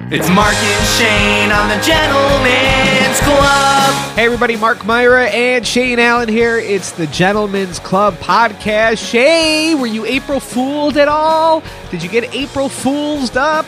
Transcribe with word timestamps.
It's 0.00 0.30
Mark 0.30 0.54
and 0.54 0.86
Shane 0.96 1.52
on 1.52 1.68
the 1.68 1.84
Gentleman's 1.84 3.18
Club. 3.20 4.14
Hey 4.16 4.24
everybody, 4.24 4.56
Mark 4.56 4.86
Myra 4.86 5.26
and 5.26 5.66
Shane 5.66 5.98
Allen 5.98 6.28
here. 6.28 6.56
It's 6.58 6.92
the 6.92 7.06
Gentleman's 7.08 7.78
Club 7.78 8.14
podcast. 8.14 9.06
Shane, 9.06 9.78
were 9.80 9.86
you 9.86 10.06
April 10.06 10.40
Fooled 10.40 10.96
at 10.96 11.08
all? 11.08 11.62
Did 11.90 12.02
you 12.02 12.08
get 12.08 12.32
April 12.34 12.68
Fooled 12.70 13.36
up? 13.36 13.66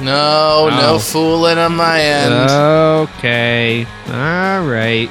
No, 0.00 0.68
Oh. 0.72 0.78
no 0.80 0.98
fooling 0.98 1.58
on 1.58 1.76
my 1.76 2.00
end. 2.00 2.50
Okay. 3.10 3.84
All 4.06 4.62
right. 4.64 5.10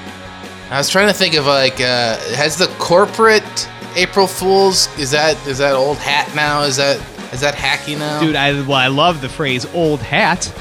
I 0.72 0.78
was 0.78 0.90
trying 0.90 1.08
to 1.08 1.14
think 1.14 1.36
of 1.36 1.46
like, 1.46 1.80
uh, 1.82 2.18
has 2.36 2.58
the 2.58 2.68
corporate 2.80 3.70
April 3.96 4.26
Fools? 4.28 4.88
Is 4.98 5.12
that 5.12 5.38
is 5.46 5.60
that 5.60 5.76
old 5.76 5.98
hat 5.98 6.34
now? 6.36 6.62
Is 6.64 6.78
that 6.78 7.00
is 7.36 7.42
that 7.42 7.54
hacky 7.56 8.00
now? 8.00 8.22
Dude, 8.22 8.36
I 8.36 8.54
well, 8.62 8.74
I 8.74 8.88
love 8.88 9.22
the 9.22 9.30
phrase 9.30 9.66
old 9.76 10.00
hat. 10.00 10.52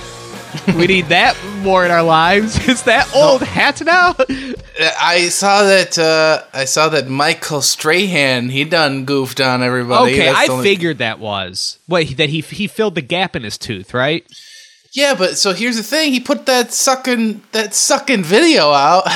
we 0.76 0.86
need 0.86 1.06
that 1.06 1.36
more 1.62 1.84
in 1.84 1.90
our 1.90 2.02
lives. 2.02 2.68
Is 2.68 2.84
that 2.84 3.12
old 3.14 3.42
hat 3.42 3.82
now? 3.84 4.14
I 5.00 5.28
saw 5.28 5.64
that. 5.64 5.98
Uh, 5.98 6.44
I 6.52 6.64
saw 6.64 6.88
that 6.90 7.08
Michael 7.08 7.60
Strahan 7.60 8.50
he 8.50 8.64
done 8.64 9.04
goofed 9.04 9.40
on 9.40 9.64
everybody. 9.64 10.12
Okay, 10.12 10.26
That's 10.26 10.48
I 10.48 10.52
only- 10.52 10.64
figured 10.64 10.98
that 10.98 11.18
was. 11.18 11.78
What 11.86 12.16
that 12.18 12.28
he 12.28 12.40
he 12.40 12.68
filled 12.68 12.94
the 12.94 13.02
gap 13.02 13.34
in 13.34 13.42
his 13.42 13.58
tooth, 13.58 13.94
right? 13.94 14.24
Yeah, 14.92 15.16
but 15.16 15.38
so 15.38 15.54
here's 15.54 15.76
the 15.76 15.82
thing. 15.82 16.12
He 16.12 16.20
put 16.20 16.46
that 16.46 16.72
sucking 16.72 17.42
that 17.50 17.74
sucking 17.74 18.22
video 18.22 18.70
out. 18.70 19.08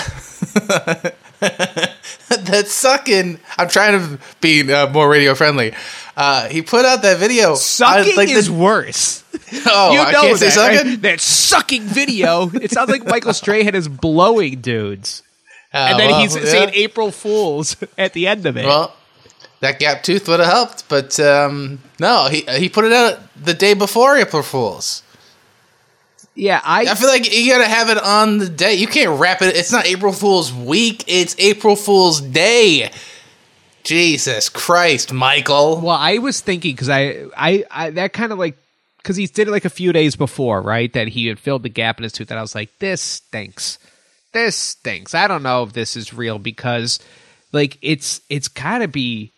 that 2.29 2.69
sucking. 2.69 3.39
I'm 3.57 3.69
trying 3.69 3.99
to 4.01 4.19
be 4.41 4.73
uh, 4.73 4.89
more 4.91 5.09
radio 5.09 5.35
friendly. 5.35 5.73
Uh, 6.17 6.49
he 6.49 6.63
put 6.63 6.85
out 6.85 7.03
that 7.03 7.19
video. 7.19 7.55
Sucking 7.55 8.13
I- 8.15 8.17
like 8.17 8.29
is 8.29 8.49
the, 8.49 8.53
worse. 8.55 9.23
oh, 9.67 9.93
you 9.93 10.01
I 10.01 10.13
know 10.13 10.21
can't 10.23 10.41
that, 10.41 10.53
say 10.53 10.61
right? 10.69 10.77
sucking. 10.79 11.01
That 11.01 11.21
sucking 11.21 11.83
video. 11.83 12.51
It 12.51 12.71
sounds 12.71 12.91
like 12.91 13.07
Michael 13.07 13.35
Strahan 13.35 13.75
is 13.75 13.89
blowing 13.89 14.61
dudes, 14.61 15.23
Uh, 15.73 15.89
and 15.91 15.99
then 16.01 16.11
well, 16.11 16.21
he's 16.21 16.35
yeah. 16.37 16.45
saying 16.45 16.71
April 16.75 17.11
Fools 17.11 17.77
at 17.97 18.15
the 18.15 18.27
end 18.27 18.47
of 18.47 18.57
it. 18.57 18.65
Well, 18.67 18.95
that 19.61 19.79
gap 19.79 20.03
tooth 20.03 20.29
would 20.29 20.41
have 20.41 20.49
helped, 20.49 20.89
but 20.89 21.19
um, 21.21 21.81
no, 22.01 22.29
he 22.29 22.41
he 22.59 22.69
put 22.69 22.85
it 22.85 22.93
out 22.93 23.19
the 23.41 23.55
day 23.55 23.75
before 23.75 24.17
April 24.17 24.43
Fools. 24.43 25.03
Yeah, 26.39 26.61
I, 26.63 26.83
I 26.83 26.95
feel 26.95 27.09
like 27.09 27.37
you 27.37 27.51
gotta 27.51 27.67
have 27.67 27.91
it 27.91 27.99
on 27.99 28.39
the 28.39 28.49
day. 28.49 28.75
You 28.75 28.87
can't 28.87 29.19
wrap 29.19 29.43
it. 29.43 29.57
It's 29.57 29.73
not 29.73 29.87
April 29.87 30.13
Fool's 30.13 30.53
week. 30.53 31.03
It's 31.09 31.35
April 31.37 31.75
Fool's 31.75 32.21
Day. 32.21 32.93
Jesus 33.83 34.49
Christ, 34.49 35.13
Michael. 35.13 35.81
well, 35.81 35.97
I 35.97 36.19
was 36.19 36.41
thinking 36.41 36.75
because 36.75 36.89
I, 36.89 37.27
I, 37.37 37.65
I, 37.71 37.91
that 37.91 38.13
kind 38.13 38.31
of 38.31 38.39
like 38.39 38.57
because 38.99 39.17
he 39.17 39.27
did 39.27 39.49
it 39.49 39.51
like 39.51 39.65
a 39.65 39.71
few 39.71 39.93
days 39.93 40.15
before, 40.15 40.63
right? 40.63 40.93
That 40.93 41.09
he 41.09 41.27
had 41.27 41.41
filled 41.41 41.65
the 41.65 41.69
gap 41.69 41.99
in 41.99 42.05
his 42.05 42.13
tooth, 42.13 42.31
and 42.31 42.39
I 42.39 42.43
was 42.43 42.55
like, 42.55 42.71
this 42.79 43.01
stinks. 43.01 43.79
This 44.33 44.55
stinks. 44.55 45.15
I 45.15 45.27
don't 45.27 45.43
know 45.43 45.65
if 45.65 45.73
this 45.73 45.97
is 45.97 46.15
real 46.15 46.39
because, 46.39 47.01
like, 47.51 47.79
it's 47.83 48.21
it's 48.29 48.47
gotta 48.47 48.87
be, 48.87 49.33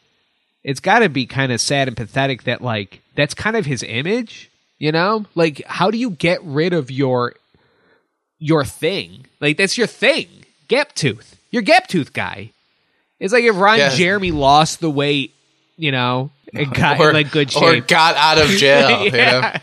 it's 0.64 0.80
gotta 0.80 1.08
be 1.08 1.24
kind 1.24 1.50
of 1.50 1.62
sad 1.62 1.88
and 1.88 1.96
pathetic 1.96 2.42
that 2.42 2.60
like 2.60 3.00
that's 3.14 3.32
kind 3.32 3.56
of 3.56 3.64
his 3.64 3.82
image, 3.82 4.49
you 4.80 4.90
know? 4.90 5.26
Like, 5.36 5.62
how 5.66 5.92
do 5.92 5.98
you 5.98 6.10
get 6.10 6.42
rid 6.42 6.72
of 6.72 6.90
your 6.90 7.34
your 8.40 8.64
thing? 8.64 9.26
Like, 9.38 9.56
that's 9.56 9.78
your 9.78 9.86
thing. 9.86 10.26
Gap 10.66 10.94
tooth. 10.96 11.38
Your 11.52 11.62
gap 11.62 11.86
tooth 11.86 12.12
guy. 12.12 12.50
It's 13.20 13.32
like 13.32 13.44
if 13.44 13.54
Ron 13.56 13.78
Yeah. 13.78 13.90
Jeremy 13.90 14.30
lost 14.32 14.80
the 14.80 14.90
weight, 14.90 15.34
you 15.76 15.92
know, 15.92 16.30
and 16.54 16.72
got 16.74 17.00
in 17.00 17.12
like 17.12 17.30
good 17.30 17.52
shape, 17.52 17.62
or 17.62 17.80
got 17.86 18.16
out 18.16 18.38
of 18.38 18.48
jail. 18.50 19.04
you 19.04 19.10
know? 19.12 19.16
yeah. 19.18 19.58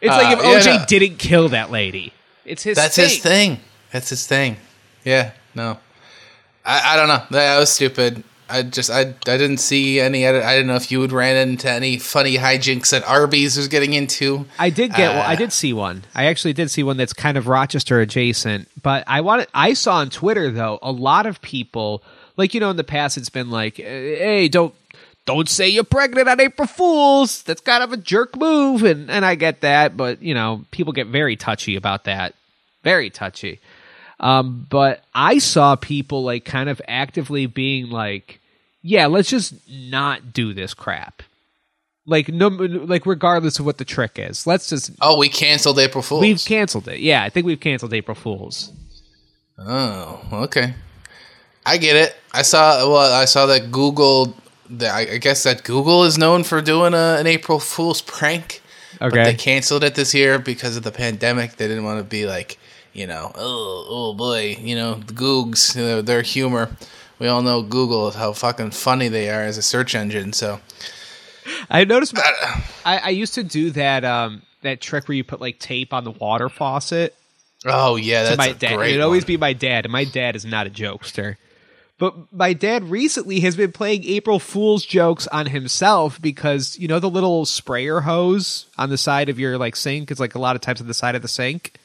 It's 0.00 0.10
like 0.12 0.36
Uh, 0.36 0.40
if 0.40 0.66
yeah, 0.66 0.72
OJ 0.74 0.78
no. 0.80 0.84
didn't 0.86 1.16
kill 1.18 1.48
that 1.50 1.70
lady. 1.70 2.12
It's 2.44 2.62
his 2.62 2.76
That's 2.76 2.96
thing. 2.96 3.04
his 3.08 3.18
thing. 3.18 3.60
That's 3.92 4.08
his 4.10 4.26
thing. 4.26 4.56
Yeah, 5.04 5.30
no. 5.54 5.78
I, 6.64 6.94
I 6.94 6.96
don't 6.96 7.08
know. 7.08 7.22
That 7.30 7.58
was 7.58 7.70
stupid. 7.70 8.22
I 8.48 8.62
just 8.62 8.90
I, 8.90 9.00
I 9.00 9.36
didn't 9.38 9.58
see 9.58 10.00
any. 10.00 10.26
I 10.26 10.32
didn't 10.32 10.66
know 10.66 10.74
if 10.76 10.90
you 10.92 11.00
would 11.00 11.12
ran 11.12 11.36
into 11.48 11.70
any 11.70 11.98
funny 11.98 12.36
hijinks 12.36 12.90
that 12.90 13.02
Arby's 13.04 13.56
was 13.56 13.68
getting 13.68 13.94
into. 13.94 14.46
I 14.58 14.70
did 14.70 14.92
get. 14.94 15.14
well, 15.14 15.22
I 15.28 15.32
Uh, 15.32 15.36
did 15.36 15.52
see 15.52 15.72
one. 15.72 16.04
I 16.14 16.26
actually 16.26 16.52
did 16.52 16.70
see 16.70 16.82
one 16.82 16.96
that's 16.96 17.12
kind 17.14 17.36
of 17.38 17.46
Rochester 17.48 18.00
adjacent. 18.00 18.68
But 18.82 19.04
I 19.06 19.22
wanted. 19.22 19.48
I 19.54 19.72
saw 19.72 19.96
on 19.96 20.10
Twitter 20.10 20.50
though 20.50 20.78
a 20.82 20.92
lot 20.92 21.24
of 21.26 21.40
people 21.40 22.02
like 22.36 22.52
you 22.54 22.60
know 22.60 22.70
in 22.70 22.76
the 22.76 22.84
past 22.84 23.16
it's 23.16 23.30
been 23.30 23.50
like, 23.50 23.76
hey, 23.76 24.48
don't 24.48 24.74
don't 25.26 25.48
say 25.48 25.66
you're 25.68 25.84
pregnant 25.84 26.28
on 26.28 26.38
April 26.38 26.68
Fools. 26.68 27.42
That's 27.44 27.62
kind 27.62 27.82
of 27.82 27.92
a 27.92 27.96
jerk 27.96 28.36
move, 28.36 28.82
and 28.82 29.10
and 29.10 29.24
I 29.24 29.36
get 29.36 29.62
that, 29.62 29.96
but 29.96 30.20
you 30.22 30.34
know 30.34 30.64
people 30.70 30.92
get 30.92 31.06
very 31.06 31.36
touchy 31.36 31.76
about 31.76 32.04
that. 32.04 32.34
Very 32.82 33.08
touchy. 33.08 33.60
Um, 34.20 34.66
but 34.70 35.02
I 35.14 35.38
saw 35.38 35.76
people 35.76 36.22
like 36.22 36.44
kind 36.44 36.68
of 36.68 36.80
actively 36.88 37.46
being 37.46 37.90
like, 37.90 38.40
yeah, 38.82 39.06
let's 39.06 39.28
just 39.28 39.54
not 39.68 40.32
do 40.32 40.54
this 40.54 40.74
crap. 40.74 41.22
Like 42.06 42.28
no, 42.28 42.48
like 42.48 43.06
regardless 43.06 43.58
of 43.58 43.64
what 43.66 43.78
the 43.78 43.84
trick 43.84 44.12
is, 44.18 44.46
let's 44.46 44.68
just 44.68 44.90
Oh, 45.00 45.18
we 45.18 45.28
canceled 45.28 45.78
April 45.78 46.02
Fools. 46.02 46.20
we've 46.20 46.44
canceled 46.44 46.86
it. 46.88 47.00
Yeah, 47.00 47.22
I 47.22 47.30
think 47.30 47.46
we've 47.46 47.58
canceled 47.60 47.94
April 47.94 48.14
Fools. 48.14 48.72
Oh, 49.58 50.20
okay. 50.44 50.74
I 51.66 51.78
get 51.78 51.96
it. 51.96 52.14
I 52.32 52.42
saw. 52.42 52.86
Well, 52.88 53.12
I 53.12 53.24
saw 53.24 53.46
that 53.46 53.70
Google. 53.70 54.36
That 54.70 54.94
I, 54.94 55.18
guess 55.18 55.42
that 55.44 55.62
Google 55.64 56.04
is 56.04 56.16
known 56.18 56.42
for 56.42 56.60
doing 56.62 56.94
a, 56.94 57.16
an 57.18 57.26
April 57.26 57.58
Fool's 57.60 58.00
prank. 58.02 58.62
But 58.98 59.12
Okay. 59.12 59.24
they 59.24 59.34
canceled 59.34 59.84
it 59.84 59.94
this 59.94 60.14
year 60.14 60.38
because 60.38 60.76
of 60.76 60.82
the 60.84 60.92
pandemic. 60.92 61.56
They 61.56 61.68
didn't 61.68 61.84
want 61.84 61.98
to 61.98 62.04
be 62.04 62.26
like, 62.26 62.58
you 62.94 63.06
know, 63.06 63.32
oh, 63.34 63.86
oh 63.88 64.14
boy, 64.14 64.56
you 64.58 64.74
know, 64.74 64.94
the 64.94 65.12
Googs, 65.12 65.76
you 65.76 65.82
know, 65.82 66.00
their 66.00 66.22
humor. 66.22 66.74
We 67.18 67.28
all 67.28 67.42
know 67.42 67.62
Google 67.62 68.10
how 68.12 68.32
fucking 68.32 68.70
funny 68.70 69.08
they 69.08 69.28
are 69.28 69.42
as 69.42 69.58
a 69.58 69.62
search 69.62 69.94
engine. 69.94 70.32
So 70.32 70.60
I 71.68 71.84
noticed. 71.84 72.16
I, 72.84 72.98
I 72.98 73.08
used 73.10 73.34
to 73.34 73.42
do 73.42 73.70
that 73.72 74.04
um 74.04 74.42
that 74.62 74.80
trick 74.80 75.08
where 75.08 75.16
you 75.16 75.24
put 75.24 75.40
like 75.40 75.58
tape 75.58 75.92
on 75.92 76.04
the 76.04 76.10
water 76.12 76.48
faucet. 76.48 77.14
Oh 77.66 77.96
yeah, 77.96 78.24
that's 78.24 78.38
my 78.38 78.52
dad. 78.52 78.76
great 78.76 78.90
It'd 78.90 79.02
always 79.02 79.24
be 79.24 79.36
my 79.36 79.52
dad, 79.52 79.84
and 79.84 79.92
my 79.92 80.04
dad 80.04 80.36
is 80.36 80.44
not 80.44 80.66
a 80.66 80.70
jokester. 80.70 81.36
But 81.96 82.32
my 82.32 82.52
dad 82.52 82.90
recently 82.90 83.40
has 83.40 83.54
been 83.54 83.70
playing 83.70 84.04
April 84.04 84.40
Fool's 84.40 84.84
jokes 84.84 85.28
on 85.28 85.46
himself 85.46 86.20
because 86.20 86.76
you 86.78 86.88
know 86.88 86.98
the 86.98 87.10
little 87.10 87.46
sprayer 87.46 88.00
hose 88.00 88.66
on 88.76 88.90
the 88.90 88.98
side 88.98 89.28
of 89.28 89.38
your 89.38 89.58
like 89.58 89.76
sink. 89.76 90.10
It's 90.10 90.20
like 90.20 90.34
a 90.34 90.40
lot 90.40 90.56
of 90.56 90.62
times 90.62 90.80
on 90.80 90.88
the 90.88 90.94
side 90.94 91.14
of 91.14 91.22
the 91.22 91.28
sink. 91.28 91.78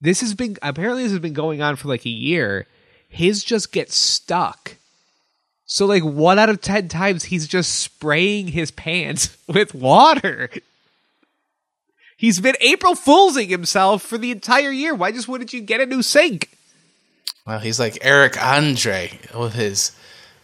This 0.00 0.20
has 0.20 0.34
been 0.34 0.56
apparently 0.62 1.02
this 1.02 1.12
has 1.12 1.20
been 1.20 1.32
going 1.32 1.62
on 1.62 1.76
for 1.76 1.88
like 1.88 2.04
a 2.04 2.10
year. 2.10 2.66
His 3.08 3.44
just 3.44 3.72
gets 3.72 3.96
stuck. 3.96 4.76
So 5.66 5.86
like 5.86 6.04
one 6.04 6.38
out 6.38 6.50
of 6.50 6.60
ten 6.60 6.88
times 6.88 7.24
he's 7.24 7.46
just 7.48 7.78
spraying 7.78 8.48
his 8.48 8.70
pants 8.70 9.36
with 9.48 9.74
water. 9.74 10.50
He's 12.16 12.40
been 12.40 12.56
April 12.60 12.94
Foolsing 12.94 13.48
himself 13.48 14.02
for 14.02 14.18
the 14.18 14.30
entire 14.30 14.70
year. 14.70 14.94
Why 14.94 15.12
just 15.12 15.28
wouldn't 15.28 15.52
you 15.52 15.60
get 15.60 15.80
a 15.80 15.86
new 15.86 16.02
sink? 16.02 16.50
Well, 17.46 17.58
he's 17.58 17.78
like 17.78 17.98
Eric 18.00 18.42
Andre 18.42 19.18
with 19.36 19.54
his 19.54 19.92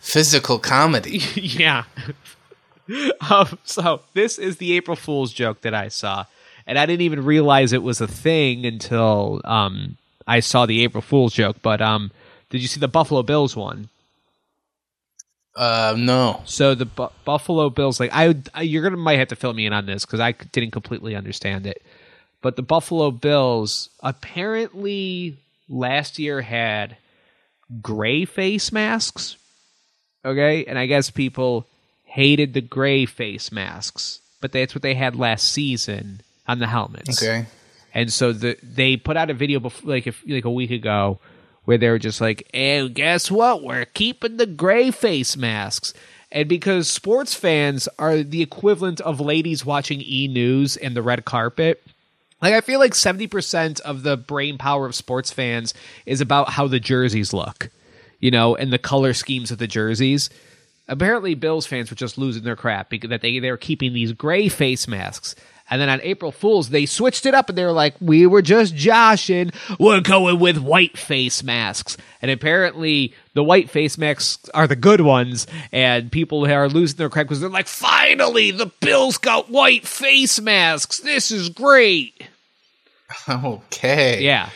physical 0.01 0.59
comedy. 0.59 1.19
yeah. 1.35 1.85
um, 3.31 3.59
so 3.65 4.03
this 4.15 4.39
is 4.39 4.57
the 4.57 4.73
April 4.77 4.97
Fool's 4.97 5.33
joke 5.33 5.63
that 5.63 5.75
I 5.75 5.89
saw, 5.89 6.27
and 6.71 6.79
I 6.79 6.87
didn't 6.87 7.03
even 7.03 7.25
realize 7.25 7.73
it 7.73 7.83
was 7.83 8.01
a 8.01 8.07
thing 8.07 8.65
until 8.65 9.41
um, 9.45 9.97
I 10.25 10.39
saw 10.39 10.67
the 10.67 10.85
April 10.85 11.03
Fool's 11.03 11.35
joke. 11.35 11.57
But 11.63 11.83
um, 11.83 12.13
did 12.49 12.63
you 12.63 12.69
see 12.69 12.79
the 12.79 12.87
Buffalo 12.87 13.25
Bills 13.25 13.57
one? 13.57 13.89
Uh, 15.57 15.97
no. 15.99 16.43
So 16.45 16.77
the 16.77 16.85
Bu- 16.85 17.09
Buffalo 17.25 17.71
Bills, 17.71 17.99
like 17.99 18.13
I, 18.15 18.37
I, 18.55 18.63
you're 18.63 18.85
gonna 18.85 18.97
might 18.97 19.19
have 19.19 19.29
to 19.29 19.37
fill 19.37 19.53
me 19.53 19.67
in 19.67 19.73
on 19.73 19.87
this 19.87 20.07
because 20.07 20.21
I 20.21 20.31
didn't 20.31 20.71
completely 20.71 21.17
understand 21.17 21.67
it. 21.67 21.83
But 22.41 22.55
the 22.55 22.63
Buffalo 22.63 23.11
Bills 23.11 23.91
apparently 24.01 25.39
last 25.69 26.21
year 26.21 26.41
had 26.41 26.97
gray 27.83 28.27
face 28.27 28.71
masks. 28.71 29.37
Okay, 30.25 30.65
and 30.67 30.79
I 30.79 30.87
guess 30.87 31.11
people 31.11 31.67
hated 32.05 32.55
the 32.55 32.61
gray 32.61 33.07
face 33.07 33.51
masks, 33.51 34.21
but 34.41 34.53
that's 34.53 34.73
what 34.73 34.83
they 34.83 34.95
had 34.95 35.17
last 35.17 35.49
season 35.49 36.23
on 36.47 36.59
the 36.59 36.67
helmets. 36.67 37.23
Okay. 37.23 37.47
And 37.93 38.13
so 38.13 38.33
the 38.33 38.57
they 38.63 38.97
put 38.97 39.17
out 39.17 39.31
a 39.31 39.35
video 39.35 39.61
before, 39.61 39.91
like 39.91 40.07
if, 40.07 40.23
like 40.27 40.45
a 40.45 40.51
week 40.51 40.71
ago, 40.71 41.19
where 41.65 41.79
they 41.79 41.89
were 41.89 41.99
just 41.99 42.21
like, 42.21 42.49
"And 42.55 42.95
guess 42.95 43.31
what? 43.31 43.63
We're 43.63 43.85
keeping 43.85 44.37
the 44.37 44.47
gray 44.47 44.91
face 44.91 45.37
masks." 45.37 45.93
And 46.33 46.49
because 46.49 46.89
sports 46.89 47.35
fans 47.35 47.89
are 47.99 48.23
the 48.23 48.43
equivalent 48.43 49.01
of 49.01 49.21
ladies 49.21 49.67
watching 49.67 50.01
E 50.01 50.29
News 50.29 50.77
and 50.77 50.95
the 50.95 51.03
red 51.03 51.25
carpet, 51.25 51.83
like 52.41 52.55
I 52.55 52.61
feel 52.61 52.79
like 52.79 52.95
seventy 52.95 53.27
percent 53.27 53.81
of 53.81 54.05
the 54.05 54.17
brain 54.17 54.57
power 54.57 54.87
of 54.87 54.95
sports 54.95 55.33
fans 55.33 55.75
is 56.07 56.21
about 56.21 56.51
how 56.51 56.69
the 56.69 56.81
jerseys 56.81 57.33
look, 57.33 57.71
you 58.21 58.31
know, 58.31 58.55
and 58.55 58.73
the 58.73 58.79
color 58.79 59.13
schemes 59.13 59.51
of 59.51 59.59
the 59.59 59.67
jerseys. 59.67 60.31
Apparently, 60.87 61.35
Bills 61.35 61.67
fans 61.67 61.91
were 61.91 61.97
just 61.97 62.19
losing 62.19 62.43
their 62.43 62.57
crap 62.57 62.91
because 62.91 63.11
that 63.11 63.21
they 63.21 63.39
they're 63.41 63.57
keeping 63.57 63.93
these 63.93 64.13
gray 64.13 64.49
face 64.49 64.87
masks. 64.87 65.35
And 65.71 65.81
then 65.81 65.89
on 65.89 66.01
April 66.03 66.33
Fools, 66.33 66.71
they 66.71 66.85
switched 66.85 67.27
it 67.27 67.35
up 67.35 67.49
and 67.49 67.57
they 67.57 67.65
were 67.65 67.73
like, 67.73 67.95
we 68.01 68.27
were 68.27 68.43
just 68.43 68.75
joshing. 68.75 69.53
We're 69.79 70.01
going 70.01 70.41
with 70.41 70.59
white 70.59 70.99
face 70.99 71.43
masks. 71.45 71.97
And 72.21 72.31
apparently, 72.31 73.15
the 73.35 73.45
white 73.45 73.71
face 73.71 73.97
masks 73.97 74.51
are 74.53 74.67
the 74.67 74.77
good 74.77 75.01
ones. 75.01 75.47
And 75.71 76.11
people 76.11 76.45
are 76.45 76.69
losing 76.69 76.97
their 76.97 77.09
crap 77.09 77.27
because 77.27 77.41
they're 77.41 77.49
like, 77.49 77.69
finally, 77.69 78.51
the 78.51 78.73
Bills 78.81 79.17
got 79.17 79.49
white 79.49 79.87
face 79.87 80.41
masks. 80.41 80.99
This 80.99 81.31
is 81.31 81.49
great. 81.49 82.25
Okay. 83.29 84.23
Yeah. 84.23 84.51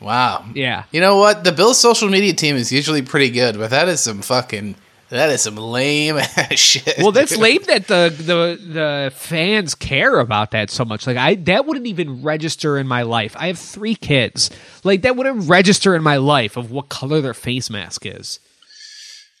Wow. 0.00 0.44
Yeah. 0.54 0.84
You 0.90 1.00
know 1.00 1.18
what? 1.18 1.44
The 1.44 1.52
Bills 1.52 1.78
social 1.78 2.08
media 2.08 2.32
team 2.34 2.56
is 2.56 2.72
usually 2.72 3.02
pretty 3.02 3.30
good, 3.30 3.56
but 3.58 3.70
that 3.70 3.88
is 3.88 4.00
some 4.00 4.22
fucking 4.22 4.74
that 5.10 5.30
is 5.30 5.42
some 5.42 5.56
lame 5.56 6.16
ass 6.16 6.52
shit. 6.58 6.96
Well, 6.98 7.12
that's 7.12 7.36
lame 7.36 7.62
that 7.66 7.86
the 7.86 8.12
the 8.16 8.72
the 8.72 9.12
fans 9.14 9.74
care 9.74 10.18
about 10.18 10.50
that 10.50 10.70
so 10.70 10.84
much. 10.84 11.06
Like 11.06 11.16
I 11.16 11.34
that 11.36 11.66
wouldn't 11.66 11.86
even 11.86 12.22
register 12.22 12.78
in 12.78 12.86
my 12.86 13.02
life. 13.02 13.34
I 13.38 13.46
have 13.48 13.58
three 13.58 13.94
kids. 13.94 14.50
Like 14.84 15.02
that 15.02 15.16
wouldn't 15.16 15.48
register 15.48 15.94
in 15.94 16.02
my 16.02 16.16
life 16.16 16.56
of 16.56 16.70
what 16.70 16.88
color 16.88 17.20
their 17.20 17.34
face 17.34 17.70
mask 17.70 18.04
is. 18.06 18.40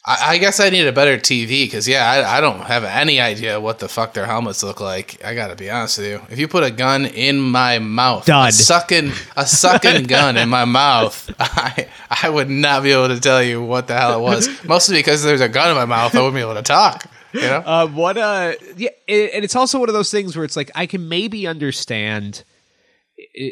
I, 0.06 0.34
I 0.34 0.38
guess 0.38 0.60
I 0.60 0.70
need 0.70 0.86
a 0.86 0.92
better 0.92 1.18
TV 1.18 1.64
because 1.64 1.88
yeah, 1.88 2.08
I, 2.08 2.38
I 2.38 2.40
don't 2.40 2.60
have 2.60 2.84
any 2.84 3.20
idea 3.20 3.60
what 3.60 3.80
the 3.80 3.88
fuck 3.88 4.14
their 4.14 4.24
helmets 4.24 4.62
look 4.62 4.80
like. 4.80 5.22
I 5.24 5.34
gotta 5.34 5.56
be 5.56 5.68
honest 5.68 5.98
with 5.98 6.06
you. 6.06 6.22
If 6.30 6.38
you 6.38 6.46
put 6.46 6.62
a 6.62 6.70
gun 6.70 7.06
in 7.06 7.40
my 7.40 7.80
mouth, 7.80 8.24
Done. 8.24 8.48
a 8.48 8.52
sucking 8.52 9.12
a 9.36 9.44
sucking 9.44 10.04
gun 10.08 10.36
in 10.36 10.48
my 10.48 10.64
mouth, 10.64 11.34
I 11.40 11.88
I 12.22 12.28
would 12.28 12.48
not 12.48 12.84
be 12.84 12.92
able 12.92 13.08
to 13.08 13.20
tell 13.20 13.42
you 13.42 13.62
what 13.62 13.88
the 13.88 13.94
hell 13.94 14.18
it 14.18 14.22
was. 14.22 14.48
Mostly 14.64 14.96
because 14.98 15.24
there's 15.24 15.40
a 15.40 15.48
gun 15.48 15.70
in 15.70 15.76
my 15.76 15.86
mouth, 15.86 16.14
I 16.14 16.20
wouldn't 16.20 16.36
be 16.36 16.40
able 16.40 16.54
to 16.54 16.62
talk. 16.62 17.10
You 17.32 17.40
know. 17.40 17.62
Uh, 17.66 17.86
what 17.88 18.16
uh, 18.16 18.52
yeah, 18.76 18.90
it, 19.08 19.32
and 19.34 19.44
it's 19.44 19.56
also 19.56 19.80
one 19.80 19.88
of 19.88 19.94
those 19.94 20.10
things 20.10 20.36
where 20.36 20.44
it's 20.44 20.56
like 20.56 20.70
I 20.74 20.86
can 20.86 21.08
maybe 21.08 21.46
understand. 21.46 22.44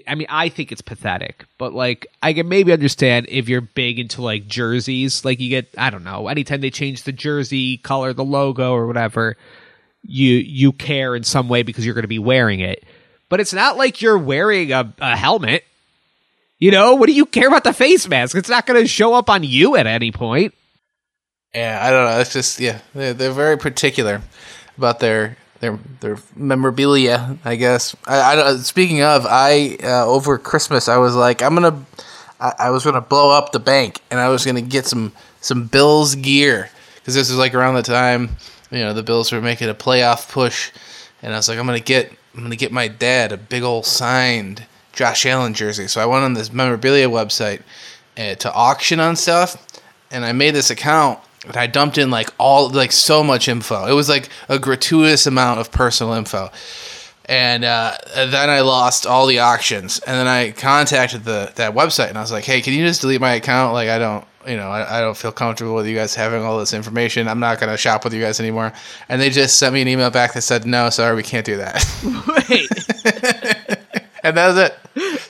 I- 0.07 0.15
mean, 0.15 0.27
I 0.29 0.49
think 0.49 0.73
it's 0.73 0.83
pathetic, 0.83 1.45
but 1.59 1.73
like 1.73 2.07
I 2.23 2.33
can 2.33 2.49
maybe 2.49 2.73
understand 2.73 3.27
if 3.29 3.49
you're 3.49 3.61
big 3.61 3.99
into 3.99 4.23
like 4.23 4.47
jerseys, 4.47 5.25
like 5.25 5.41
you 5.41 5.49
get 5.49 5.69
I 5.79 5.91
don't 5.91 6.05
know, 6.05 6.29
anytime 6.29 6.61
they 6.61 6.71
change 6.71 7.03
the 7.03 7.13
jersey 7.13 7.79
color, 7.79 8.13
the 8.13 8.25
logo 8.25 8.73
or 8.73 8.87
whatever, 8.87 9.37
you 10.03 10.35
you 10.35 10.73
care 10.73 11.17
in 11.17 11.25
some 11.25 11.49
way 11.49 11.63
because 11.63 11.85
you're 11.85 11.95
going 11.95 12.03
to 12.03 12.09
be 12.09 12.19
wearing 12.19 12.61
it. 12.61 12.85
But 13.29 13.41
it's 13.41 13.55
not 13.55 13.77
like 13.77 14.03
you're 14.03 14.19
wearing 14.19 14.73
a, 14.73 14.93
a 15.01 15.17
helmet. 15.17 15.65
You 16.59 16.71
know, 16.71 16.95
what 16.95 17.07
do 17.07 17.13
you 17.13 17.27
care 17.27 17.49
about 17.49 17.65
the 17.65 17.73
face 17.73 18.07
mask? 18.07 18.37
It's 18.37 18.49
not 18.49 18.67
going 18.67 18.81
to 18.81 18.87
show 18.87 19.15
up 19.15 19.29
on 19.29 19.43
you 19.45 19.77
at 19.77 19.87
any 19.87 20.13
point. 20.13 20.55
Yeah, 21.55 21.79
I 21.83 21.91
don't 21.91 22.05
know. 22.11 22.21
It's 22.21 22.33
just 22.33 22.61
yeah, 22.61 22.81
they're, 22.95 23.15
they're 23.15 23.33
very 23.33 23.57
particular 23.57 24.23
about 24.77 25.01
their 25.01 25.37
their 25.65 25.79
their 26.01 26.19
memorabilia. 26.37 27.39
I 27.45 27.57
guess. 27.57 27.97
I, 28.07 28.41
I 28.41 28.57
speaking 28.59 29.03
of, 29.03 29.27
I 29.27 29.77
uh, 29.83 30.07
over 30.07 30.39
Christmas 30.39 30.89
I 30.89 30.99
was 30.99 31.15
like 31.15 31.43
I'm 31.43 31.55
gonna 31.55 31.85
I, 32.41 32.53
I 32.59 32.71
was 32.71 32.85
gonna 32.85 33.01
blow 33.01 33.31
up 33.31 33.53
the 33.53 33.61
bank 33.61 34.01
and 34.11 34.21
I 34.21 34.29
was 34.29 34.45
gonna 34.45 34.63
get 34.63 34.87
some 34.87 35.13
some 35.41 35.67
Bills 35.67 36.15
gear 36.15 36.71
because 36.97 37.15
this 37.15 37.31
was 37.31 37.39
like 37.39 37.55
around 37.55 37.75
the 37.75 37.83
time 37.83 38.37
you 38.71 38.81
know 38.81 38.93
the 38.93 39.03
Bills 39.03 39.33
were 39.33 39.41
making 39.41 39.69
a 39.69 39.75
playoff 39.75 40.31
push, 40.31 40.71
and 41.23 41.33
I 41.33 41.37
was 41.37 41.49
like 41.49 41.59
I'm 41.59 41.67
gonna 41.67 41.81
get 41.81 42.13
I'm 42.35 42.43
gonna 42.43 42.57
get 42.57 42.73
my 42.73 42.89
dad 42.89 43.33
a 43.33 43.37
big 43.37 43.63
old 43.63 43.87
signed 43.87 44.67
Josh 44.93 45.25
Allen 45.27 45.55
jersey. 45.55 45.89
So 45.89 46.01
I 46.01 46.07
went 46.07 46.25
on 46.25 46.35
this 46.35 46.53
memorabilia 46.53 47.09
website 47.09 47.63
uh, 48.19 48.35
to 48.35 48.53
auction 48.53 49.01
on 49.01 49.17
stuff, 49.17 49.81
and 50.11 50.25
I 50.25 50.33
made 50.33 50.55
this 50.55 50.71
account 50.71 51.21
and 51.47 51.57
I 51.57 51.67
dumped 51.67 51.99
in 51.99 52.11
like 52.11 52.31
all 52.39 52.69
like 52.71 52.93
so 52.93 53.23
much 53.23 53.49
info. 53.49 53.87
It 53.87 53.93
was 53.93 54.09
like 54.09 54.29
a 54.49 54.59
gratuitous 54.59 55.27
amount 55.27 55.61
of 55.61 55.71
personal 55.71 56.15
info. 56.15 56.51
And 57.27 57.65
uh, 57.65 57.97
then 58.15 58.51
I 58.51 58.61
lost 58.61 59.07
all 59.07 59.27
the 59.27 59.39
auctions, 59.39 59.99
and 60.01 60.15
then 60.15 60.29
I 60.29 60.51
contacted 60.51 61.25
the 61.25 61.53
that 61.55 61.75
website, 61.75 62.11
and 62.11 62.19
I 62.19 62.21
was 62.21 62.31
like, 62.31 62.45
"Hey, 62.45 62.61
can 62.61 62.75
you 62.75 62.87
just 62.87 63.01
delete 63.01 63.21
my 63.21 63.33
account? 63.33 63.73
Like, 63.73 63.89
I 63.89 63.99
don't, 63.99 64.27
you 64.47 64.59
know, 64.59 64.69
I, 64.69 64.99
I 64.99 65.01
don't 65.01 65.17
feel 65.17 65.33
comfortable 65.33 65.75
with 65.75 65.87
you 65.87 65.95
guys 65.97 66.15
having 66.15 66.43
all 66.43 66.59
this 66.59 66.75
information. 66.75 67.27
I'm 67.27 67.41
not 67.41 67.59
gonna 67.59 67.79
shop 67.79 68.05
with 68.05 68.13
you 68.13 68.21
guys 68.21 68.41
anymore." 68.41 68.75
And 69.09 69.23
they 69.23 69.31
just 69.31 69.59
sent 69.59 69.73
me 69.73 69.81
an 69.81 69.89
email 69.89 70.11
back 70.11 70.35
that 70.35 70.43
said, 70.43 70.67
"No, 70.67 70.91
sorry, 70.91 71.17
we 71.17 71.23
can't 71.23 71.47
do 71.47 71.57
that." 71.57 71.83
Wait, 72.51 72.69
and 74.25 74.37
that 74.37 74.49
was 74.49 74.57
it. 74.59 74.75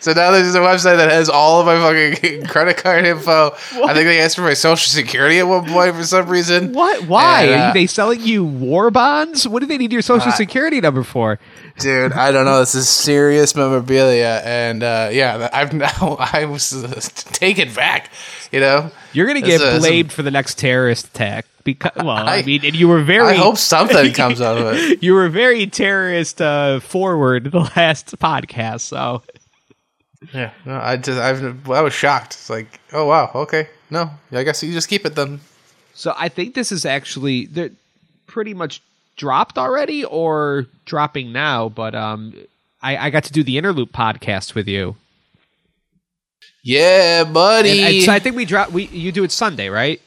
So 0.03 0.13
now 0.13 0.31
there's 0.31 0.55
a 0.55 0.59
website 0.61 0.99
that 0.99 1.11
has 1.11 1.31
all 1.31 1.61
of 1.61 1.67
my 1.67 1.77
fucking 1.79 2.47
credit 2.49 2.77
card 2.77 3.07
info. 3.07 3.53
I 3.53 3.95
think 3.95 4.07
they 4.07 4.21
asked 4.21 4.37
for 4.37 4.43
my 4.43 4.53
social 4.55 4.91
security 4.91 5.39
at 5.39 5.47
one 5.49 5.67
point 5.67 5.95
for 5.97 6.05
some 6.05 6.27
reason. 6.29 6.73
what? 6.75 7.05
Why 7.07 7.45
And, 7.45 7.55
uh, 7.63 7.65
are 7.67 7.73
they 7.75 7.87
selling 7.87 8.21
you 8.21 8.45
war 8.45 8.91
bonds? 8.91 9.49
What 9.49 9.61
do 9.61 9.67
they 9.67 9.79
need 9.79 9.91
your 9.93 10.03
social 10.03 10.29
Uh, 10.33 10.35
security 10.37 10.81
number 10.83 11.03
for? 11.03 11.39
Dude 11.79 12.13
i 12.13 12.31
don't 12.31 12.45
know 12.45 12.61
this 12.61 12.75
is 12.75 12.89
serious 12.89 13.55
memorabilia 13.55 14.41
and 14.45 14.83
uh 14.83 15.09
yeah 15.13 15.49
i've 15.53 15.73
now 15.75 16.17
i 16.33 16.45
was 16.45 16.73
uh, 16.73 17.01
taken 17.33 17.73
back 17.75 18.11
you 18.53 18.61
know 18.61 18.91
You're 19.13 19.27
gonna 19.27 19.41
get 19.41 19.61
uh, 19.61 19.73
some- 19.73 19.81
blamed 19.81 20.13
for 20.13 20.23
the 20.23 20.31
next 20.31 20.59
terrorist 20.59 21.07
attack 21.09 21.47
because 21.65 21.93
well, 21.97 22.11
I, 22.29 22.39
I- 22.39 22.43
mean, 22.43 22.65
and 22.65 22.75
you 22.77 22.89
were 22.89 23.03
very. 23.03 23.29
i 23.29 23.35
hope 23.35 23.57
something 23.59 24.13
comes 24.13 24.41
out 24.41 24.59
of 24.59 24.75
it 24.75 25.03
you 25.03 25.15
were 25.15 25.29
very 25.29 25.67
terrorist 25.67 26.41
uh, 26.41 26.79
forward 26.81 27.51
the 27.51 27.71
last 27.77 28.17
podcast. 28.19 28.81
So 28.83 29.23
yeah 30.33 30.53
no 30.65 30.77
i 30.77 30.97
just 30.97 31.19
i've 31.21 31.69
i 31.71 31.83
was 31.83 31.93
shocked 31.93 32.33
it's 32.35 32.49
like 32.49 32.81
oh 32.95 33.05
wow 33.07 33.31
okay 33.35 33.69
no 33.91 34.11
i 34.33 34.43
guess 34.43 34.63
you 34.63 34.73
just 34.73 34.89
keep 34.89 35.05
it 35.05 35.15
then 35.15 35.39
so 35.97 36.13
I 36.19 36.29
think 36.29 36.55
this 36.55 36.73
is 36.73 36.85
actually 36.85 37.47
they're 37.47 37.71
pretty 38.27 38.53
much 38.53 38.81
dropped 39.17 39.59
already 39.59 40.05
or 40.05 40.67
dropping 40.85 41.33
now. 41.33 41.69
But 41.69 41.95
um, 41.95 42.35
I, 42.83 42.97
I 42.97 43.11
got 43.11 43.25
to 43.25 43.33
do 43.33 43.43
the 43.43 43.57
Interloop 43.57 43.91
podcast 43.91 44.55
with 44.55 44.69
you, 44.69 44.97
yeah 46.63 47.25
buddy 47.25 47.83
and 47.83 48.03
so 48.05 48.13
I 48.13 48.19
think 48.19 48.37
we 48.37 48.45
drop. 48.45 48.71
We 48.73 48.85
you 48.87 49.13
do 49.13 49.25
it 49.25 49.33
Sunday, 49.33 49.69
right? 49.69 50.01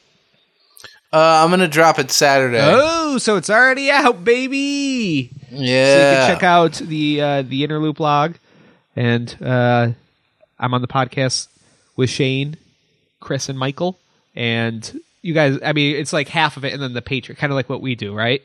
uh, 1.14 1.42
i'm 1.42 1.50
gonna 1.50 1.70
drop 1.70 2.00
it 2.00 2.12
saturday 2.12 2.60
Oh, 2.62 3.18
so 3.18 3.38
it's 3.38 3.50
already 3.50 3.90
out, 3.90 4.24
baby. 4.26 5.32
Yeah. 5.50 5.86
So 5.86 5.96
you 5.96 6.16
can 6.18 6.36
check 6.36 6.44
out 6.44 6.74
the 6.74 7.22
uh, 7.22 7.42
the 7.44 7.66
Interloop 7.66 8.00
log, 8.00 8.36
and 8.96 9.36
uh, 9.42 9.90
I'm 10.60 10.74
on 10.74 10.82
the 10.82 10.88
podcast 10.90 11.48
with 11.96 12.10
Shane, 12.10 12.58
Chris, 13.22 13.48
and 13.48 13.58
Michael, 13.58 13.98
and 14.36 15.00
you 15.22 15.34
guys. 15.34 15.58
I 15.64 15.72
mean, 15.72 15.96
it's 15.96 16.12
like 16.12 16.28
half 16.28 16.58
of 16.58 16.66
it, 16.66 16.74
and 16.74 16.82
then 16.82 16.92
the 16.94 17.02
Patriot, 17.02 17.38
kind 17.38 17.52
of 17.54 17.56
like 17.56 17.70
what 17.70 17.82
we 17.82 17.96
do, 17.96 18.14
right? 18.14 18.42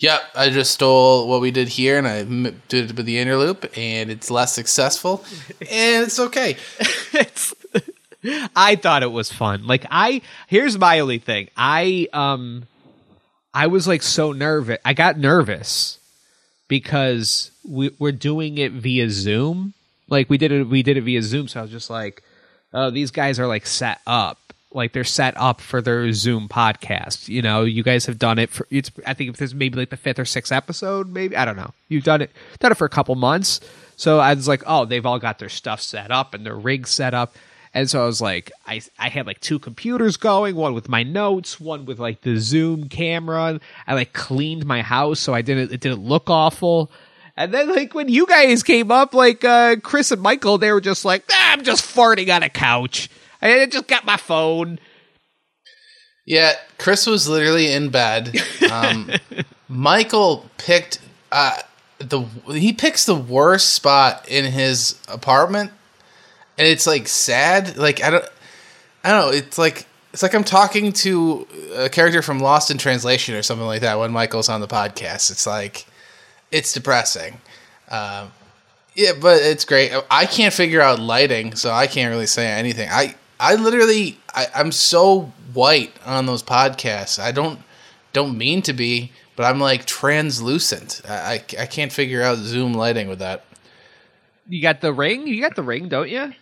Yep, 0.00 0.22
I 0.34 0.48
just 0.48 0.70
stole 0.70 1.28
what 1.28 1.42
we 1.42 1.50
did 1.50 1.68
here 1.68 1.98
and 1.98 2.08
I 2.08 2.22
did 2.68 2.90
it 2.90 2.96
with 2.96 3.04
the 3.04 3.18
inner 3.18 3.36
loop, 3.36 3.70
and 3.76 4.10
it's 4.10 4.30
less 4.30 4.54
successful, 4.54 5.24
and 5.60 6.06
it's 6.06 6.18
okay. 6.18 6.56
it's 7.12 7.54
I 8.56 8.76
thought 8.76 9.02
it 9.02 9.12
was 9.12 9.30
fun. 9.30 9.66
Like 9.66 9.84
I 9.90 10.22
here's 10.46 10.78
my 10.78 11.00
only 11.00 11.18
thing. 11.18 11.48
I 11.54 12.08
um 12.14 12.66
I 13.52 13.66
was 13.66 13.86
like 13.86 14.02
so 14.02 14.32
nervous. 14.32 14.78
I 14.86 14.94
got 14.94 15.18
nervous 15.18 15.98
because 16.66 17.50
we 17.68 17.90
we're 17.98 18.12
doing 18.12 18.56
it 18.56 18.72
via 18.72 19.10
Zoom. 19.10 19.74
Like 20.08 20.30
we 20.30 20.38
did 20.38 20.50
it 20.50 20.64
we 20.64 20.82
did 20.82 20.96
it 20.96 21.02
via 21.02 21.22
Zoom, 21.22 21.46
so 21.46 21.60
I 21.60 21.62
was 21.62 21.70
just 21.70 21.90
like, 21.90 22.22
oh, 22.72 22.90
these 22.90 23.10
guys 23.10 23.38
are 23.38 23.46
like 23.46 23.66
set 23.66 24.00
up. 24.06 24.49
Like 24.72 24.92
they're 24.92 25.04
set 25.04 25.34
up 25.36 25.60
for 25.60 25.82
their 25.82 26.12
Zoom 26.12 26.48
podcast. 26.48 27.28
You 27.28 27.42
know, 27.42 27.64
you 27.64 27.82
guys 27.82 28.06
have 28.06 28.18
done 28.18 28.38
it 28.38 28.50
for 28.50 28.66
it's 28.70 28.90
I 29.06 29.14
think 29.14 29.30
if 29.30 29.36
this 29.36 29.52
maybe 29.52 29.78
like 29.78 29.90
the 29.90 29.96
fifth 29.96 30.18
or 30.18 30.24
sixth 30.24 30.52
episode, 30.52 31.08
maybe 31.10 31.36
I 31.36 31.44
don't 31.44 31.56
know. 31.56 31.72
You've 31.88 32.04
done 32.04 32.22
it 32.22 32.30
done 32.60 32.72
it 32.72 32.76
for 32.76 32.84
a 32.84 32.90
couple 32.90 33.14
months. 33.16 33.60
So 33.96 34.18
I 34.18 34.32
was 34.32 34.48
like, 34.48 34.62
oh, 34.66 34.84
they've 34.84 35.04
all 35.04 35.18
got 35.18 35.38
their 35.38 35.48
stuff 35.48 35.80
set 35.80 36.10
up 36.10 36.32
and 36.32 36.46
their 36.46 36.56
rig 36.56 36.86
set 36.86 37.12
up. 37.14 37.34
And 37.72 37.88
so 37.88 38.02
I 38.02 38.06
was 38.06 38.20
like, 38.20 38.50
I 38.66 38.80
I 38.98 39.08
had 39.08 39.26
like 39.26 39.40
two 39.40 39.58
computers 39.58 40.16
going, 40.16 40.56
one 40.56 40.74
with 40.74 40.88
my 40.88 41.02
notes, 41.02 41.60
one 41.60 41.84
with 41.84 41.98
like 41.98 42.22
the 42.22 42.36
Zoom 42.38 42.88
camera. 42.88 43.60
I 43.86 43.94
like 43.94 44.12
cleaned 44.12 44.66
my 44.66 44.82
house 44.82 45.20
so 45.20 45.34
I 45.34 45.42
didn't 45.42 45.72
it 45.72 45.80
didn't 45.80 46.04
look 46.04 46.30
awful. 46.30 46.90
And 47.36 47.54
then 47.54 47.68
like 47.74 47.94
when 47.94 48.08
you 48.08 48.26
guys 48.26 48.62
came 48.62 48.90
up, 48.90 49.14
like 49.14 49.44
uh 49.44 49.76
Chris 49.82 50.10
and 50.10 50.20
Michael, 50.22 50.58
they 50.58 50.72
were 50.72 50.80
just 50.80 51.04
like, 51.04 51.24
ah, 51.30 51.52
I'm 51.52 51.62
just 51.62 51.84
farting 51.84 52.34
on 52.34 52.42
a 52.42 52.48
couch. 52.48 53.08
I 53.42 53.66
just 53.66 53.86
got 53.86 54.04
my 54.04 54.16
phone. 54.16 54.78
Yeah, 56.26 56.52
Chris 56.78 57.06
was 57.06 57.28
literally 57.28 57.72
in 57.72 57.88
bed. 57.88 58.36
Um, 58.70 59.10
Michael 59.68 60.48
picked 60.58 61.00
uh, 61.32 61.58
the 61.98 62.22
he 62.48 62.72
picks 62.72 63.04
the 63.04 63.14
worst 63.14 63.72
spot 63.72 64.28
in 64.28 64.44
his 64.44 65.00
apartment, 65.08 65.70
and 66.58 66.66
it's 66.66 66.86
like 66.86 67.08
sad. 67.08 67.76
Like 67.76 68.02
I 68.02 68.10
don't, 68.10 68.24
I 69.04 69.10
don't 69.10 69.20
know. 69.20 69.36
It's 69.36 69.58
like 69.58 69.86
it's 70.12 70.22
like 70.22 70.34
I'm 70.34 70.44
talking 70.44 70.92
to 70.92 71.46
a 71.74 71.88
character 71.88 72.22
from 72.22 72.40
Lost 72.40 72.70
in 72.70 72.78
Translation 72.78 73.34
or 73.34 73.42
something 73.42 73.66
like 73.66 73.82
that 73.82 73.98
when 73.98 74.12
Michael's 74.12 74.48
on 74.48 74.60
the 74.60 74.68
podcast. 74.68 75.30
It's 75.30 75.46
like 75.46 75.86
it's 76.50 76.72
depressing. 76.72 77.40
Um, 77.90 78.32
yeah, 78.94 79.12
but 79.20 79.40
it's 79.40 79.64
great. 79.64 79.92
I 80.10 80.26
can't 80.26 80.52
figure 80.52 80.80
out 80.80 80.98
lighting, 80.98 81.54
so 81.54 81.70
I 81.70 81.86
can't 81.86 82.10
really 82.10 82.26
say 82.26 82.46
anything. 82.46 82.88
I 82.90 83.14
I 83.40 83.54
literally 83.56 84.18
I, 84.34 84.46
I'm 84.54 84.70
so 84.70 85.32
white 85.52 85.92
on 86.04 86.26
those 86.26 86.42
podcasts. 86.42 87.18
I 87.18 87.32
don't 87.32 87.58
don't 88.12 88.36
mean 88.36 88.62
to 88.62 88.72
be, 88.72 89.12
but 89.36 89.44
I'm 89.44 89.58
like 89.58 89.86
translucent. 89.86 91.00
I, 91.08 91.12
I, 91.14 91.62
I 91.62 91.66
can't 91.66 91.92
figure 91.92 92.22
out 92.22 92.38
Zoom 92.38 92.74
lighting 92.74 93.08
with 93.08 93.20
that. 93.20 93.44
You 94.48 94.60
got 94.60 94.80
the 94.80 94.92
ring? 94.92 95.26
You 95.26 95.40
got 95.40 95.56
the 95.56 95.62
ring, 95.62 95.88
don't 95.88 96.08
you? 96.08 96.32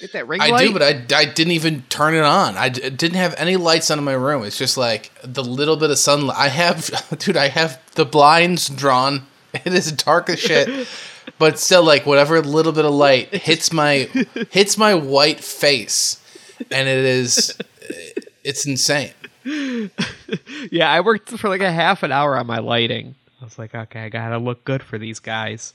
Get 0.00 0.12
that 0.14 0.26
ring 0.26 0.40
I 0.40 0.48
light? 0.48 0.66
do, 0.66 0.72
but 0.72 0.82
I, 0.82 1.04
I 1.14 1.26
didn't 1.26 1.52
even 1.52 1.82
turn 1.88 2.14
it 2.14 2.22
on. 2.22 2.56
I 2.56 2.70
d- 2.70 2.88
didn't 2.90 3.18
have 3.18 3.34
any 3.36 3.56
lights 3.56 3.90
on 3.90 3.98
in 3.98 4.04
my 4.04 4.14
room. 4.14 4.42
It's 4.42 4.56
just 4.58 4.76
like 4.76 5.12
the 5.22 5.44
little 5.44 5.76
bit 5.76 5.90
of 5.90 5.98
sunlight. 5.98 6.36
I 6.36 6.48
have, 6.48 6.90
dude, 7.18 7.36
I 7.36 7.48
have 7.48 7.78
the 7.94 8.04
blinds 8.04 8.68
drawn. 8.68 9.26
It 9.66 9.74
is 9.74 9.92
dark 9.92 10.30
as 10.30 10.40
shit, 10.40 10.88
but 11.38 11.58
still, 11.58 11.84
like 11.84 12.06
whatever 12.06 12.40
little 12.40 12.72
bit 12.72 12.86
of 12.86 12.92
light 12.94 13.34
hits 13.34 13.70
my 13.70 14.08
hits 14.48 14.78
my 14.78 14.94
white 14.94 15.40
face, 15.44 16.21
and 16.70 16.88
it 16.88 17.04
is, 17.04 17.56
it's 18.44 18.66
insane. 18.66 19.12
yeah, 20.70 20.90
I 20.90 21.00
worked 21.00 21.30
for 21.30 21.48
like 21.48 21.60
a 21.60 21.72
half 21.72 22.02
an 22.02 22.12
hour 22.12 22.36
on 22.36 22.46
my 22.46 22.58
lighting. 22.58 23.14
I 23.40 23.44
was 23.44 23.58
like, 23.58 23.74
okay, 23.74 24.00
I 24.04 24.08
gotta 24.08 24.38
look 24.38 24.64
good 24.64 24.82
for 24.82 24.98
these 24.98 25.18
guys. 25.18 25.74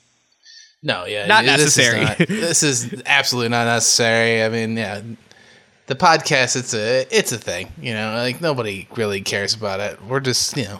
No, 0.83 1.05
yeah, 1.05 1.25
Not 1.25 1.43
this 1.43 1.59
is 1.59 1.77
necessary. 1.77 2.03
not- 2.05 2.17
This 2.27 2.63
is, 2.63 3.01
absolutely 3.05 3.49
not 3.49 3.65
necessary. 3.65 4.43
I 4.43 4.49
mean, 4.49 4.77
yeah, 4.77 5.01
the 5.87 5.95
podcast 5.95 6.55
it's 6.55 6.73
a 6.73 7.01
it's 7.09 7.31
a 7.31 7.37
thing. 7.37 7.71
You 7.81 7.93
know, 7.93 8.13
like 8.15 8.41
nobody 8.41 8.87
really 8.95 9.21
cares 9.21 9.53
about 9.53 9.79
it. 9.79 10.01
We're 10.05 10.19
just 10.19 10.55
you 10.55 10.65
know, 10.65 10.79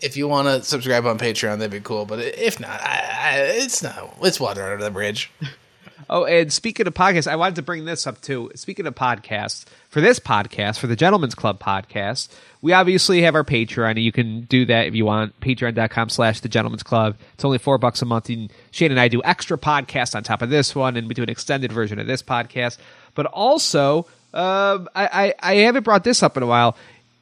if 0.00 0.16
you 0.16 0.28
want 0.28 0.48
to 0.48 0.62
subscribe 0.64 1.06
on 1.06 1.18
Patreon, 1.18 1.58
that'd 1.58 1.70
be 1.70 1.80
cool. 1.80 2.04
But 2.04 2.18
if 2.20 2.58
not, 2.60 2.80
I, 2.80 3.04
I, 3.20 3.38
it's 3.62 3.82
not. 3.82 4.16
It's 4.22 4.40
water 4.40 4.62
under 4.64 4.84
the 4.84 4.90
bridge. 4.90 5.30
Oh, 6.10 6.24
and 6.24 6.52
speaking 6.52 6.86
of 6.86 6.94
podcasts, 6.94 7.26
I 7.26 7.36
wanted 7.36 7.56
to 7.56 7.62
bring 7.62 7.84
this 7.84 8.06
up 8.06 8.20
too. 8.20 8.50
Speaking 8.54 8.86
of 8.86 8.94
podcasts, 8.94 9.64
for 9.88 10.00
this 10.00 10.18
podcast, 10.18 10.78
for 10.78 10.86
the 10.86 10.96
Gentleman's 10.96 11.34
Club 11.34 11.60
podcast, 11.60 12.28
we 12.60 12.72
obviously 12.72 13.22
have 13.22 13.34
our 13.34 13.44
Patreon, 13.44 13.90
and 13.90 13.98
you 13.98 14.12
can 14.12 14.42
do 14.42 14.64
that 14.66 14.86
if 14.86 14.94
you 14.94 15.04
want. 15.04 15.38
Patreon.com 15.40 16.08
slash 16.08 16.40
the 16.40 16.48
Gentleman's 16.48 16.82
Club. 16.82 17.16
It's 17.34 17.44
only 17.44 17.58
four 17.58 17.78
bucks 17.78 18.02
a 18.02 18.04
month. 18.04 18.28
And 18.28 18.50
Shane 18.70 18.90
and 18.90 19.00
I 19.00 19.08
do 19.08 19.22
extra 19.24 19.58
podcasts 19.58 20.14
on 20.14 20.22
top 20.22 20.42
of 20.42 20.50
this 20.50 20.74
one, 20.74 20.96
and 20.96 21.08
we 21.08 21.14
do 21.14 21.22
an 21.22 21.30
extended 21.30 21.72
version 21.72 21.98
of 21.98 22.06
this 22.06 22.22
podcast. 22.22 22.78
But 23.14 23.26
also, 23.26 24.06
um, 24.34 24.88
I, 24.94 25.34
I, 25.42 25.52
I 25.52 25.54
haven't 25.56 25.84
brought 25.84 26.04
this 26.04 26.22
up 26.22 26.36
in 26.36 26.42
a 26.42 26.46
while. 26.46 26.76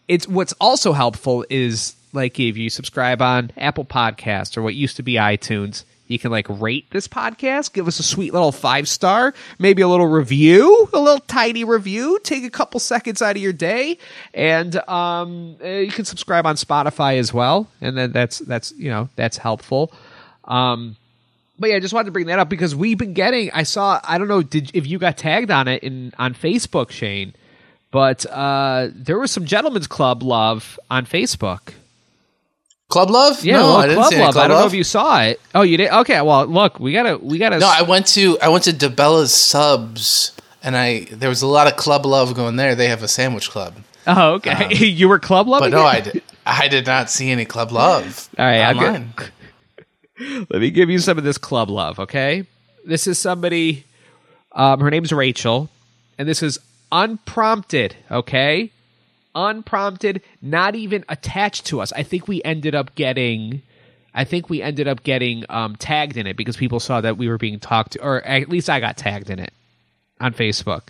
It's 0.09 0.29
what's 0.29 0.55
also 0.61 0.93
helpful 0.93 1.45
is 1.51 1.97
like 2.13 2.39
if 2.39 2.57
you 2.57 2.71
subscribe 2.71 3.21
on 3.21 3.51
Apple 3.57 3.85
Podcasts 3.85 4.57
or 4.57 4.63
what 4.63 4.75
used 4.75 4.97
to 4.97 5.03
be 5.03 5.15
iTunes, 5.15 5.85
you 6.07 6.19
can 6.19 6.31
like 6.31 6.47
rate 6.49 6.89
this 6.91 7.09
podcast, 7.09 7.73
give 7.73 7.89
us 7.89 7.99
a 7.99 8.03
sweet 8.03 8.33
little 8.33 8.53
five 8.53 8.89
star, 8.89 9.35
maybe 9.59 9.83
a 9.83 9.89
little 9.89 10.07
review, 10.07 10.89
a 10.93 11.01
little 11.01 11.21
tiny 11.21 11.65
review. 11.65 12.19
Take 12.23 12.45
a 12.45 12.51
couple 12.51 12.81
seconds 12.81 13.23
out 13.23 13.37
of 13.37 13.43
your 13.43 13.53
day, 13.53 13.99
and 14.33 14.77
um, 14.89 15.57
uh, 15.63 15.69
you 15.69 15.93
can 15.93 16.05
subscribe 16.05 16.47
on 16.47 16.57
Spotify 16.57 17.19
as 17.19 17.35
well, 17.35 17.69
and 17.81 17.97
then 17.97 18.13
that's 18.13 18.39
that's 18.41 18.73
you 18.73 18.91
know 18.91 19.09
that's 19.17 19.37
helpful. 19.37 19.93
Um, 20.45 20.97
but 21.59 21.71
yeah, 21.71 21.77
I 21.77 21.81
just 21.81 21.95
wanted 21.95 22.07
to 22.07 22.13
bring 22.13 22.27
that 22.27 22.39
up 22.39 22.49
because 22.49 22.75
we've 22.75 22.99
been 22.99 23.15
getting. 23.15 23.51
I 23.53 23.63
saw. 23.63 24.01
I 24.05 24.19
don't 24.19 24.29
know. 24.29 24.43
Did 24.43 24.71
if 24.75 24.87
you 24.87 24.99
got 24.99 25.17
tagged 25.17 25.51
on 25.51 25.69
it 25.69 25.83
in 25.83 26.13
on 26.19 26.35
Facebook, 26.35 26.91
Shane? 26.91 27.35
But 27.91 28.27
uh, 28.27 28.89
there 28.93 29.19
was 29.19 29.31
some 29.31 29.47
gentlemen's 29.47 29.87
club 29.87 30.23
love 30.23 30.79
on 30.91 31.07
Facebook. 31.07 31.73
Club 32.97 33.11
Love? 33.11 33.45
Yeah, 33.45 33.59
no, 33.59 33.65
well, 33.65 33.77
I 33.77 33.87
didn't 33.89 33.99
club 33.99 34.13
see 34.13 34.19
love. 34.21 34.33
Club 34.33 34.45
I 34.45 34.49
don't 34.49 34.61
know 34.61 34.67
if 34.67 34.73
you 34.73 34.85
saw 34.85 35.23
it. 35.23 35.39
Oh, 35.55 35.61
you 35.61 35.77
did. 35.77 35.91
Okay, 35.91 36.19
well, 36.23 36.47
look, 36.47 36.81
we 36.81 36.93
gotta, 36.93 37.19
we 37.19 37.37
gotta. 37.37 37.59
No, 37.59 37.69
I 37.69 37.83
went 37.83 38.07
to 38.09 38.39
I 38.41 38.49
went 38.49 38.65
to 38.65 38.73
DiBella's 38.73 39.35
Subs, 39.35 40.33
and 40.63 40.75
I 40.75 41.01
there 41.11 41.29
was 41.29 41.43
a 41.43 41.47
lot 41.47 41.67
of 41.67 41.77
Club 41.77 42.07
Love 42.07 42.35
going 42.35 42.57
there. 42.57 42.75
They 42.75 42.89
have 42.89 43.03
a 43.03 43.09
sandwich 43.09 43.51
club, 43.51 43.75
oh, 44.07 44.35
okay. 44.37 44.75
you 44.75 45.11
were 45.11 45.19
club 45.19 45.47
love. 45.47 45.61
but 45.61 45.73
no, 45.73 45.83
I 45.83 46.01
did 46.01 46.23
I 46.47 46.69
did 46.69 46.87
not 46.87 47.11
see 47.11 47.31
any 47.31 47.45
Club 47.45 47.71
Love 47.71 48.31
All 48.39 48.47
right, 48.47 48.63
I'm 48.63 48.79
online. 48.79 49.13
Let 50.49 50.61
me 50.63 50.71
give 50.71 50.89
you 50.89 50.99
some 50.99 51.19
of 51.19 51.25
this 51.25 51.37
club 51.37 51.69
love, 51.69 51.99
okay? 51.99 52.47
This 52.87 53.07
is 53.07 53.19
somebody. 53.19 53.85
Um, 54.53 54.81
her 54.81 54.91
name's 54.91 55.13
Rachel, 55.13 55.69
and 56.17 56.27
this 56.27 56.43
is 56.43 56.59
unprompted, 56.91 57.95
okay? 58.11 58.71
Unprompted, 59.37 60.23
not 60.41 60.75
even 60.75 61.05
attached 61.09 61.67
to 61.67 61.81
us. 61.81 61.93
I 61.93 62.03
think 62.03 62.27
we 62.27 62.43
ended 62.43 62.75
up 62.75 62.95
getting. 62.95 63.63
I 64.15 64.25
think 64.25 64.49
we 64.49 64.63
ended 64.63 64.89
up 64.89 65.03
getting 65.03 65.45
um, 65.51 65.77
tagged 65.77 66.17
in 66.17 66.27
it 66.27 66.39
because 66.39 66.57
people 66.57 66.81
saw 66.81 67.03
that 67.03 67.19
we 67.19 67.29
were 67.29 67.37
being 67.37 67.61
talked 67.61 67.93
to, 67.93 68.03
or 68.03 68.23
at 68.23 68.49
least 68.49 68.71
I 68.71 68.81
got 68.81 68.97
tagged 68.97 69.29
in 69.29 69.39
it 69.39 69.53
on 70.21 70.33
Facebook. 70.33 70.85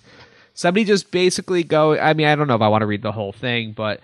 Somebody 0.55 0.85
just 0.85 1.11
basically 1.11 1.65
go. 1.65 1.99
I 1.99 2.15
mean, 2.15 2.29
I 2.29 2.37
don't 2.37 2.47
know 2.47 2.55
if 2.55 2.63
I 2.63 2.69
want 2.69 2.83
to 2.83 2.87
read 2.87 3.03
the 3.03 3.13
whole 3.13 3.33
thing, 3.33 3.73
but 3.73 4.01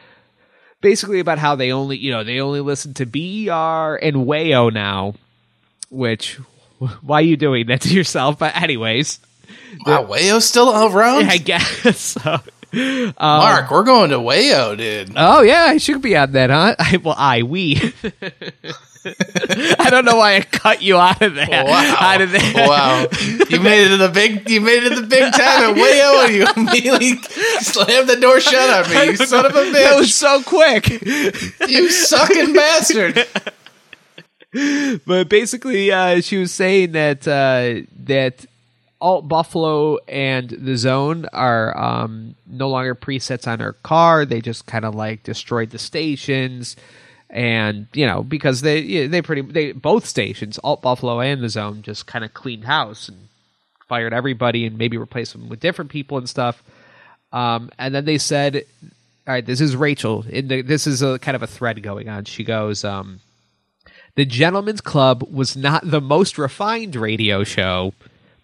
basically 0.80 1.20
about 1.20 1.38
how 1.38 1.54
they 1.54 1.70
only 1.72 1.96
you 1.96 2.10
know 2.10 2.24
they 2.24 2.40
only 2.40 2.60
listen 2.60 2.92
to 2.94 3.06
BER 3.06 3.96
and 4.02 4.26
Wayo 4.26 4.72
now, 4.72 5.14
which 5.88 6.34
why 7.00 7.20
are 7.20 7.22
you 7.22 7.36
doing 7.36 7.66
that 7.68 7.82
to 7.82 7.94
yourself? 7.94 8.40
But 8.40 8.56
anyways, 8.60 9.20
Wow, 9.86 10.04
Wayo's 10.06 10.44
still 10.46 10.70
around. 10.70 11.26
I 11.26 11.38
guess 11.38 11.96
so. 11.98 12.40
Mark, 12.72 13.70
we're 13.70 13.82
going 13.84 14.10
to 14.10 14.18
Wayo, 14.18 14.76
dude. 14.76 15.12
Oh 15.16 15.42
yeah, 15.42 15.64
I 15.68 15.78
should 15.78 16.00
be 16.02 16.16
on 16.16 16.32
that, 16.32 16.50
huh? 16.50 16.74
I, 16.78 16.96
well, 16.98 17.14
I 17.16 17.42
we. 17.42 17.76
I 19.04 19.88
don't 19.90 20.04
know 20.04 20.16
why 20.16 20.36
I 20.36 20.40
cut 20.42 20.80
you 20.80 20.96
out 20.96 21.20
of 21.22 21.34
that. 21.34 21.50
Wow! 21.50 21.96
Out 21.98 22.20
of 22.20 22.30
that. 22.30 22.54
wow! 22.54 23.06
You 23.50 23.60
made 23.62 23.86
it 23.86 23.88
to 23.88 23.96
the 23.96 24.08
big. 24.08 24.48
You 24.48 24.60
made 24.60 24.84
it 24.84 24.90
to 24.94 25.00
the 25.00 25.06
big 25.08 25.32
time 25.32 25.70
at 25.70 25.76
Wayo, 25.76 26.24
and 26.26 26.34
you 26.34 26.46
immediately 26.56 27.16
slammed 27.60 28.08
the 28.08 28.16
door 28.20 28.38
shut 28.40 28.86
on 28.86 28.94
me. 28.94 29.04
You 29.06 29.16
son 29.16 29.44
of 29.46 29.52
a 29.52 29.54
That 29.72 29.94
bitch! 29.94 29.98
was 29.98 30.14
so 30.14 30.42
quick. 30.44 30.88
you 31.68 31.90
sucking 31.90 32.52
bastard! 32.52 33.26
but 35.06 35.28
basically, 35.28 35.90
uh, 35.90 36.20
she 36.20 36.36
was 36.36 36.52
saying 36.52 36.92
that 36.92 37.26
uh, 37.26 37.84
that 38.04 38.46
Alt 39.02 39.26
Buffalo 39.26 39.98
and 40.06 40.48
the 40.48 40.76
Zone 40.76 41.26
are 41.32 41.76
um, 41.76 42.36
no 42.46 42.68
longer 42.68 42.94
presets 42.94 43.48
on 43.48 43.58
her 43.58 43.72
car. 43.72 44.24
They 44.24 44.40
just 44.40 44.66
kind 44.66 44.84
of 44.84 44.94
like 44.94 45.24
destroyed 45.24 45.70
the 45.70 45.78
stations, 45.78 46.76
and 47.28 47.88
you 47.92 48.06
know 48.06 48.22
because 48.22 48.60
they 48.60 49.08
they 49.08 49.20
pretty 49.20 49.42
they 49.42 49.72
both 49.72 50.06
stations 50.06 50.60
Alt 50.62 50.82
Buffalo 50.82 51.20
and 51.20 51.42
the 51.42 51.48
Zone 51.48 51.82
just 51.82 52.06
kind 52.06 52.24
of 52.24 52.32
cleaned 52.32 52.64
house 52.64 53.08
and 53.08 53.26
fired 53.88 54.14
everybody 54.14 54.64
and 54.66 54.78
maybe 54.78 54.96
replaced 54.96 55.32
them 55.32 55.48
with 55.48 55.58
different 55.58 55.90
people 55.90 56.16
and 56.16 56.28
stuff. 56.28 56.62
Um, 57.32 57.70
and 57.80 57.92
then 57.92 58.04
they 58.04 58.18
said, 58.18 58.64
"All 59.26 59.34
right, 59.34 59.44
this 59.44 59.60
is 59.60 59.74
Rachel. 59.74 60.24
In 60.28 60.46
the, 60.46 60.62
this 60.62 60.86
is 60.86 61.02
a 61.02 61.18
kind 61.18 61.34
of 61.34 61.42
a 61.42 61.48
thread 61.48 61.82
going 61.82 62.08
on." 62.08 62.24
She 62.24 62.44
goes. 62.44 62.84
Um, 62.84 63.18
the 64.14 64.26
Gentleman's 64.26 64.82
Club 64.82 65.24
was 65.32 65.56
not 65.56 65.90
the 65.90 66.00
most 66.00 66.36
refined 66.36 66.96
radio 66.96 67.44
show, 67.44 67.94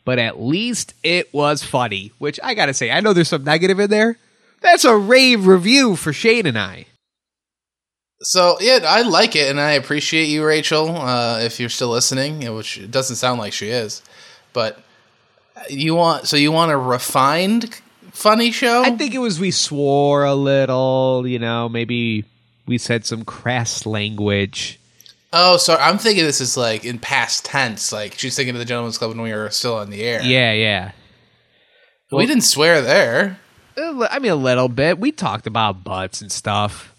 but 0.05 0.19
at 0.19 0.41
least 0.41 0.95
it 1.03 1.33
was 1.33 1.63
funny. 1.63 2.13
Which 2.19 2.39
I 2.43 2.55
gotta 2.55 2.75
say, 2.75 2.91
I 2.91 3.01
know 3.01 3.13
there's 3.13 3.29
some 3.29 3.45
negative 3.45 3.81
in 3.81 3.91
there. 3.91 4.19
That's 4.61 4.85
a 4.85 4.97
rave 4.97 5.47
review 5.47 5.97
for 5.97 6.13
Shane 6.13 6.47
and 6.47 6.59
I. 6.59 6.87
So 8.21 8.57
yeah, 8.61 8.81
I 8.85 9.03
like 9.03 9.37
it, 9.37 9.49
and 9.49 9.61
I 9.61 9.73
appreciate 9.73 10.27
you, 10.27 10.45
Rachel. 10.45 10.97
Uh, 10.97 11.39
if 11.41 11.61
you're 11.61 11.69
still 11.69 11.91
listening, 11.91 12.53
which 12.55 12.79
it 12.79 12.91
doesn't 12.91 13.17
sound 13.17 13.39
like 13.39 13.53
she 13.53 13.69
is, 13.69 14.03
but 14.53 14.83
you 15.69 15.95
want 15.95 16.27
so 16.27 16.37
you 16.37 16.51
want 16.51 16.73
a 16.73 16.77
refined, 16.77 17.81
funny 18.13 18.51
show? 18.51 18.83
I 18.85 18.91
think 18.97 19.15
it 19.15 19.19
was 19.19 19.39
we 19.39 19.53
swore 19.53 20.25
a 20.25 20.35
little, 20.35 21.25
you 21.27 21.39
know, 21.39 21.69
maybe 21.69 22.25
we 22.67 22.79
said 22.79 23.07
some 23.07 23.25
crass 23.25 23.87
language. 23.87 24.78
Oh, 25.33 25.57
sorry. 25.59 25.81
I'm 25.81 25.99
thinking 25.99 26.25
this 26.25 26.41
is 26.41 26.57
like 26.57 26.85
in 26.85 26.99
past 26.99 27.45
tense. 27.45 27.93
Like 27.93 28.19
she's 28.19 28.35
thinking 28.35 28.55
of 28.55 28.59
the 28.59 28.65
Gentleman's 28.65 28.99
Club 28.99 29.11
when 29.11 29.21
we 29.21 29.33
were 29.33 29.51
still 29.51 29.77
on 29.77 29.91
the 29.91 30.03
air. 30.03 30.23
Yeah, 30.23 30.53
yeah. 30.53 30.93
we 32.11 32.27
didn't 32.27 32.45
swear 32.45 32.81
there. 32.81 33.39
I 33.77 34.19
mean, 34.19 34.33
a 34.33 34.37
little 34.37 34.69
bit. 34.69 34.99
We 34.99 35.13
talked 35.13 35.47
about 35.47 35.85
butts 35.85 36.21
and 36.21 36.33
stuff. 36.33 36.95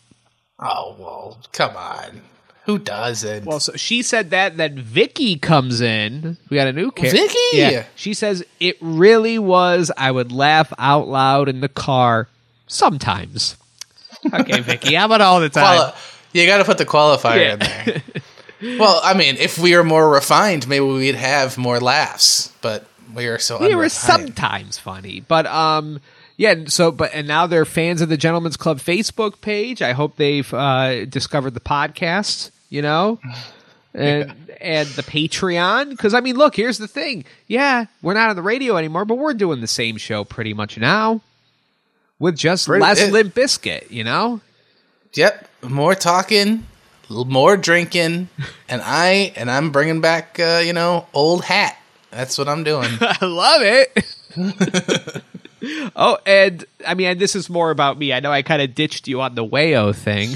Oh 0.59 0.95
well, 0.99 1.41
come 1.51 1.75
on. 1.75 2.21
Who 2.65 2.77
doesn't? 2.77 3.45
Well, 3.45 3.59
so 3.59 3.73
she 3.75 4.03
said 4.03 4.29
that. 4.29 4.57
Then 4.57 4.77
Vicky 4.79 5.37
comes 5.37 5.81
in. 5.81 6.37
We 6.49 6.55
got 6.55 6.67
a 6.67 6.73
new 6.73 6.91
character. 6.91 7.17
Vicky? 7.17 7.57
Yeah. 7.57 7.85
She 7.95 8.13
says 8.13 8.43
it 8.59 8.77
really 8.79 9.39
was. 9.39 9.91
I 9.97 10.11
would 10.11 10.31
laugh 10.31 10.71
out 10.77 11.07
loud 11.07 11.49
in 11.49 11.61
the 11.61 11.69
car 11.69 12.27
sometimes. 12.67 13.55
Okay, 14.33 14.59
Vicky. 14.59 14.95
How 14.95 15.05
about 15.05 15.21
all 15.21 15.39
the 15.39 15.47
time? 15.47 15.77
Quali- 15.77 15.93
you 16.33 16.45
got 16.45 16.57
to 16.59 16.65
put 16.65 16.77
the 16.77 16.85
qualifier 16.85 17.37
Yeah. 17.37 17.53
in 17.53 17.59
there. 17.59 18.03
well, 18.79 18.99
I 19.03 19.13
mean, 19.13 19.35
if 19.37 19.57
we 19.57 19.75
were 19.75 19.83
more 19.83 20.09
refined, 20.09 20.67
maybe 20.67 20.85
we'd 20.85 21.15
have 21.15 21.57
more 21.57 21.79
laughs. 21.79 22.53
But 22.61 22.85
we 23.13 23.27
are 23.27 23.39
so 23.39 23.59
we 23.59 23.73
were 23.75 23.89
sometimes 23.89 24.77
funny, 24.77 25.21
but 25.27 25.45
um, 25.47 25.99
yeah. 26.37 26.51
and 26.51 26.71
So, 26.71 26.91
but 26.91 27.11
and 27.13 27.27
now 27.27 27.47
they're 27.47 27.65
fans 27.65 28.01
of 28.01 28.09
the 28.09 28.17
Gentleman's 28.17 28.57
Club 28.57 28.79
Facebook 28.79 29.41
page. 29.41 29.81
I 29.81 29.93
hope 29.93 30.15
they've 30.17 30.53
uh, 30.53 31.05
discovered 31.05 31.53
the 31.55 31.59
podcast. 31.61 32.51
You 32.69 32.81
know. 32.81 33.19
And 33.91 34.35
and 34.61 34.87
the 34.89 35.01
Patreon 35.01 35.89
because 35.89 36.13
I 36.13 36.21
mean, 36.21 36.35
look, 36.35 36.55
here's 36.55 36.77
the 36.77 36.87
thing. 36.87 37.25
Yeah, 37.47 37.85
we're 38.03 38.13
not 38.13 38.29
on 38.29 38.35
the 38.35 38.43
radio 38.43 38.77
anymore, 38.77 39.03
but 39.03 39.15
we're 39.17 39.33
doing 39.33 39.61
the 39.61 39.67
same 39.67 39.97
show 39.97 40.23
pretty 40.23 40.53
much 40.53 40.77
now, 40.77 41.21
with 42.19 42.37
just 42.37 42.67
Pretty- 42.67 42.83
less 42.83 43.01
it- 43.01 43.11
Limp 43.11 43.33
Bizkit. 43.33 43.89
You 43.89 44.03
know, 44.03 44.41
Yep. 45.13 45.47
More 45.63 45.95
talking, 45.95 46.65
more 47.09 47.57
drinking, 47.57 48.29
and 48.69 48.81
I 48.83 49.33
and 49.35 49.49
I'm 49.49 49.71
bringing 49.71 50.01
back 50.01 50.39
uh, 50.39 50.61
you 50.63 50.73
know 50.73 51.07
old 51.13 51.43
hat. 51.43 51.77
That's 52.11 52.37
what 52.37 52.47
I'm 52.47 52.63
doing. 52.63 52.89
I 53.01 53.25
love 53.25 53.61
it. 53.61 55.23
oh, 55.95 56.17
and 56.25 56.65
I 56.87 56.93
mean, 56.93 57.07
and 57.07 57.19
this 57.19 57.35
is 57.35 57.49
more 57.49 57.71
about 57.71 57.97
me. 57.97 58.13
I 58.13 58.19
know 58.19 58.31
I 58.31 58.41
kind 58.41 58.61
of 58.61 58.73
ditched 58.73 59.07
you 59.07 59.21
on 59.21 59.35
the 59.35 59.45
Wayo 59.45 59.93
thing. 59.95 60.29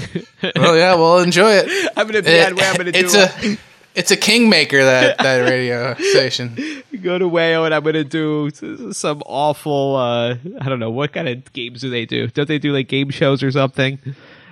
oh 0.56 0.74
yeah, 0.74 0.94
well, 0.94 1.18
enjoy 1.18 1.52
it. 1.52 1.92
I'm 1.96 2.06
gonna 2.06 2.22
be 2.22 2.40
on. 2.40 2.58
I'm 2.58 2.76
gonna 2.76 2.92
do. 2.92 2.98
it's 2.98 3.14
a 3.14 3.58
it's 3.94 4.10
a 4.10 4.16
kingmaker 4.16 4.84
that 4.84 5.18
that 5.18 5.48
radio 5.48 5.94
station. 5.94 6.82
go 7.02 7.18
to 7.18 7.28
Wayo 7.28 7.64
and 7.64 7.74
I'm 7.74 7.84
gonna 7.84 8.02
do 8.02 8.50
some 8.92 9.22
awful. 9.26 9.96
uh 9.96 10.36
I 10.60 10.68
don't 10.68 10.80
know 10.80 10.90
what 10.90 11.12
kind 11.12 11.28
of 11.28 11.52
games 11.52 11.80
do 11.82 11.90
they 11.90 12.06
do? 12.06 12.26
Don't 12.28 12.48
they 12.48 12.58
do 12.58 12.72
like 12.72 12.88
game 12.88 13.10
shows 13.10 13.42
or 13.42 13.52
something? 13.52 13.98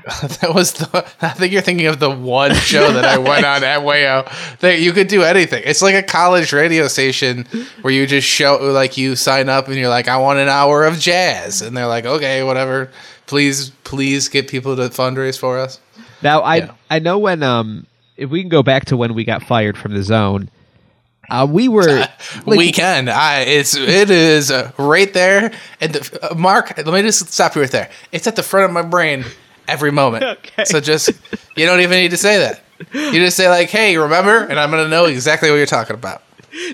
That 0.41 0.53
was 0.55 0.73
the. 0.73 1.07
I 1.21 1.31
think 1.31 1.53
you're 1.53 1.63
thinking 1.63 1.87
of 1.87 2.01
the 2.01 2.11
one 2.11 2.55
show 2.55 2.93
that 2.93 3.05
I 3.05 3.19
went 3.19 3.45
on 3.45 3.63
at 3.63 3.81
Wayo. 3.81 4.59
That 4.59 4.81
you 4.81 4.93
could 4.93 5.09
do 5.09 5.23
anything. 5.23 5.63
It's 5.65 5.83
like 5.83 5.95
a 5.95 6.03
college 6.03 6.53
radio 6.53 6.89
station 6.89 7.47
where 7.83 7.93
you 7.93 8.07
just 8.07 8.27
show 8.27 8.57
like 8.73 8.97
you 8.97 9.15
sign 9.17 9.49
up 9.49 9.69
and 9.69 9.77
you're 9.77 9.89
like, 9.89 10.09
I 10.09 10.17
want 10.17 10.39
an 10.39 10.49
hour 10.49 10.85
of 10.85 10.99
jazz, 10.99 11.63
and 11.63 11.77
they're 11.77 11.87
like, 11.87 12.05
okay, 12.05 12.43
whatever. 12.43 12.91
Please, 13.27 13.71
please 13.85 14.29
get 14.29 14.49
people 14.49 14.77
to 14.77 14.83
fundraise 14.89 15.39
for 15.39 15.59
us. 15.59 15.81
Now 16.23 16.41
I 16.41 16.57
Yeah. 16.57 16.71
I 16.91 16.99
know 16.99 17.19
when 17.19 17.43
um 17.43 17.87
if 18.17 18.31
we 18.31 18.41
can 18.43 18.49
go 18.49 18.63
back 18.63 18.87
to 18.87 18.97
when 18.97 19.15
we 19.15 19.25
got 19.25 19.43
fired 19.43 19.77
from 19.79 19.95
the 19.95 20.03
zone, 20.03 20.51
uh, 21.31 21.47
we 21.49 21.69
were 21.69 21.83
like, 22.47 22.47
we 22.47 22.73
can. 22.73 23.09
I 23.09 23.41
it's 23.41 23.77
it 23.77 24.11
is 24.11 24.51
uh, 24.51 24.73
right 24.79 25.13
there. 25.13 25.53
And 25.81 25.93
the, 25.95 26.31
uh, 26.31 26.35
Mark, 26.35 26.77
let 26.77 26.87
me 26.87 27.03
just 27.03 27.33
stop 27.33 27.55
you 27.55 27.63
right 27.63 27.71
there. 27.71 27.91
It's 28.11 28.27
at 28.27 28.37
the 28.37 28.43
front 28.43 28.67
of 28.67 28.73
my 28.73 28.83
brain 28.83 29.25
every 29.73 29.91
moment. 29.91 30.25
Okay. 30.39 30.65
So 30.65 30.81
just 30.81 31.11
you 31.57 31.67
don't 31.67 31.81
even 31.81 31.99
need 31.99 32.11
to 32.11 32.17
say 32.17 32.39
that. 32.39 32.63
You 32.93 33.13
just 33.25 33.37
say 33.37 33.49
like, 33.49 33.71
"Hey, 33.71 33.97
remember?" 33.97 34.39
And 34.45 34.59
I'm 34.59 34.71
gonna 34.71 34.89
know 34.89 35.05
exactly 35.07 35.51
what 35.51 35.57
you're 35.57 35.67
talking 35.67 35.95
about. 35.95 36.23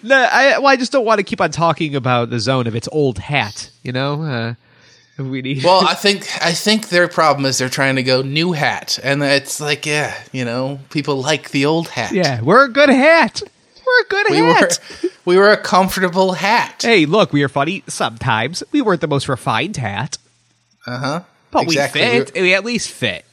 no, 0.02 0.16
I 0.16 0.58
well 0.58 0.68
I 0.68 0.76
just 0.76 0.90
don't 0.92 1.04
want 1.04 1.18
to 1.18 1.22
keep 1.24 1.40
on 1.40 1.50
talking 1.50 1.94
about 1.94 2.30
the 2.30 2.40
zone 2.40 2.66
of 2.66 2.74
its 2.74 2.88
old 2.92 3.18
hat. 3.18 3.70
You 3.82 3.92
know, 3.92 4.22
uh, 4.22 4.54
we 5.22 5.42
need. 5.42 5.64
Well, 5.64 5.82
I 5.88 5.94
think 5.94 6.26
I 6.42 6.52
think 6.52 6.88
their 6.88 7.08
problem 7.08 7.44
is 7.46 7.58
they're 7.58 7.68
trying 7.68 7.96
to 7.96 8.02
go 8.02 8.22
new 8.22 8.52
hat, 8.52 8.98
and 9.02 9.22
it's 9.22 9.60
like, 9.60 9.86
yeah, 9.86 10.14
you 10.32 10.44
know, 10.44 10.80
people 10.90 11.20
like 11.20 11.50
the 11.50 11.66
old 11.66 11.88
hat. 11.88 12.12
yeah, 12.12 12.40
we're 12.40 12.64
a 12.64 12.68
good 12.68 12.88
hat. 12.90 13.42
We're 13.86 14.02
a 14.02 14.08
good 14.08 14.26
we 14.30 14.42
were 14.42 14.54
hat. 14.54 14.80
we 15.24 15.36
were 15.36 15.50
a 15.50 15.56
comfortable 15.56 16.32
hat. 16.32 16.82
Hey, 16.82 17.06
look, 17.06 17.32
we 17.32 17.42
are 17.42 17.48
funny 17.48 17.82
sometimes. 17.86 18.62
We 18.72 18.82
weren't 18.82 19.00
the 19.00 19.08
most 19.08 19.28
refined 19.28 19.76
hat. 19.76 20.18
Uh 20.86 20.98
huh. 20.98 21.20
But 21.50 21.66
we 21.66 21.76
fit. 21.92 22.34
We 22.34 22.54
at 22.54 22.64
least 22.64 22.90
fit. 22.90 23.24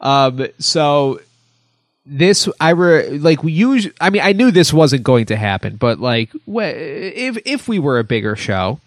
Um. 0.00 0.46
So 0.58 1.20
this, 2.04 2.48
I 2.60 2.72
were 2.72 3.04
like 3.10 3.42
we 3.44 3.52
use. 3.52 3.88
I 4.00 4.10
mean, 4.10 4.22
I 4.22 4.32
knew 4.32 4.50
this 4.50 4.72
wasn't 4.72 5.04
going 5.04 5.26
to 5.26 5.36
happen, 5.36 5.76
but 5.76 6.00
like, 6.00 6.30
wh- 6.46 6.62
if 6.64 7.38
if 7.44 7.68
we 7.68 7.78
were 7.78 7.98
a 7.98 8.04
bigger 8.04 8.34
show, 8.34 8.80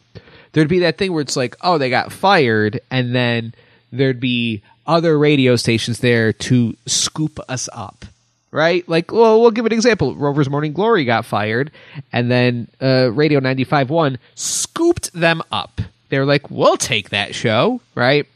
there'd 0.51 0.67
be 0.67 0.79
that 0.79 0.97
thing 0.97 1.13
where 1.13 1.21
it's 1.21 1.35
like, 1.37 1.55
oh, 1.61 1.77
they 1.77 1.89
got 1.89 2.11
fired, 2.11 2.81
and 2.91 3.15
then 3.15 3.53
there'd 3.91 4.19
be 4.19 4.61
other 4.85 5.17
radio 5.17 5.55
stations 5.55 5.99
there 5.99 6.33
to 6.33 6.75
scoop 6.85 7.39
us 7.47 7.69
up. 7.73 8.05
Right, 8.51 8.87
like, 8.87 9.11
well, 9.11 9.41
we'll 9.41 9.51
give 9.51 9.65
an 9.65 9.73
example. 9.73 10.15
Rover's 10.15 10.49
Morning 10.49 10.71
Glory 10.71 11.03
got 11.03 11.25
fired, 11.25 11.71
and 12.13 12.31
then 12.31 12.69
uh, 12.81 13.11
Radio 13.11 13.41
95.1 13.41 14.17
scooped 14.35 15.11
them 15.11 15.41
up. 15.51 15.81
They're 16.09 16.25
like, 16.25 16.49
we'll 16.49 16.77
take 16.77 17.09
that 17.09 17.33
show, 17.35 17.81
right? 17.95 18.27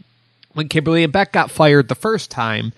when 0.54 0.68
Kimberly 0.68 1.04
and 1.04 1.14
Beck 1.14 1.32
got 1.32 1.52
fired 1.52 1.88
the 1.88 1.96
first 1.96 2.30
time, 2.30 2.74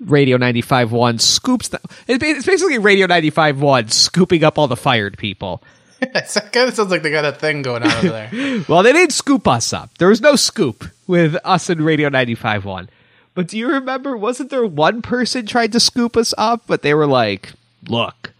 Radio 0.00 0.36
95.1 0.36 1.20
scoops 1.20 1.68
them. 1.68 1.80
It's 2.06 2.22
it's 2.22 2.46
basically 2.46 2.78
Radio 2.78 3.06
95.1 3.06 3.90
scooping 3.90 4.44
up 4.44 4.58
all 4.58 4.68
the 4.68 4.76
fired 4.76 5.16
people. 5.16 5.62
it 6.00 6.52
kind 6.52 6.68
of 6.68 6.74
sounds 6.74 6.90
like 6.90 7.02
they 7.02 7.10
got 7.10 7.24
a 7.24 7.32
thing 7.32 7.62
going 7.62 7.84
on 7.84 7.92
over 7.92 8.08
there. 8.08 8.64
Well, 8.68 8.82
they 8.82 8.92
didn't 8.92 9.12
scoop 9.12 9.46
us 9.46 9.72
up. 9.72 9.96
There 9.98 10.08
was 10.08 10.20
no 10.20 10.36
scoop 10.36 10.84
with 11.06 11.36
us 11.44 11.70
and 11.70 11.80
Radio 11.80 12.10
95.1. 12.10 12.88
But 13.34 13.48
do 13.48 13.56
you 13.56 13.68
remember, 13.68 14.14
wasn't 14.16 14.50
there 14.50 14.66
one 14.66 15.00
person 15.00 15.46
tried 15.46 15.72
to 15.72 15.80
scoop 15.80 16.16
us 16.16 16.34
up, 16.36 16.64
but 16.66 16.82
they 16.82 16.92
were 16.92 17.06
like, 17.06 17.52
look, 17.88 18.32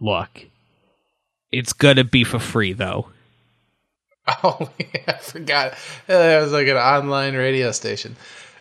look, 0.00 0.42
it's 1.50 1.72
going 1.72 1.96
to 1.96 2.04
be 2.04 2.24
for 2.24 2.38
free, 2.38 2.74
though. 2.74 3.08
Oh, 4.44 4.70
yeah, 4.78 5.00
I 5.08 5.12
forgot. 5.14 5.74
It 6.06 6.42
was 6.42 6.52
like 6.52 6.68
an 6.68 6.76
online 6.76 7.34
radio 7.34 7.72
station. 7.72 8.16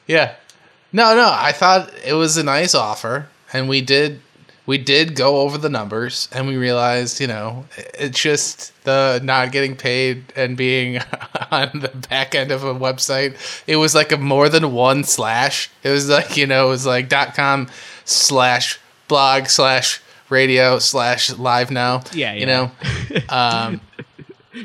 Yeah. 0.08 0.36
No, 0.94 1.14
no, 1.14 1.30
I 1.32 1.52
thought 1.52 1.94
it 2.06 2.14
was 2.14 2.38
a 2.38 2.44
nice 2.44 2.74
offer, 2.74 3.28
and 3.52 3.68
we 3.68 3.82
did 3.82 4.22
we 4.66 4.78
did 4.78 5.16
go 5.16 5.42
over 5.42 5.58
the 5.58 5.70
numbers, 5.70 6.28
and 6.32 6.48
we 6.48 6.58
realized, 6.58 7.20
you 7.22 7.28
know, 7.28 7.66
it's 7.94 8.20
just 8.22 8.74
the 8.84 9.20
not 9.24 9.52
getting 9.52 9.76
paid 9.76 10.34
and 10.36 10.56
being 10.56 11.00
on 11.52 11.70
the 11.74 11.90
back 12.10 12.36
end 12.36 12.52
of 12.52 12.64
a 12.64 12.74
website. 12.74 13.36
It 13.66 13.78
was 13.78 13.96
like 13.96 14.12
a 14.12 14.18
more 14.18 14.50
than 14.50 14.74
one 14.74 15.04
slash. 15.04 15.70
It 15.84 15.90
was 15.90 16.10
like 16.10 16.38
you 16.38 16.48
know, 16.48 16.68
it 16.68 16.70
was 16.70 16.86
like 16.86 17.10
dot 17.10 17.34
com 17.36 17.68
slash 18.06 18.80
blog 19.08 19.48
slash 19.48 20.02
radio 20.30 20.80
slash 20.80 21.32
live 21.38 21.72
now. 21.72 22.04
Yeah, 22.14 22.34
yeah. 22.34 22.40
you 22.40 22.46
know. 22.46 22.72
Um, 23.30 23.82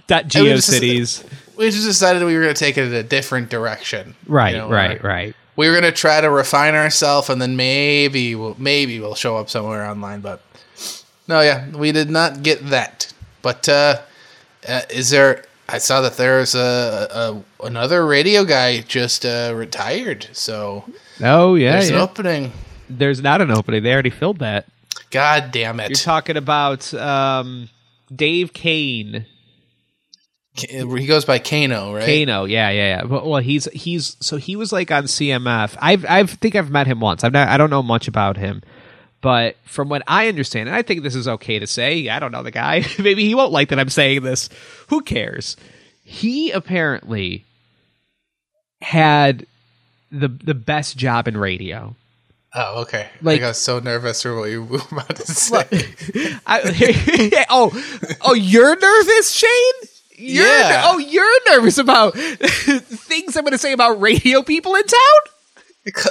Dot 0.07 0.35
I 0.37 0.41
mean, 0.41 0.57
just- 0.57 0.71
GeoCities. 0.71 1.25
we 1.57 1.71
just 1.71 1.87
decided 1.87 2.25
we 2.25 2.35
were 2.35 2.43
going 2.43 2.55
to 2.55 2.59
take 2.59 2.79
it 2.79 2.85
in 2.85 2.95
a 2.95 3.03
different 3.03 3.51
direction. 3.51 4.15
Right, 4.27 4.55
You 4.55 4.59
know, 4.63 4.69
right, 4.71 5.03
right. 5.03 5.35
We 5.57 5.69
were 5.69 5.75
going 5.79 5.93
to 5.93 5.97
try 5.97 6.21
to 6.21 6.31
refine 6.31 6.75
ourselves, 6.75 7.29
and 7.29 7.41
then 7.41 7.57
maybe 7.57 8.35
we'll 8.35 8.57
maybe 8.59 8.99
we'll 9.01 9.15
show 9.15 9.37
up 9.37 9.51
somewhere 9.51 9.85
online. 9.85 10.21
But 10.23 10.43
no, 11.29 11.41
yeah, 11.43 11.69
we 11.71 11.93
did 11.93 12.09
not 12.11 12.43
get 12.43 12.67
that. 12.71 13.13
But 13.43 13.69
uh, 13.69 14.01
uh, 14.67 14.81
is 14.91 15.11
there? 15.11 15.45
I 15.69 15.79
saw 15.79 16.01
that 16.01 16.17
there's 16.17 16.55
a, 16.55 17.43
a 17.61 17.67
another 17.67 18.07
radio 18.07 18.45
guy 18.45 18.81
just 18.81 19.27
uh, 19.27 19.53
retired, 19.55 20.27
so 20.33 20.85
Oh, 21.23 21.55
yeah, 21.55 21.73
there's 21.73 21.91
an 21.91 21.97
opening. 21.97 22.53
There's 22.89 23.23
not 23.23 23.41
an 23.43 23.51
opening. 23.51 23.83
They 23.83 23.93
already 23.93 24.11
filled 24.11 24.39
that. 24.39 24.67
God 25.11 25.51
damn 25.53 25.81
it! 25.81 25.91
You're 25.91 25.97
talking 25.97 26.39
about 26.39 26.93
um, 26.95 27.69
Dave 28.15 28.55
Kane. 28.55 29.27
He 30.55 31.07
goes 31.07 31.25
by 31.25 31.39
Kano, 31.39 31.95
right? 31.95 32.05
Kano, 32.05 32.45
yeah, 32.45 32.71
yeah, 32.71 32.97
yeah. 32.97 33.05
Well, 33.05 33.29
well, 33.31 33.41
he's 33.41 33.65
he's 33.67 34.17
so 34.21 34.37
he 34.37 34.55
was 34.57 34.73
like 34.73 34.91
on 34.91 35.05
CMF. 35.05 35.77
I've 35.81 36.05
I 36.05 36.25
think 36.25 36.55
I've 36.55 36.71
met 36.71 36.87
him 36.87 37.01
once. 37.01 37.25
I've 37.25 37.33
not, 37.33 37.49
I 37.49 37.57
don't 37.57 37.71
know 37.71 37.83
much 37.83 38.07
about 38.07 38.37
him, 38.37 38.63
but 39.23 39.57
from 39.65 39.89
what 39.89 40.03
I 40.07 40.29
understand, 40.29 40.69
and 40.69 40.77
I 40.77 40.83
think 40.83 41.03
this 41.03 41.15
is 41.15 41.27
okay 41.27 41.59
to 41.59 41.67
say. 41.67 42.09
I 42.09 42.19
don't 42.19 42.33
know 42.33 42.43
the 42.43 42.51
guy. 42.51 42.85
Maybe 42.99 43.25
he 43.25 43.35
won't 43.35 43.53
like 43.53 43.71
that 43.71 43.79
I'm 43.79 43.89
saying 43.89 44.23
this. 44.23 44.51
Who 44.89 45.01
cares? 45.03 45.57
He 46.05 46.51
apparently 46.51 47.45
had 48.83 49.47
the 50.11 50.29
the 50.29 50.55
best 50.55 50.99
job 50.99 51.29
in 51.29 51.37
radio. 51.39 51.97
Oh, 52.55 52.83
okay. 52.83 53.09
Like- 53.23 53.39
I 53.41 53.47
got 53.47 53.57
so 53.57 53.79
nervous 53.79 54.23
for 54.23 54.39
what 54.39 54.51
you 54.51 54.65
were 54.65 54.81
about 54.91 55.17
to 55.17 55.27
say. 55.27 55.65
I, 56.47 57.47
oh, 57.49 57.71
oh, 58.21 58.35
you're 58.35 58.79
nervous, 58.79 59.31
Shane? 59.31 59.89
You're 60.23 60.47
Yeah. 60.47 60.83
oh, 60.87 60.99
you're 60.99 61.51
nervous 61.51 61.79
about 61.79 62.15
things 62.17 63.37
I'm 63.37 63.43
going 63.43 63.53
to 63.53 63.59
say 63.59 63.73
about 63.73 64.01
radio 64.01 64.43
people 64.43 64.75
in 64.75 64.85
town. 64.85 64.99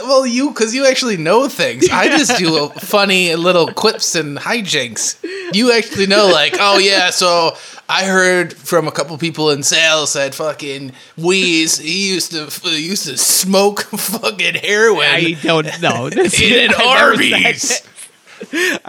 Well, 0.04 0.26
you 0.28 0.50
because 0.50 0.76
you 0.76 0.86
actually 0.86 1.16
know 1.16 1.48
things. 1.48 1.88
I 1.90 2.10
just 2.10 2.38
do 2.38 2.68
funny 2.70 3.34
little 3.36 3.68
quips 3.72 4.16
and 4.16 4.38
hijinks. 4.38 5.16
You 5.56 5.72
actually 5.72 6.08
know, 6.08 6.28
like, 6.28 6.58
oh 6.60 6.78
yeah, 6.78 7.10
so 7.10 7.56
I 7.88 8.04
heard 8.04 8.52
from 8.52 8.90
a 8.90 8.92
couple 8.92 9.18
people 9.18 9.50
in 9.50 9.64
sales 9.64 10.12
that 10.12 10.36
fucking 10.36 10.92
Wease 11.16 11.78
he 11.78 12.10
used 12.10 12.32
to 12.34 12.48
he 12.70 12.86
used 12.86 13.06
to 13.06 13.18
smoke 13.18 13.82
fucking 13.84 14.56
heroin. 14.56 15.06
I 15.08 15.38
don't 15.42 15.82
know. 15.82 16.10
This- 16.10 16.42
in 16.42 16.70
an 16.70 16.76
I 16.78 16.84
never 17.14 17.14
said 17.18 17.84
Arby's. 18.52 18.82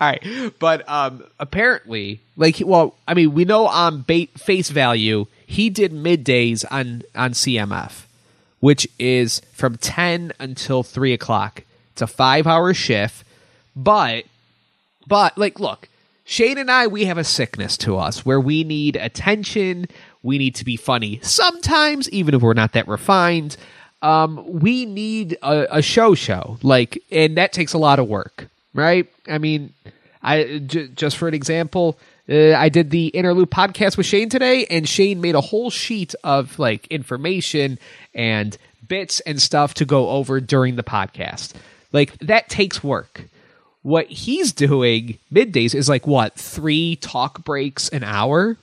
All 0.00 0.08
right, 0.08 0.52
but 0.58 0.88
um, 0.88 1.22
apparently, 1.38 2.20
like, 2.38 2.62
well, 2.64 2.94
I 3.06 3.12
mean, 3.12 3.34
we 3.34 3.44
know 3.44 3.66
on 3.66 4.04
ba- 4.06 4.28
face 4.38 4.70
value, 4.70 5.26
he 5.44 5.68
did 5.68 5.92
middays 5.92 6.64
on 6.70 7.02
on 7.14 7.32
CMF, 7.32 8.04
which 8.60 8.88
is 8.98 9.40
from 9.52 9.76
ten 9.76 10.32
until 10.38 10.82
three 10.82 11.12
o'clock. 11.12 11.64
It's 11.92 12.00
a 12.00 12.06
five 12.06 12.46
hour 12.46 12.72
shift, 12.72 13.24
but 13.76 14.24
but 15.06 15.36
like, 15.36 15.58
look, 15.58 15.88
Shane 16.24 16.58
and 16.58 16.70
I, 16.70 16.86
we 16.86 17.06
have 17.06 17.18
a 17.18 17.24
sickness 17.24 17.76
to 17.78 17.96
us 17.96 18.24
where 18.24 18.40
we 18.40 18.62
need 18.62 18.96
attention. 18.96 19.86
We 20.22 20.38
need 20.38 20.54
to 20.56 20.64
be 20.64 20.76
funny 20.76 21.20
sometimes, 21.22 22.08
even 22.10 22.34
if 22.34 22.42
we're 22.42 22.54
not 22.54 22.72
that 22.74 22.86
refined. 22.86 23.56
Um, 24.00 24.44
we 24.60 24.86
need 24.86 25.36
a, 25.42 25.78
a 25.78 25.82
show 25.82 26.14
show, 26.14 26.58
like, 26.62 27.02
and 27.10 27.36
that 27.36 27.52
takes 27.52 27.72
a 27.72 27.78
lot 27.78 27.98
of 27.98 28.06
work, 28.06 28.46
right? 28.72 29.08
I 29.26 29.38
mean, 29.38 29.72
I 30.22 30.58
j- 30.64 30.88
just 30.88 31.16
for 31.16 31.26
an 31.26 31.34
example, 31.34 31.98
uh, 32.28 32.54
I 32.54 32.68
did 32.68 32.90
the 32.90 33.08
interlude 33.08 33.50
podcast 33.50 33.96
with 33.96 34.06
Shane 34.06 34.28
today, 34.28 34.66
and 34.66 34.88
Shane 34.88 35.20
made 35.20 35.34
a 35.34 35.40
whole 35.40 35.70
sheet 35.70 36.14
of 36.22 36.58
like 36.58 36.86
information 36.88 37.78
and 38.14 38.56
bits 38.86 39.20
and 39.20 39.40
stuff 39.40 39.74
to 39.74 39.84
go 39.84 40.10
over 40.10 40.40
during 40.40 40.76
the 40.76 40.82
podcast. 40.82 41.54
Like 41.92 42.18
that 42.18 42.48
takes 42.48 42.84
work. 42.84 43.24
What 43.82 44.06
he's 44.06 44.52
doing 44.52 45.18
middays 45.32 45.74
is 45.74 45.88
like 45.88 46.06
what 46.06 46.34
three 46.34 46.96
talk 46.96 47.44
breaks 47.44 47.88
an 47.88 48.04
hour 48.04 48.56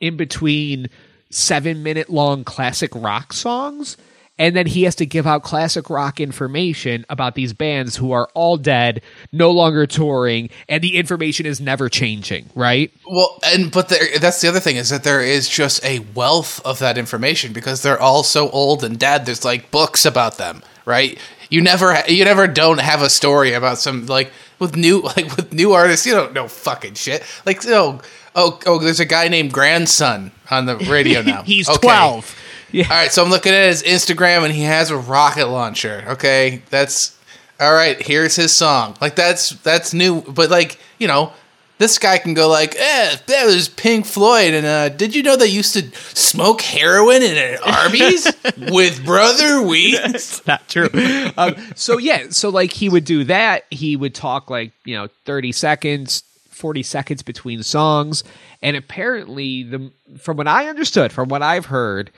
in 0.00 0.16
between 0.16 0.88
seven 1.30 1.82
minute 1.82 2.08
long 2.08 2.44
classic 2.44 2.90
rock 2.94 3.32
songs. 3.32 3.96
And 4.38 4.56
then 4.56 4.66
he 4.66 4.82
has 4.82 4.96
to 4.96 5.06
give 5.06 5.26
out 5.26 5.44
classic 5.44 5.88
rock 5.88 6.18
information 6.18 7.06
about 7.08 7.36
these 7.36 7.52
bands 7.52 7.96
who 7.96 8.10
are 8.10 8.28
all 8.34 8.56
dead, 8.56 9.00
no 9.30 9.52
longer 9.52 9.86
touring, 9.86 10.50
and 10.68 10.82
the 10.82 10.96
information 10.96 11.46
is 11.46 11.60
never 11.60 11.88
changing, 11.88 12.50
right? 12.56 12.92
Well, 13.08 13.38
and 13.46 13.70
but 13.70 13.90
there, 13.90 14.18
that's 14.18 14.40
the 14.40 14.48
other 14.48 14.58
thing 14.58 14.74
is 14.76 14.90
that 14.90 15.04
there 15.04 15.20
is 15.20 15.48
just 15.48 15.84
a 15.84 16.00
wealth 16.14 16.60
of 16.66 16.80
that 16.80 16.98
information 16.98 17.52
because 17.52 17.82
they're 17.82 18.00
all 18.00 18.24
so 18.24 18.50
old 18.50 18.82
and 18.82 18.98
dead. 18.98 19.24
There's 19.24 19.44
like 19.44 19.70
books 19.70 20.04
about 20.04 20.36
them, 20.36 20.62
right? 20.84 21.16
You 21.48 21.60
never, 21.60 21.96
you 22.08 22.24
never 22.24 22.48
don't 22.48 22.80
have 22.80 23.02
a 23.02 23.10
story 23.10 23.52
about 23.52 23.78
some 23.78 24.06
like 24.06 24.32
with 24.58 24.76
new, 24.76 25.00
like 25.16 25.36
with 25.36 25.52
new 25.52 25.72
artists. 25.72 26.06
You 26.06 26.14
don't 26.14 26.32
know 26.32 26.48
fucking 26.48 26.94
shit. 26.94 27.22
Like, 27.46 27.64
know, 27.64 28.00
oh, 28.34 28.58
oh, 28.66 28.78
there's 28.80 29.00
a 29.00 29.04
guy 29.04 29.28
named 29.28 29.52
Grandson 29.52 30.32
on 30.50 30.66
the 30.66 30.76
radio 30.76 31.22
now. 31.26 31.42
He's 31.42 31.68
Okay. 31.68 31.86
12. 31.86 32.40
Yeah. 32.74 32.88
All 32.90 32.96
right, 32.96 33.12
so 33.12 33.22
I'm 33.22 33.30
looking 33.30 33.52
at 33.52 33.68
his 33.68 33.84
Instagram 33.84 34.42
and 34.44 34.52
he 34.52 34.62
has 34.62 34.90
a 34.90 34.96
rocket 34.96 35.46
launcher. 35.46 36.04
Okay, 36.08 36.60
that's 36.70 37.16
all 37.60 37.72
right. 37.72 38.02
Here's 38.02 38.34
his 38.34 38.52
song. 38.52 38.96
Like 39.00 39.14
that's 39.14 39.50
that's 39.50 39.94
new, 39.94 40.22
but 40.22 40.50
like 40.50 40.80
you 40.98 41.06
know, 41.06 41.32
this 41.78 41.98
guy 41.98 42.18
can 42.18 42.34
go 42.34 42.48
like, 42.48 42.74
"Eh, 42.76 43.16
that 43.28 43.46
was 43.46 43.68
Pink 43.68 44.06
Floyd." 44.06 44.54
And 44.54 44.66
uh, 44.66 44.88
did 44.88 45.14
you 45.14 45.22
know 45.22 45.36
they 45.36 45.46
used 45.46 45.72
to 45.74 45.88
smoke 46.18 46.62
heroin 46.62 47.22
in 47.22 47.36
an 47.36 47.58
Arby's 47.64 48.26
with 48.72 49.04
Brother 49.04 49.62
Wease? 49.62 50.00
It's 50.02 50.44
not 50.44 50.68
true. 50.68 50.88
um, 51.36 51.54
so 51.76 51.96
yeah, 51.98 52.26
so 52.30 52.48
like 52.48 52.72
he 52.72 52.88
would 52.88 53.04
do 53.04 53.22
that. 53.22 53.66
He 53.70 53.94
would 53.94 54.16
talk 54.16 54.50
like 54.50 54.72
you 54.84 54.96
know 54.96 55.06
thirty 55.24 55.52
seconds, 55.52 56.24
forty 56.50 56.82
seconds 56.82 57.22
between 57.22 57.62
songs, 57.62 58.24
and 58.62 58.76
apparently 58.76 59.62
the 59.62 59.92
from 60.18 60.36
what 60.36 60.48
I 60.48 60.68
understood, 60.68 61.12
from 61.12 61.28
what 61.28 61.40
I've 61.40 61.66
heard, 61.66 62.10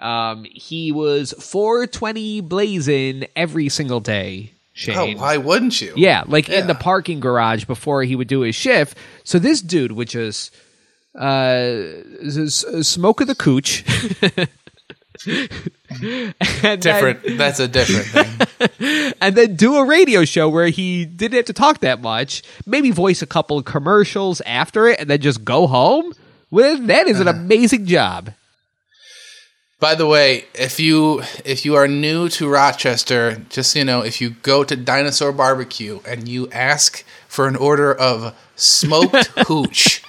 um, 0.00 0.44
he 0.50 0.92
was 0.92 1.32
four 1.32 1.86
twenty 1.86 2.40
blazing 2.40 3.26
every 3.36 3.68
single 3.68 4.00
day. 4.00 4.52
Shane. 4.72 5.16
Oh, 5.16 5.20
why 5.20 5.36
wouldn't 5.36 5.80
you? 5.80 5.92
Yeah, 5.96 6.24
like 6.26 6.48
in 6.48 6.66
the 6.66 6.74
parking 6.74 7.20
garage 7.20 7.64
before 7.64 8.02
he 8.02 8.16
would 8.16 8.26
do 8.26 8.40
his 8.40 8.56
shift. 8.56 8.98
So 9.22 9.38
this 9.38 9.62
dude 9.62 9.92
would 9.92 10.08
just 10.08 10.52
uh, 11.16 11.92
smoke 12.82 13.20
of 13.20 13.28
the 13.28 13.36
cooch. 13.36 13.84
and 15.26 16.34
then- 16.62 16.80
different. 16.80 17.38
That's 17.38 17.60
a 17.60 17.68
different 17.68 18.48
thing. 18.58 19.12
and 19.20 19.36
then 19.36 19.56
do 19.56 19.76
a 19.76 19.84
radio 19.84 20.24
show 20.24 20.48
where 20.48 20.68
he 20.68 21.04
didn't 21.04 21.36
have 21.36 21.44
to 21.46 21.52
talk 21.52 21.80
that 21.80 22.00
much. 22.00 22.42
Maybe 22.66 22.90
voice 22.90 23.22
a 23.22 23.26
couple 23.26 23.58
of 23.58 23.64
commercials 23.64 24.40
after 24.42 24.88
it, 24.88 24.98
and 25.00 25.08
then 25.08 25.20
just 25.20 25.44
go 25.44 25.66
home. 25.66 26.12
Well, 26.50 26.78
that 26.86 27.06
is 27.06 27.20
an 27.20 27.28
amazing 27.28 27.86
job. 27.86 28.32
By 29.84 29.94
the 29.94 30.06
way, 30.06 30.46
if 30.54 30.80
you 30.80 31.20
if 31.44 31.66
you 31.66 31.74
are 31.74 31.86
new 31.86 32.30
to 32.30 32.48
Rochester, 32.48 33.44
just 33.50 33.72
so 33.72 33.80
you 33.80 33.84
know, 33.84 34.00
if 34.00 34.18
you 34.18 34.30
go 34.30 34.64
to 34.64 34.74
Dinosaur 34.76 35.30
Barbecue 35.30 36.00
and 36.08 36.26
you 36.26 36.50
ask 36.52 37.04
for 37.28 37.46
an 37.46 37.54
order 37.54 37.94
of 37.94 38.34
smoked 38.56 39.26
hooch, 39.46 40.02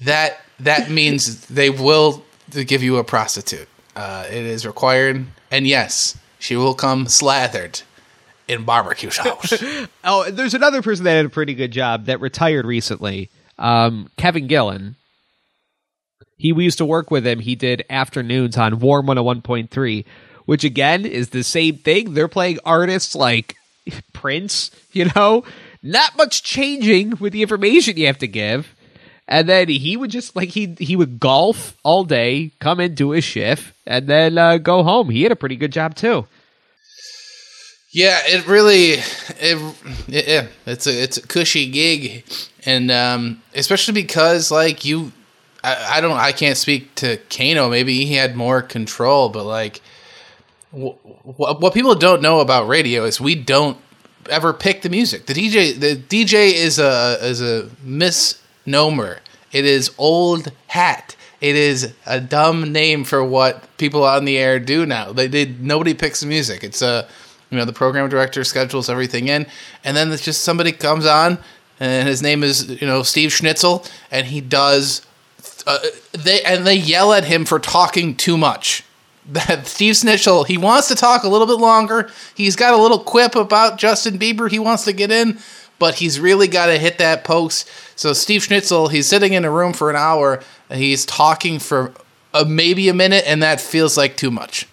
that 0.00 0.40
that 0.58 0.90
means 0.90 1.46
they 1.46 1.70
will 1.70 2.24
give 2.50 2.82
you 2.82 2.96
a 2.96 3.04
prostitute. 3.04 3.68
Uh, 3.94 4.26
it 4.28 4.44
is 4.44 4.66
required, 4.66 5.24
and 5.52 5.64
yes, 5.64 6.18
she 6.40 6.56
will 6.56 6.74
come 6.74 7.06
slathered 7.06 7.82
in 8.48 8.64
barbecue 8.64 9.10
sauce. 9.10 9.62
Oh, 10.02 10.28
there's 10.32 10.54
another 10.54 10.82
person 10.82 11.04
that 11.04 11.14
had 11.14 11.26
a 11.26 11.30
pretty 11.30 11.54
good 11.54 11.70
job 11.70 12.06
that 12.06 12.20
retired 12.20 12.66
recently. 12.66 13.30
Um, 13.56 14.10
Kevin 14.16 14.48
Gillen. 14.48 14.96
He 16.38 16.52
we 16.52 16.64
used 16.64 16.78
to 16.78 16.86
work 16.86 17.10
with 17.10 17.26
him. 17.26 17.40
He 17.40 17.54
did 17.54 17.84
afternoons 17.90 18.56
on 18.56 18.78
Warm 18.78 19.06
101.3, 19.06 20.04
which 20.46 20.64
again 20.64 21.04
is 21.04 21.30
the 21.30 21.42
same 21.42 21.76
thing. 21.76 22.14
They're 22.14 22.28
playing 22.28 22.60
artists 22.64 23.14
like 23.14 23.56
Prince, 24.12 24.70
you 24.92 25.10
know, 25.14 25.44
not 25.82 26.16
much 26.16 26.42
changing 26.42 27.18
with 27.18 27.32
the 27.32 27.42
information 27.42 27.96
you 27.96 28.06
have 28.06 28.18
to 28.18 28.28
give. 28.28 28.74
And 29.26 29.46
then 29.48 29.68
he 29.68 29.96
would 29.96 30.10
just 30.10 30.34
like 30.34 30.48
he 30.50 30.74
he 30.78 30.96
would 30.96 31.20
golf 31.20 31.76
all 31.82 32.04
day, 32.04 32.52
come 32.60 32.80
in, 32.80 32.94
do 32.94 33.10
his 33.10 33.24
shift, 33.24 33.74
and 33.86 34.06
then 34.06 34.38
uh, 34.38 34.56
go 34.56 34.82
home. 34.82 35.10
He 35.10 35.22
had 35.22 35.32
a 35.32 35.36
pretty 35.36 35.56
good 35.56 35.72
job 35.72 35.94
too. 35.94 36.26
Yeah, 37.90 38.18
it 38.24 38.46
really 38.46 38.92
it, 39.40 39.74
it 40.08 40.48
it's 40.66 40.86
a 40.86 41.02
it's 41.02 41.16
a 41.18 41.26
cushy 41.26 41.70
gig, 41.70 42.24
and 42.64 42.90
um, 42.90 43.42
especially 43.54 43.94
because 43.94 44.50
like 44.50 44.84
you, 44.84 45.12
I, 45.64 45.98
I 45.98 46.00
don't 46.00 46.16
I 46.16 46.32
can't 46.32 46.56
speak 46.56 46.94
to 46.96 47.18
Kano. 47.30 47.68
Maybe 47.68 48.04
he 48.04 48.14
had 48.14 48.36
more 48.36 48.62
control, 48.62 49.28
but 49.28 49.44
like 49.44 49.80
wh- 50.72 50.94
wh- 51.36 51.60
what 51.60 51.74
people 51.74 51.94
don't 51.94 52.22
know 52.22 52.40
about 52.40 52.68
radio 52.68 53.04
is 53.04 53.20
we 53.20 53.34
don't 53.34 53.76
ever 54.30 54.52
pick 54.52 54.82
the 54.82 54.88
music. 54.88 55.26
The 55.26 55.34
DJ 55.34 55.78
the 55.78 55.96
DJ 55.96 56.52
is 56.52 56.78
a 56.78 57.18
is 57.22 57.40
a 57.40 57.68
misnomer. 57.82 59.20
It 59.52 59.64
is 59.64 59.90
old 59.98 60.52
hat. 60.68 61.16
It 61.40 61.54
is 61.54 61.94
a 62.04 62.20
dumb 62.20 62.72
name 62.72 63.04
for 63.04 63.24
what 63.24 63.76
people 63.78 64.04
on 64.04 64.24
the 64.24 64.36
air 64.36 64.58
do 64.58 64.84
now. 64.84 65.12
They 65.12 65.28
did 65.28 65.62
nobody 65.64 65.94
picks 65.94 66.20
the 66.20 66.26
music. 66.26 66.64
It's 66.64 66.82
a 66.82 67.08
you 67.50 67.56
know 67.58 67.64
the 67.64 67.72
program 67.72 68.08
director 68.08 68.44
schedules 68.44 68.88
everything 68.88 69.28
in, 69.28 69.46
and 69.84 69.96
then 69.96 70.12
it's 70.12 70.22
just 70.22 70.42
somebody 70.42 70.72
comes 70.72 71.06
on, 71.06 71.38
and 71.80 72.08
his 72.08 72.22
name 72.22 72.42
is 72.42 72.80
you 72.80 72.86
know 72.86 73.02
Steve 73.02 73.32
Schnitzel, 73.32 73.84
and 74.10 74.26
he 74.26 74.40
does. 74.40 75.02
Uh, 75.68 75.78
they 76.12 76.42
and 76.42 76.66
they 76.66 76.74
yell 76.74 77.12
at 77.12 77.24
him 77.24 77.44
for 77.44 77.58
talking 77.58 78.16
too 78.16 78.36
much. 78.36 78.84
That 79.30 79.66
Steve 79.66 79.94
Schnitzel, 79.94 80.44
he 80.44 80.56
wants 80.56 80.88
to 80.88 80.94
talk 80.94 81.22
a 81.22 81.28
little 81.28 81.46
bit 81.46 81.58
longer. 81.58 82.10
He's 82.34 82.56
got 82.56 82.72
a 82.72 82.78
little 82.78 82.98
quip 82.98 83.34
about 83.34 83.76
Justin 83.76 84.18
Bieber. 84.18 84.50
He 84.50 84.58
wants 84.58 84.84
to 84.86 84.92
get 84.94 85.10
in, 85.10 85.38
but 85.78 85.96
he's 85.96 86.18
really 86.18 86.48
got 86.48 86.66
to 86.66 86.78
hit 86.78 86.96
that 86.96 87.24
post. 87.24 87.68
So 87.94 88.14
Steve 88.14 88.42
Schnitzel, 88.42 88.88
he's 88.88 89.06
sitting 89.06 89.34
in 89.34 89.44
a 89.44 89.50
room 89.50 89.74
for 89.74 89.90
an 89.90 89.96
hour. 89.96 90.42
He's 90.72 91.04
talking 91.04 91.58
for 91.58 91.92
uh, 92.32 92.46
maybe 92.48 92.88
a 92.88 92.94
minute, 92.94 93.24
and 93.26 93.42
that 93.42 93.60
feels 93.60 93.98
like 93.98 94.16
too 94.16 94.30
much. 94.30 94.66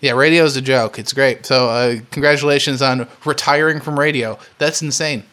Yeah, 0.00 0.12
radio 0.12 0.44
is 0.44 0.56
a 0.56 0.62
joke. 0.62 0.98
It's 0.98 1.12
great. 1.12 1.44
So 1.44 1.68
uh, 1.68 1.96
congratulations 2.10 2.80
on 2.80 3.06
retiring 3.26 3.80
from 3.80 3.98
radio. 3.98 4.38
That's 4.56 4.80
insane. 4.80 5.24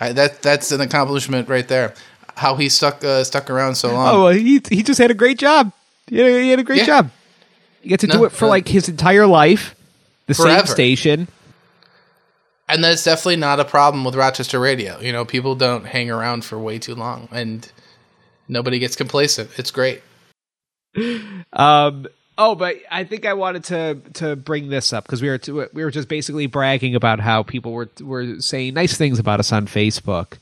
I, 0.00 0.12
that 0.12 0.40
that's 0.42 0.72
an 0.72 0.80
accomplishment 0.80 1.48
right 1.50 1.68
there. 1.68 1.94
How 2.36 2.56
he 2.56 2.68
stuck 2.68 3.04
uh, 3.04 3.24
stuck 3.24 3.50
around 3.50 3.74
so 3.76 3.92
long. 3.92 4.14
Oh, 4.14 4.24
well, 4.24 4.32
he 4.32 4.60
he 4.70 4.82
just 4.82 4.98
had 5.00 5.10
a 5.10 5.14
great 5.14 5.38
job. 5.38 5.72
He 6.06 6.18
had 6.18 6.26
a, 6.26 6.40
he 6.42 6.50
had 6.50 6.58
a 6.58 6.64
great 6.64 6.78
Yeah. 6.80 6.86
job. 6.86 7.10
You 7.82 7.88
get 7.90 8.00
to 8.00 8.06
do 8.06 8.24
it 8.24 8.32
for 8.32 8.44
no. 8.44 8.50
like 8.50 8.68
his 8.68 8.88
entire 8.88 9.26
life, 9.26 9.74
the 10.26 10.34
Forever. 10.34 10.66
same 10.66 10.74
station. 10.74 11.28
and 12.68 12.82
that's 12.82 13.04
definitely 13.04 13.36
not 13.36 13.58
a 13.60 13.64
problem 13.64 14.04
with 14.04 14.14
Rochester 14.14 14.58
radio. 14.60 14.98
You 15.00 15.12
know, 15.12 15.24
people 15.24 15.54
don't 15.56 15.84
hang 15.84 16.10
around 16.10 16.44
for 16.44 16.58
way 16.58 16.78
too 16.78 16.94
long, 16.94 17.28
and 17.32 17.70
nobody 18.48 18.78
gets 18.78 18.94
complacent. 18.96 19.50
It's 19.58 19.70
great. 19.70 20.00
Um. 21.52 22.06
Oh, 22.38 22.54
but 22.54 22.76
I 22.90 23.04
think 23.04 23.26
I 23.26 23.34
wanted 23.34 23.64
to 23.64 23.98
to 24.14 24.36
bring 24.36 24.68
this 24.68 24.92
up 24.92 25.04
because 25.04 25.20
we 25.20 25.28
were 25.28 25.38
to, 25.38 25.68
we 25.74 25.84
were 25.84 25.90
just 25.90 26.08
basically 26.08 26.46
bragging 26.46 26.94
about 26.94 27.20
how 27.20 27.42
people 27.42 27.72
were 27.72 27.88
were 28.00 28.40
saying 28.40 28.74
nice 28.74 28.96
things 28.96 29.18
about 29.18 29.38
us 29.40 29.52
on 29.52 29.66
Facebook. 29.66 30.38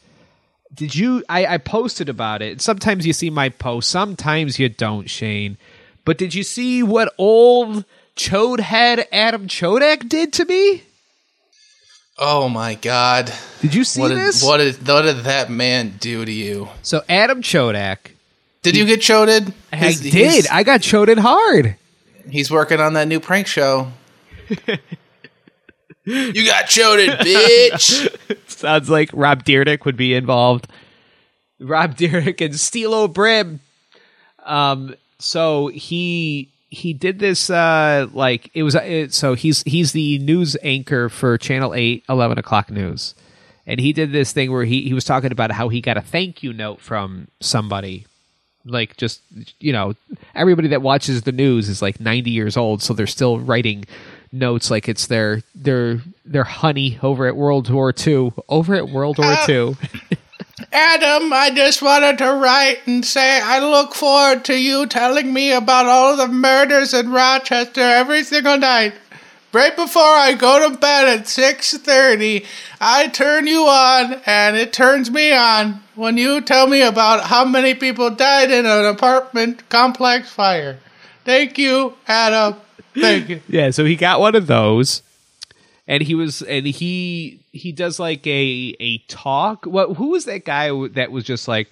Did 0.72 0.94
you? 0.94 1.24
I, 1.28 1.46
I 1.46 1.58
posted 1.58 2.08
about 2.08 2.42
it. 2.42 2.60
Sometimes 2.60 3.06
you 3.06 3.12
see 3.12 3.28
my 3.30 3.48
post, 3.48 3.88
sometimes 3.88 4.58
you 4.58 4.68
don't, 4.68 5.10
Shane. 5.10 5.56
But 6.04 6.16
did 6.16 6.34
you 6.34 6.42
see 6.42 6.82
what 6.82 7.12
old 7.18 7.84
chode 8.16 8.60
head 8.60 9.06
Adam 9.12 9.46
Chodak 9.48 10.08
did 10.08 10.32
to 10.34 10.44
me? 10.44 10.84
Oh 12.18 12.48
my 12.48 12.74
God! 12.74 13.32
Did 13.62 13.74
you 13.74 13.82
see 13.84 14.00
What 14.00 14.08
did, 14.08 14.18
this? 14.18 14.42
what 14.44 14.58
did 14.58 14.86
what 14.86 15.02
did 15.02 15.18
that 15.24 15.50
man 15.50 15.94
do 15.98 16.24
to 16.24 16.32
you? 16.32 16.68
So 16.82 17.02
Adam 17.08 17.42
Chodak, 17.42 17.96
Did 18.62 18.76
you 18.76 18.84
get 18.86 19.00
choded? 19.00 19.52
I 19.72 19.76
He's- 19.76 20.00
did. 20.00 20.12
He's, 20.12 20.48
I 20.50 20.62
got 20.62 20.80
choded 20.82 21.18
hard. 21.18 21.76
he's 22.28 22.50
working 22.50 22.78
on 22.80 22.92
that 22.94 23.08
new 23.08 23.20
prank 23.20 23.46
show. 23.46 23.90
you 26.10 26.46
got 26.46 26.66
choded, 26.66 27.18
bitch. 27.18 28.48
Sounds 28.48 28.90
like 28.90 29.10
Rob 29.12 29.44
Dyrdek 29.44 29.84
would 29.84 29.96
be 29.96 30.14
involved. 30.14 30.66
Rob 31.58 31.96
Dyrdek 31.96 32.44
and 32.44 32.54
Steelo 32.54 33.12
Brim. 33.12 33.60
Um, 34.44 34.94
so 35.18 35.68
he 35.68 36.48
he 36.70 36.92
did 36.92 37.18
this 37.18 37.50
uh 37.50 38.06
like 38.12 38.50
it 38.54 38.62
was 38.62 38.74
it, 38.74 39.12
so 39.12 39.34
he's 39.34 39.62
he's 39.64 39.92
the 39.92 40.18
news 40.20 40.56
anchor 40.62 41.08
for 41.08 41.36
Channel 41.36 41.74
8 41.74 42.04
11 42.08 42.38
o'clock 42.38 42.70
news. 42.70 43.14
And 43.66 43.78
he 43.78 43.92
did 43.92 44.10
this 44.10 44.32
thing 44.32 44.50
where 44.50 44.64
he, 44.64 44.82
he 44.82 44.94
was 44.94 45.04
talking 45.04 45.30
about 45.30 45.52
how 45.52 45.68
he 45.68 45.80
got 45.80 45.96
a 45.96 46.00
thank 46.00 46.42
you 46.42 46.52
note 46.52 46.80
from 46.80 47.28
somebody. 47.40 48.06
Like 48.64 48.96
just 48.96 49.20
you 49.58 49.72
know, 49.72 49.94
everybody 50.34 50.68
that 50.68 50.82
watches 50.82 51.22
the 51.22 51.32
news 51.32 51.68
is 51.68 51.82
like 51.82 52.00
90 52.00 52.30
years 52.30 52.56
old, 52.56 52.82
so 52.82 52.94
they're 52.94 53.06
still 53.06 53.38
writing 53.38 53.84
notes 54.32 54.70
like 54.70 54.88
it's 54.88 55.06
their 55.06 55.42
their 55.54 56.00
their 56.24 56.44
honey 56.44 56.98
over 57.02 57.26
at 57.26 57.36
World 57.36 57.70
War 57.70 57.92
II. 57.94 58.32
Over 58.48 58.74
at 58.74 58.88
World 58.88 59.18
War 59.18 59.34
oh. 59.36 59.48
II. 59.48 59.76
Adam, 60.72 61.32
I 61.32 61.50
just 61.52 61.82
wanted 61.82 62.18
to 62.18 62.32
write 62.34 62.86
and 62.86 63.04
say 63.04 63.40
I 63.40 63.58
look 63.58 63.94
forward 63.94 64.44
to 64.44 64.56
you 64.56 64.86
telling 64.86 65.32
me 65.32 65.52
about 65.52 65.86
all 65.86 66.16
the 66.16 66.28
murders 66.28 66.94
in 66.94 67.10
Rochester 67.10 67.80
every 67.80 68.22
single 68.22 68.58
night. 68.58 68.94
Right 69.52 69.74
before 69.74 70.02
I 70.02 70.34
go 70.34 70.68
to 70.68 70.76
bed 70.76 71.08
at 71.08 71.26
6:30, 71.26 72.44
I 72.80 73.08
turn 73.08 73.48
you 73.48 73.66
on 73.66 74.20
and 74.24 74.56
it 74.56 74.72
turns 74.72 75.10
me 75.10 75.32
on 75.32 75.82
when 75.96 76.16
you 76.16 76.40
tell 76.40 76.68
me 76.68 76.82
about 76.82 77.24
how 77.24 77.44
many 77.44 77.74
people 77.74 78.10
died 78.10 78.52
in 78.52 78.64
an 78.64 78.84
apartment 78.84 79.68
complex 79.68 80.30
fire. 80.30 80.78
Thank 81.24 81.58
you, 81.58 81.94
Adam. 82.06 82.56
Thank 82.94 83.28
you. 83.28 83.40
Yeah, 83.48 83.70
so 83.70 83.84
he 83.84 83.96
got 83.96 84.20
one 84.20 84.34
of 84.34 84.46
those, 84.46 85.02
and 85.86 86.02
he 86.02 86.14
was, 86.14 86.42
and 86.42 86.66
he 86.66 87.40
he 87.52 87.72
does 87.72 87.98
like 87.98 88.26
a 88.26 88.76
a 88.80 88.98
talk. 89.08 89.66
What? 89.66 89.96
Who 89.96 90.08
was 90.08 90.24
that 90.24 90.44
guy 90.44 90.70
that 90.88 91.10
was 91.10 91.24
just 91.24 91.48
like, 91.48 91.68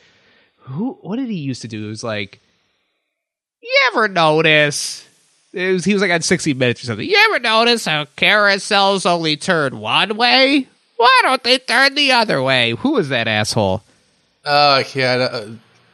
who? 0.59 0.99
What 1.01 1.17
did 1.17 1.29
he 1.29 1.37
used 1.39 1.63
to 1.63 1.69
do? 1.69 1.87
It 1.87 1.89
was 1.89 2.05
like, 2.05 2.41
you 3.63 3.79
ever 3.93 4.09
notice? 4.09 5.07
It 5.53 5.73
was 5.73 5.85
he 5.85 5.93
was 5.93 6.03
like 6.03 6.11
on 6.11 6.23
sixty 6.23 6.55
minutes 6.55 6.83
or 6.83 6.87
something. 6.87 7.09
You 7.09 7.17
ever 7.31 7.41
notice 7.41 7.85
how 7.87 8.05
carousels 8.17 9.07
only 9.07 9.37
turn 9.37 9.81
one 9.81 10.17
way? 10.17 10.69
Why 10.99 11.21
don't 11.23 11.43
they 11.45 11.59
turn 11.59 11.95
the 11.95 12.13
other 12.13 12.43
way? 12.43 12.73
Who 12.73 12.93
was 12.93 13.09
that 13.11 13.29
asshole? 13.29 13.83
Oh, 14.45 14.83
yeah. 14.95 15.29
uh, 15.31 15.51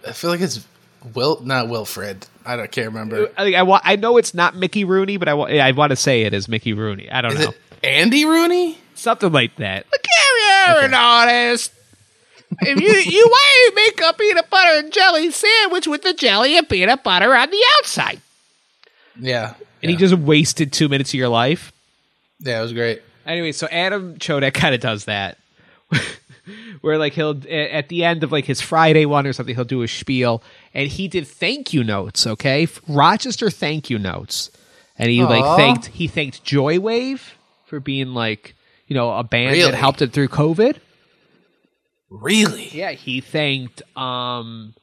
I 0.09 0.13
feel 0.13 0.31
like 0.31 0.41
it's 0.41 0.67
Will, 1.15 1.41
not 1.43 1.69
Wilfred. 1.69 2.27
I 2.47 2.57
don't 2.57 2.71
can't 2.71 2.89
remember. 2.89 3.31
I, 3.39 3.55
I, 3.55 3.63
wa- 3.63 3.81
I 3.83 3.97
know 3.97 4.17
it's 4.19 4.35
not 4.35 4.55
Mickey 4.55 4.85
Rooney, 4.85 5.17
but 5.17 5.29
I, 5.29 5.35
wa- 5.35 5.47
I 5.47 5.73
want 5.73 5.91
to 5.91 5.97
say 5.97 6.23
it 6.23 6.35
is 6.35 6.49
Mickey 6.49 6.73
Rooney. 6.73 7.11
I 7.11 7.21
don't 7.23 7.33
Is 7.33 7.41
know. 7.47 7.51
it 7.51 7.59
Andy 7.83 8.25
Rooney? 8.25 8.79
Something 8.95 9.33
like 9.33 9.57
that. 9.57 9.87
Look, 9.91 10.07
have 10.07 10.77
you 10.77 10.83
ever 10.83 10.89
noticed? 10.89 11.73
If 12.61 12.81
you, 12.81 12.89
you 12.89 13.27
why 13.29 13.51
do 13.53 13.61
you 13.61 13.75
make 13.87 14.01
a 14.01 14.13
peanut 14.13 14.49
butter 14.51 14.79
and 14.79 14.93
jelly 14.93 15.31
sandwich 15.31 15.87
with 15.89 16.03
the 16.03 16.15
jelly 16.15 16.57
and 16.57 16.69
peanut 16.69 17.03
butter 17.03 17.35
on 17.35 17.51
the 17.51 17.63
outside? 17.79 18.21
Yeah. 19.19 19.55
And 19.83 19.91
he 19.91 19.97
just 19.97 20.15
wasted 20.15 20.73
two 20.73 20.89
minutes 20.89 21.11
of 21.11 21.15
your 21.15 21.29
life. 21.29 21.73
Yeah, 22.41 22.59
it 22.61 22.63
was 22.63 22.73
great. 22.73 23.03
Anyway, 23.27 23.53
so 23.53 23.67
Adam 23.71 24.17
Chodak 24.19 24.55
kind 24.55 24.75
of 24.75 24.81
does 24.81 25.07
that. 25.07 25.39
Where 26.81 26.99
like 26.99 27.15
he'll 27.15 27.41
at 27.49 27.89
the 27.89 28.05
end 28.05 28.23
of 28.23 28.33
like 28.33 28.45
his 28.45 28.61
Friday 28.61 29.07
one 29.07 29.27
or 29.27 29.33
something, 29.33 29.55
he'll 29.55 29.65
do 29.65 29.83
a 29.83 29.89
spiel, 29.89 30.43
and 30.75 30.89
he 30.89 31.09
did 31.09 31.27
thank 31.27 31.73
you 31.73 31.83
notes. 31.83 32.27
Okay, 32.27 32.69
Rochester 32.87 33.51
thank 33.51 33.89
you 33.89 33.99
notes, 33.99 34.51
and 34.99 35.11
he 35.11 35.23
like 35.25 35.57
thanked 35.57 35.87
he 35.87 36.07
thanked 36.07 36.45
Joywave 36.45 37.21
for 37.67 37.81
being 37.81 38.15
like 38.15 38.55
you 38.87 38.95
know 38.95 39.11
a 39.17 39.25
band 39.25 39.53
Really? 39.53 39.71
that 39.71 39.77
helped 39.77 40.03
it 40.03 40.13
through 40.13 40.29
COVID. 40.29 40.77
Really? 42.11 42.69
Yeah, 42.69 42.93
he 42.93 43.21
thanked 43.21 43.83
um 43.97 44.75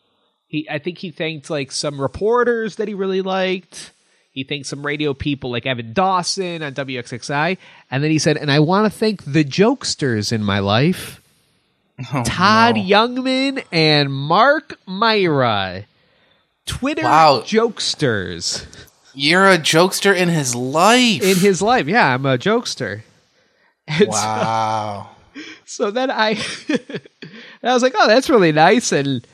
he 0.48 0.68
I 0.70 0.80
think 0.80 0.98
he 0.98 1.12
thanked 1.12 1.50
like 1.50 1.72
some 1.72 2.02
reporters 2.02 2.78
that 2.78 2.88
he 2.88 2.94
really 2.94 3.22
liked. 3.22 3.92
He 4.32 4.44
thanked 4.44 4.68
some 4.68 4.86
radio 4.86 5.14
people 5.14 5.52
like 5.52 5.66
Evan 5.66 5.94
Dawson 5.94 6.64
on 6.64 6.74
WXXI. 6.74 7.58
And 7.90 8.02
then 8.04 8.12
he 8.12 8.18
said, 8.20 8.38
and 8.38 8.50
I 8.50 8.60
want 8.60 8.92
to 8.92 8.98
thank 8.98 9.26
the 9.26 9.44
jokesters 9.44 10.32
in 10.32 10.42
my 10.42 10.60
life. 10.60 11.21
Oh, 12.14 12.24
Todd 12.26 12.76
no. 12.78 12.82
Youngman 12.84 13.64
and 13.72 14.12
Mark 14.12 14.80
Myra. 14.88 15.86
Twitter 16.66 17.04
Wow. 17.04 17.42
jokesters 17.46 18.66
You're 19.14 19.50
a 19.50 19.58
jokester 19.58 20.16
in 20.16 20.30
his 20.30 20.56
life. 20.56 21.22
in 21.22 21.38
his 21.38 21.62
life. 21.62 21.88
Yeah, 21.88 22.14
I'm 22.14 22.26
a 22.26 22.38
jokester. 22.38 23.02
And 23.88 24.00
so- 24.06 24.08
wow. 24.10 25.10
so 25.66 25.92
then 25.92 26.10
I, 26.12 26.32
I 27.64 27.74
was 27.74 27.84
like, 27.84 27.94
oh, 27.98 28.08
that's 28.08 28.30
really 28.30 28.52
nice, 28.52 28.92
and 28.92 29.26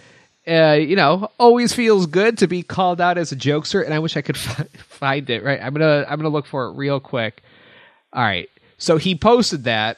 uh, 0.47 0.73
you 0.79 0.95
know, 0.95 1.29
always 1.37 1.73
feels 1.73 2.05
good 2.07 2.37
to 2.39 2.47
be 2.47 2.63
called 2.63 3.01
out 3.01 3.17
as 3.17 3.31
a 3.31 3.35
jokester. 3.35 3.83
And 3.83 3.93
I 3.93 3.99
wish 3.99 4.15
I 4.17 4.21
could 4.21 4.37
fi- 4.37 4.63
find 4.77 5.29
it. 5.29 5.43
Right, 5.43 5.59
I'm 5.61 5.73
gonna 5.73 6.05
I'm 6.09 6.17
gonna 6.17 6.29
look 6.29 6.45
for 6.45 6.65
it 6.67 6.71
real 6.77 6.99
quick. 6.99 7.43
All 8.13 8.23
right, 8.23 8.49
so 8.77 8.97
he 8.97 9.15
posted 9.15 9.65
that. 9.65 9.97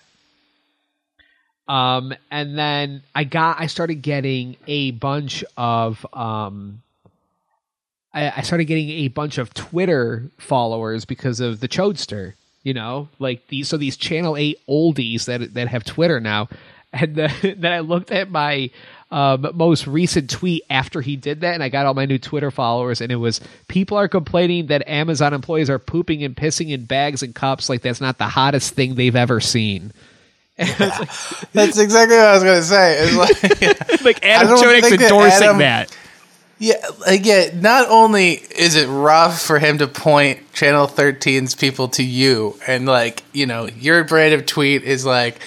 Um, 1.69 2.13
and 2.29 2.57
then 2.57 3.03
I 3.15 3.23
got 3.23 3.61
I 3.61 3.67
started 3.67 4.01
getting 4.01 4.57
a 4.67 4.91
bunch 4.91 5.43
of 5.55 6.05
um. 6.13 6.81
I, 8.11 8.33
I 8.37 8.41
started 8.41 8.65
getting 8.65 8.89
a 8.89 9.07
bunch 9.07 9.37
of 9.37 9.53
Twitter 9.53 10.31
followers 10.39 11.05
because 11.05 11.39
of 11.39 11.59
the 11.59 11.67
Chodester 11.67 12.33
you 12.63 12.73
know 12.73 13.07
like 13.19 13.47
these 13.47 13.67
so 13.67 13.77
these 13.77 13.97
channel 13.97 14.35
8 14.35 14.59
oldies 14.67 15.25
that 15.25 15.53
that 15.53 15.67
have 15.67 15.83
twitter 15.83 16.19
now 16.19 16.49
and 16.91 17.15
the, 17.15 17.55
then 17.57 17.71
i 17.71 17.79
looked 17.79 18.11
at 18.11 18.29
my 18.29 18.69
um, 19.11 19.47
most 19.55 19.87
recent 19.87 20.29
tweet 20.29 20.63
after 20.69 21.01
he 21.01 21.15
did 21.15 21.41
that 21.41 21.55
and 21.55 21.63
i 21.63 21.69
got 21.69 21.85
all 21.85 21.95
my 21.95 22.05
new 22.05 22.19
twitter 22.19 22.51
followers 22.51 23.01
and 23.01 23.11
it 23.11 23.15
was 23.15 23.41
people 23.67 23.97
are 23.97 24.07
complaining 24.07 24.67
that 24.67 24.87
amazon 24.87 25.33
employees 25.33 25.69
are 25.69 25.79
pooping 25.79 26.23
and 26.23 26.35
pissing 26.35 26.69
in 26.69 26.85
bags 26.85 27.23
and 27.23 27.33
cups 27.33 27.69
like 27.69 27.81
that's 27.81 28.01
not 28.01 28.17
the 28.19 28.27
hottest 28.27 28.73
thing 28.75 28.95
they've 28.95 29.15
ever 29.15 29.39
seen 29.39 29.91
That's 31.53 31.77
exactly 31.77 32.17
what 32.17 32.25
I 32.25 32.33
was 32.33 32.43
gonna 32.43 32.61
say. 32.61 32.97
It's 32.99 33.15
like, 33.15 34.01
like 34.03 34.25
adam 34.25 34.57
Chodak's 34.57 34.89
think 34.89 35.01
that 35.01 35.11
endorsing 35.11 35.43
Adam- 35.43 35.57
that 35.59 35.95
yeah, 36.61 36.85
like, 37.07 37.25
yeah. 37.25 37.51
Not 37.53 37.87
only 37.89 38.31
is 38.33 38.75
it 38.75 38.87
rough 38.87 39.41
for 39.41 39.59
him 39.59 39.77
to 39.77 39.87
point 39.87 40.51
Channel 40.51 40.87
13's 40.87 41.55
people 41.55 41.87
to 41.89 42.03
you, 42.03 42.59
and 42.67 42.85
like, 42.85 43.23
you 43.31 43.45
know, 43.45 43.67
your 43.67 44.03
brand 44.03 44.33
of 44.33 44.45
tweet 44.45 44.83
is 44.83 45.05
like, 45.05 45.39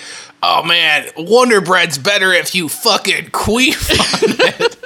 "Oh 0.43 0.63
man, 0.63 1.07
Wonder 1.19 1.61
Bread's 1.61 1.99
better 1.99 2.33
if 2.33 2.55
you 2.55 2.71
fucking 2.71 3.27
queef 3.27 3.91
on 4.23 4.37
it." 4.41 4.79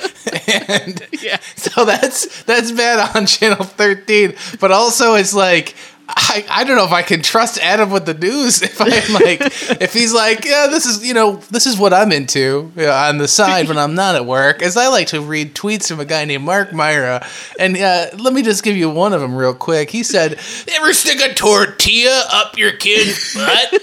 and 0.49 1.23
Yeah. 1.23 1.39
so 1.55 1.85
that's 1.85 2.43
that's 2.43 2.73
bad 2.73 3.17
on 3.17 3.27
Channel 3.27 3.65
13, 3.65 4.35
but 4.61 4.73
also 4.73 5.15
it's 5.15 5.33
like. 5.33 5.77
I, 6.09 6.45
I 6.49 6.65
don't 6.65 6.77
know 6.77 6.85
if 6.85 6.93
I 6.93 7.03
can 7.03 7.21
trust 7.23 7.59
Adam 7.59 7.91
with 7.91 8.07
the 8.07 8.15
news 8.15 8.63
if 8.63 8.81
I'm 8.81 9.13
like 9.13 9.41
if 9.81 9.93
he's 9.93 10.15
like 10.15 10.45
yeah 10.45 10.69
this 10.71 10.87
is 10.87 11.07
you 11.07 11.15
know 11.15 11.37
this 11.51 11.67
is 11.67 11.79
what 11.79 11.93
I'm 11.93 12.13
into 12.13 12.73
you 12.77 12.83
know, 12.83 12.93
on 12.93 13.19
the 13.19 13.29
side 13.29 13.69
when 13.69 13.79
I'm 13.79 13.95
not 13.95 14.15
at 14.15 14.25
work 14.25 14.63
as 14.63 14.77
I 14.77 14.89
like 14.89 15.09
to 15.09 15.21
read 15.21 15.55
tweets 15.55 15.89
from 15.89 16.01
a 16.01 16.05
guy 16.05 16.25
named 16.25 16.45
Mark 16.45 16.73
Myra. 16.73 17.27
And 17.59 17.77
uh, 17.77 18.07
let 18.19 18.33
me 18.33 18.43
just 18.43 18.63
give 18.63 18.77
you 18.77 18.91
one 18.91 19.13
of 19.13 19.21
them 19.21 19.35
real 19.35 19.55
quick. 19.55 19.91
He 19.91 20.03
said 20.03 20.39
ever 20.75 20.93
stick 20.93 21.21
a 21.21 21.35
tortilla 21.35 22.25
up 22.33 22.57
your 22.57 22.73
kid's 22.73 23.35
butt? 23.35 23.83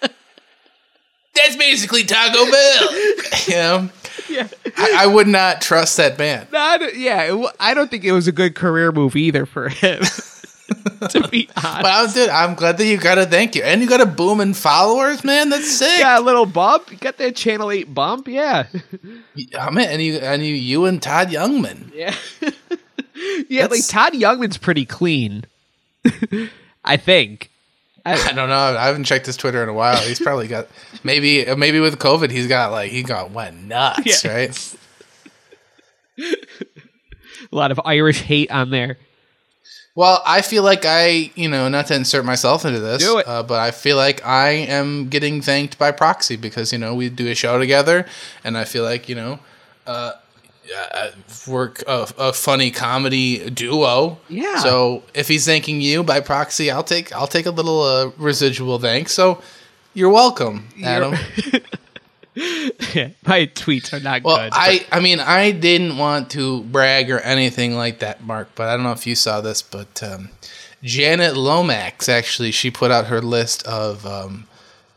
That's 1.34 1.56
basically 1.56 2.04
Taco 2.04 2.50
Bell. 2.50 2.88
You 3.46 3.54
know 3.54 3.90
yeah. 4.28 4.48
I, 4.76 4.94
I 4.98 5.06
would 5.06 5.28
not 5.28 5.62
trust 5.62 5.96
that 5.96 6.18
band 6.18 6.50
Not, 6.52 6.96
yeah 6.96 7.46
i 7.58 7.72
don't 7.72 7.90
think 7.90 8.04
it 8.04 8.12
was 8.12 8.28
a 8.28 8.32
good 8.32 8.54
career 8.54 8.92
move 8.92 9.16
either 9.16 9.46
for 9.46 9.68
him 9.68 10.02
to 11.10 11.26
be 11.28 11.48
honest 11.56 11.82
but 11.82 11.86
I'm, 11.86 12.12
dude, 12.12 12.28
I'm 12.28 12.54
glad 12.54 12.76
that 12.78 12.84
you 12.86 12.98
got 12.98 13.16
a 13.16 13.24
thank 13.24 13.54
you 13.54 13.62
and 13.62 13.80
you 13.80 13.88
got 13.88 14.00
a 14.02 14.06
booming 14.06 14.52
followers 14.54 15.24
man 15.24 15.48
that's 15.48 15.70
sick 15.78 15.98
Yeah, 16.00 16.18
a 16.18 16.20
little 16.20 16.44
bump. 16.46 16.90
You 16.90 16.98
got 16.98 17.16
that 17.18 17.36
Channel 17.36 17.70
Eight 17.70 17.92
bump, 17.94 18.28
yeah, 18.28 18.66
I 19.58 19.70
mean, 19.70 19.88
and 19.88 20.02
you 20.02 20.16
and 20.18 20.44
you, 20.44 20.54
you 20.54 20.84
and 20.84 21.00
Todd 21.02 21.28
Youngman. 21.28 21.92
yeah, 21.94 22.14
yeah. 23.48 23.66
Like 23.66 23.86
Todd 23.88 24.12
Youngman's 24.12 24.58
pretty 24.58 24.84
clean, 24.84 25.44
I 26.84 26.96
think. 26.98 27.50
I 28.04 28.32
don't 28.32 28.48
know. 28.48 28.54
I 28.56 28.86
haven't 28.86 29.04
checked 29.04 29.26
his 29.26 29.36
Twitter 29.36 29.62
in 29.62 29.68
a 29.68 29.74
while. 29.74 29.98
He's 29.98 30.18
probably 30.20 30.48
got 30.48 30.68
maybe 31.04 31.44
maybe 31.56 31.78
with 31.80 31.98
COVID, 31.98 32.30
he's 32.30 32.46
got 32.46 32.72
like 32.72 32.90
he 32.90 33.02
got 33.02 33.30
went 33.32 33.64
nuts, 33.64 34.24
Yeah. 34.24 34.32
right? 34.34 34.76
A 36.20 36.36
lot 37.52 37.70
of 37.70 37.80
Irish 37.84 38.20
hate 38.22 38.50
on 38.50 38.70
there. 38.70 38.96
Well, 39.98 40.22
I 40.24 40.42
feel 40.42 40.62
like 40.62 40.84
I, 40.84 41.32
you 41.34 41.48
know, 41.48 41.68
not 41.68 41.88
to 41.88 41.94
insert 41.96 42.24
myself 42.24 42.64
into 42.64 42.78
this, 42.78 43.02
Do 43.02 43.18
it. 43.18 43.26
Uh, 43.26 43.42
but 43.42 43.58
I 43.58 43.72
feel 43.72 43.96
like 43.96 44.24
I 44.24 44.50
am 44.50 45.08
getting 45.08 45.42
thanked 45.42 45.76
by 45.76 45.90
proxy 45.90 46.36
because 46.36 46.72
you 46.72 46.78
know 46.78 46.94
we 46.94 47.08
do 47.08 47.26
a 47.26 47.34
show 47.34 47.58
together, 47.58 48.06
and 48.44 48.56
I 48.56 48.62
feel 48.62 48.84
like 48.84 49.08
you 49.08 49.16
know, 49.16 49.40
uh, 49.88 50.12
uh, 50.94 51.10
we're 51.48 51.72
a, 51.88 52.08
a 52.16 52.32
funny 52.32 52.70
comedy 52.70 53.50
duo. 53.50 54.20
Yeah. 54.28 54.58
So 54.58 55.02
if 55.14 55.26
he's 55.26 55.44
thanking 55.44 55.80
you 55.80 56.04
by 56.04 56.20
proxy, 56.20 56.70
I'll 56.70 56.84
take 56.84 57.12
I'll 57.12 57.26
take 57.26 57.46
a 57.46 57.50
little 57.50 57.82
uh, 57.82 58.12
residual 58.18 58.78
thanks. 58.78 59.10
So 59.10 59.42
you're 59.94 60.10
welcome, 60.10 60.68
Adam. 60.80 61.16
My 63.26 63.46
tweets 63.46 63.92
are 63.92 64.00
not 64.00 64.22
Well, 64.22 64.36
good. 64.36 64.52
I, 64.54 64.86
I 64.92 65.00
mean, 65.00 65.18
I 65.18 65.50
didn't 65.50 65.98
want 65.98 66.30
to 66.30 66.62
brag 66.64 67.10
or 67.10 67.18
anything 67.20 67.74
like 67.74 67.98
that, 67.98 68.22
Mark, 68.22 68.50
but 68.54 68.68
I 68.68 68.74
don't 68.74 68.84
know 68.84 68.92
if 68.92 69.06
you 69.06 69.14
saw 69.16 69.40
this, 69.40 69.60
but 69.60 70.02
um, 70.02 70.30
Janet 70.82 71.36
Lomax 71.36 72.08
actually 72.08 72.52
she 72.52 72.70
put 72.70 72.90
out 72.90 73.06
her 73.06 73.20
list 73.20 73.66
of 73.66 74.06
um, 74.06 74.46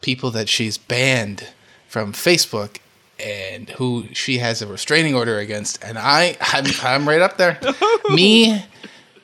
people 0.02 0.30
that 0.32 0.50
she's 0.50 0.78
banned 0.78 1.48
from 1.88 2.14
Facebook 2.14 2.78
and 3.20 3.70
who 3.72 4.06
she 4.14 4.38
has 4.38 4.62
a 4.62 4.68
restraining 4.68 5.16
order 5.16 5.40
against, 5.40 5.84
and 5.84 5.98
I, 5.98 6.38
I'm, 6.42 6.66
I'm 6.84 7.08
right 7.08 7.22
up 7.22 7.38
there. 7.38 7.60
me, 8.10 8.64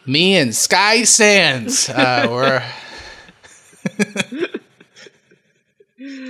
me, 0.06 0.38
and 0.38 0.56
Sky 0.56 1.04
Sands 1.04 1.90
uh, 1.90 2.28
were 2.30 2.64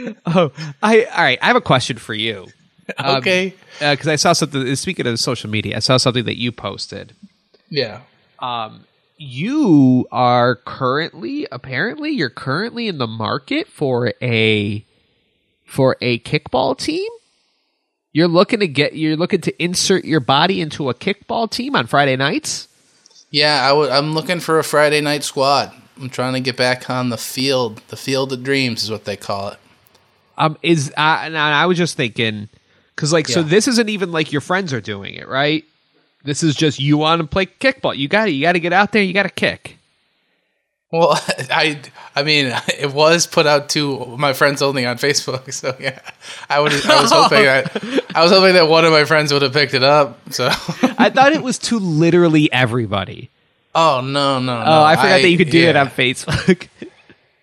Oh, 0.25 0.51
I 0.81 1.03
all 1.05 1.23
right. 1.23 1.39
I 1.41 1.45
have 1.47 1.55
a 1.55 1.61
question 1.61 1.97
for 1.97 2.13
you. 2.13 2.47
Um, 2.97 3.17
Okay. 3.17 3.53
because 3.79 4.07
I 4.07 4.15
saw 4.15 4.33
something. 4.33 4.75
Speaking 4.75 5.07
of 5.07 5.19
social 5.19 5.49
media, 5.49 5.75
I 5.77 5.79
saw 5.79 5.97
something 5.97 6.25
that 6.25 6.37
you 6.37 6.51
posted. 6.51 7.13
yeah. 7.69 8.01
Um, 8.39 8.85
You 9.17 10.07
are 10.11 10.55
currently, 10.55 11.47
apparently, 11.51 12.11
you're 12.11 12.29
currently 12.29 12.87
in 12.87 12.97
the 12.99 13.07
market 13.07 13.67
for 13.67 14.13
a 14.21 14.85
for 15.65 15.97
a 16.01 16.19
kickball 16.19 16.77
team. 16.77 17.09
You're 18.13 18.27
looking 18.27 18.59
to 18.61 18.67
get. 18.67 18.95
You're 18.95 19.17
looking 19.17 19.41
to 19.41 19.63
insert 19.63 20.05
your 20.05 20.19
body 20.21 20.61
into 20.61 20.89
a 20.89 20.93
kickball 20.93 21.49
team 21.51 21.75
on 21.75 21.87
Friday 21.87 22.15
nights. 22.15 22.67
Yeah, 23.31 23.65
I 23.65 23.69
w- 23.69 23.89
I'm 23.91 24.13
looking 24.13 24.39
for 24.39 24.59
a 24.59 24.63
Friday 24.63 25.01
night 25.01 25.23
squad. 25.23 25.71
I'm 25.99 26.09
trying 26.09 26.33
to 26.33 26.39
get 26.39 26.55
back 26.55 26.89
on 26.89 27.09
the 27.09 27.17
field. 27.17 27.81
The 27.89 27.97
field 27.97 28.31
of 28.31 28.43
dreams 28.43 28.83
is 28.83 28.89
what 28.91 29.05
they 29.05 29.17
call 29.17 29.49
it. 29.49 29.57
Um, 30.37 30.57
is 30.61 30.91
uh, 30.95 31.21
and 31.23 31.37
I 31.37 31.65
was 31.65 31.77
just 31.77 31.97
thinking, 31.97 32.49
because 32.95 33.11
like, 33.11 33.27
so 33.27 33.41
this 33.43 33.67
isn't 33.67 33.89
even 33.89 34.11
like 34.11 34.31
your 34.31 34.41
friends 34.41 34.71
are 34.73 34.81
doing 34.81 35.15
it, 35.15 35.27
right? 35.27 35.65
This 36.23 36.43
is 36.43 36.55
just 36.55 36.79
you 36.79 36.97
want 36.97 37.21
to 37.21 37.27
play 37.27 37.45
kickball. 37.45 37.95
You 37.97 38.07
got 38.07 38.25
to 38.25 38.31
You 38.31 38.41
got 38.41 38.53
to 38.53 38.59
get 38.59 38.73
out 38.73 38.91
there. 38.91 39.01
You 39.01 39.13
got 39.13 39.23
to 39.23 39.29
kick. 39.29 39.77
Well, 40.91 41.11
I 41.51 41.79
I 42.15 42.23
mean, 42.23 42.53
it 42.79 42.93
was 42.93 43.27
put 43.27 43.47
out 43.47 43.69
to 43.69 44.05
my 44.17 44.33
friends 44.33 44.61
only 44.61 44.85
on 44.85 44.97
Facebook. 44.97 45.51
So 45.57 45.75
yeah, 45.79 45.99
I 46.49 46.59
would 46.59 46.71
I 46.71 47.01
was 47.01 47.11
hoping 47.11 47.43
that 47.43 48.03
I 48.15 48.21
was 48.23 48.31
hoping 48.31 48.53
that 48.53 48.67
one 48.67 48.85
of 48.85 48.91
my 48.91 49.05
friends 49.05 49.33
would 49.33 49.41
have 49.41 49.53
picked 49.53 49.73
it 49.73 49.83
up. 49.83 50.19
So 50.31 50.47
I 50.47 51.09
thought 51.09 51.33
it 51.33 51.41
was 51.41 51.57
to 51.59 51.79
literally 51.79 52.51
everybody. 52.51 53.29
oh 53.73 54.01
no 54.01 54.39
no 54.39 54.59
no! 54.59 54.65
Oh, 54.65 54.83
I 54.83 54.95
forgot 54.95 55.21
that 55.21 55.29
you 55.29 55.37
could 55.37 55.49
do 55.49 55.67
it 55.67 55.75
on 55.75 55.87
Facebook. 55.87 56.67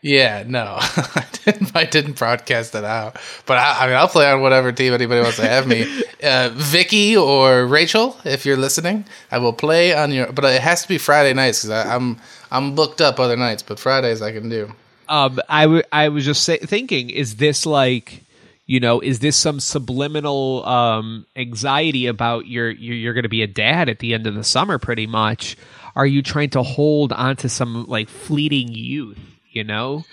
Yeah, 0.06 0.44
no, 0.46 0.76
I 0.80 1.24
didn't. 1.44 1.74
I 1.74 1.84
didn't 1.84 2.18
broadcast 2.18 2.74
it 2.74 2.84
out. 2.84 3.16
But 3.46 3.56
I, 3.56 3.84
I 3.84 3.86
mean, 3.86 3.96
I'll 3.96 4.06
play 4.06 4.30
on 4.30 4.42
whatever 4.42 4.70
team 4.70 4.92
anybody 4.92 5.22
wants 5.22 5.36
to 5.38 5.48
have 5.48 5.66
me. 5.66 5.86
Uh, 6.24 6.48
Vicky 6.54 7.14
or 7.18 7.66
Rachel, 7.66 8.16
if 8.24 8.46
you're 8.46 8.56
listening, 8.56 9.04
I 9.30 9.36
will 9.36 9.52
play 9.52 9.94
on 9.94 10.10
your. 10.10 10.32
But 10.32 10.46
it 10.46 10.62
has 10.62 10.80
to 10.80 10.88
be 10.88 10.96
Friday 10.96 11.34
nights 11.34 11.62
because 11.64 11.84
I'm 11.86 12.18
I'm 12.50 12.74
booked 12.74 13.02
up 13.02 13.20
other 13.20 13.36
nights. 13.36 13.62
But 13.62 13.78
Fridays 13.78 14.22
I 14.22 14.32
can 14.32 14.48
do. 14.48 14.72
um, 15.10 15.38
I, 15.50 15.62
w- 15.64 15.82
I 15.92 16.08
was 16.08 16.24
just 16.24 16.42
say- 16.44 16.56
thinking, 16.58 17.10
is 17.10 17.36
this 17.36 17.66
like, 17.66 18.22
you 18.64 18.80
know, 18.80 19.00
is 19.00 19.18
this 19.18 19.36
some 19.36 19.60
subliminal 19.60 20.64
um, 20.66 21.26
anxiety 21.36 22.06
about 22.06 22.46
your, 22.46 22.70
your 22.70 22.94
you're 22.94 23.12
going 23.14 23.24
to 23.24 23.28
be 23.28 23.42
a 23.42 23.46
dad 23.46 23.90
at 23.90 23.98
the 23.98 24.14
end 24.14 24.26
of 24.26 24.34
the 24.34 24.44
summer? 24.44 24.78
Pretty 24.78 25.06
much, 25.06 25.58
are 25.94 26.06
you 26.06 26.22
trying 26.22 26.50
to 26.50 26.62
hold 26.62 27.12
on 27.12 27.36
to 27.36 27.50
some 27.50 27.84
like 27.86 28.08
fleeting 28.08 28.68
youth? 28.72 29.18
You 29.54 29.64
know, 29.64 30.04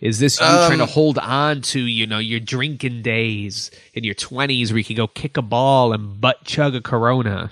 is 0.00 0.18
this 0.18 0.40
you 0.40 0.46
trying 0.46 0.78
to 0.78 0.84
Um, 0.84 0.88
hold 0.90 1.18
on 1.18 1.62
to 1.62 1.80
you 1.80 2.06
know 2.06 2.18
your 2.18 2.40
drinking 2.40 3.02
days 3.02 3.70
in 3.94 4.04
your 4.04 4.14
twenties 4.14 4.72
where 4.72 4.78
you 4.78 4.84
can 4.84 4.96
go 4.96 5.06
kick 5.06 5.36
a 5.36 5.42
ball 5.42 5.92
and 5.92 6.20
butt 6.20 6.44
chug 6.44 6.74
a 6.74 6.80
Corona? 6.80 7.50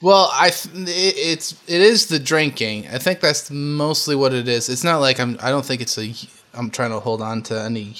Well, 0.00 0.30
I 0.34 0.50
th- 0.50 0.88
it's 0.88 1.52
it 1.68 1.80
is 1.80 2.06
the 2.06 2.18
drinking. 2.18 2.88
I 2.88 2.98
think 2.98 3.20
that's 3.20 3.50
mostly 3.50 4.16
what 4.16 4.34
it 4.34 4.48
is. 4.48 4.68
It's 4.68 4.82
not 4.82 4.98
like 4.98 5.20
I'm. 5.20 5.38
I 5.40 5.50
don't 5.50 5.64
think 5.64 5.80
it's 5.80 5.96
a. 5.96 6.12
I'm 6.54 6.70
trying 6.70 6.90
to 6.90 6.98
hold 6.98 7.22
on 7.22 7.42
to 7.44 7.62
any 7.62 7.94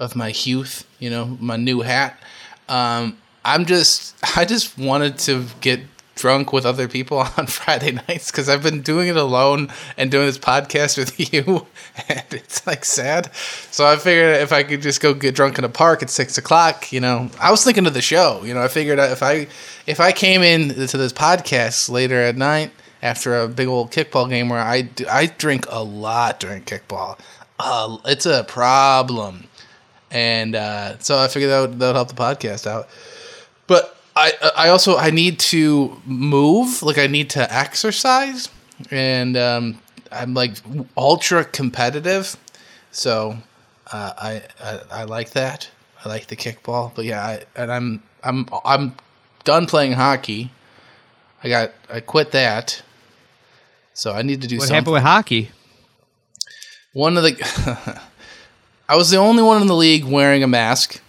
of 0.00 0.16
my 0.16 0.32
youth. 0.34 0.86
You 0.98 1.10
know, 1.10 1.36
my 1.40 1.56
new 1.56 1.82
hat. 1.82 2.18
Um, 2.70 3.18
I'm 3.44 3.66
just. 3.66 4.16
I 4.36 4.46
just 4.46 4.78
wanted 4.78 5.18
to 5.20 5.44
get 5.60 5.80
drunk 6.14 6.52
with 6.52 6.64
other 6.66 6.88
people 6.88 7.18
on 7.36 7.46
Friday 7.46 7.92
nights 7.92 8.30
because 8.30 8.48
I've 8.48 8.62
been 8.62 8.82
doing 8.82 9.08
it 9.08 9.16
alone 9.16 9.68
and 9.96 10.10
doing 10.10 10.26
this 10.26 10.38
podcast 10.38 10.98
with 10.98 11.18
you, 11.32 11.66
and 12.08 12.24
it's 12.30 12.66
like 12.66 12.84
sad. 12.84 13.34
So 13.34 13.86
I 13.86 13.96
figured 13.96 14.36
if 14.36 14.52
I 14.52 14.62
could 14.62 14.82
just 14.82 15.00
go 15.00 15.14
get 15.14 15.34
drunk 15.34 15.58
in 15.58 15.64
a 15.64 15.68
park 15.68 16.02
at 16.02 16.10
six 16.10 16.38
o'clock, 16.38 16.92
you 16.92 17.00
know, 17.00 17.30
I 17.40 17.50
was 17.50 17.64
thinking 17.64 17.86
of 17.86 17.94
the 17.94 18.02
show. 18.02 18.42
You 18.44 18.54
know, 18.54 18.62
I 18.62 18.68
figured 18.68 18.98
if 18.98 19.22
I 19.22 19.48
if 19.86 20.00
I 20.00 20.12
came 20.12 20.42
in 20.42 20.68
to 20.68 20.96
this 20.96 21.12
podcast 21.12 21.88
later 21.88 22.16
at 22.16 22.36
night 22.36 22.72
after 23.02 23.40
a 23.40 23.48
big 23.48 23.66
old 23.66 23.90
kickball 23.90 24.28
game 24.28 24.48
where 24.48 24.60
I 24.60 24.82
do, 24.82 25.06
I 25.10 25.26
drink 25.26 25.66
a 25.68 25.82
lot 25.82 26.38
during 26.38 26.62
kickball, 26.62 27.18
uh, 27.58 27.98
it's 28.04 28.26
a 28.26 28.44
problem, 28.44 29.44
and 30.10 30.54
uh, 30.54 30.98
so 30.98 31.18
I 31.18 31.28
figured 31.28 31.50
that 31.50 31.60
would, 31.60 31.78
that 31.78 31.86
would 31.88 31.96
help 31.96 32.08
the 32.08 32.14
podcast 32.14 32.66
out. 32.66 32.88
But 33.66 33.96
I 34.14 34.32
I 34.56 34.68
also 34.68 34.96
I 34.96 35.10
need 35.10 35.38
to 35.40 36.00
move, 36.04 36.82
like 36.82 36.98
I 36.98 37.06
need 37.06 37.30
to 37.30 37.52
exercise, 37.52 38.48
and 38.90 39.36
um, 39.36 39.78
I'm 40.10 40.34
like 40.34 40.56
ultra 40.96 41.44
competitive, 41.44 42.36
so 42.90 43.38
uh, 43.92 44.12
I, 44.18 44.42
I 44.62 44.80
I 44.90 45.04
like 45.04 45.30
that. 45.30 45.70
I 46.04 46.08
like 46.08 46.26
the 46.26 46.36
kickball, 46.36 46.94
but 46.94 47.04
yeah, 47.04 47.24
I, 47.24 47.44
and 47.56 47.72
I'm 47.72 48.02
I'm 48.22 48.46
I'm 48.64 48.94
done 49.44 49.66
playing 49.66 49.92
hockey. 49.92 50.50
I 51.42 51.48
got 51.48 51.72
I 51.90 52.00
quit 52.00 52.32
that, 52.32 52.82
so 53.94 54.12
I 54.12 54.22
need 54.22 54.42
to 54.42 54.48
do 54.48 54.58
something. 54.58 54.58
What 54.58 54.66
something. 54.68 54.74
happened 54.74 54.92
with 54.94 55.02
hockey? 55.02 55.50
One 56.92 57.16
of 57.16 57.22
the 57.22 58.00
I 58.88 58.96
was 58.96 59.10
the 59.10 59.16
only 59.16 59.42
one 59.42 59.62
in 59.62 59.68
the 59.68 59.76
league 59.76 60.04
wearing 60.04 60.42
a 60.42 60.48
mask 60.48 61.00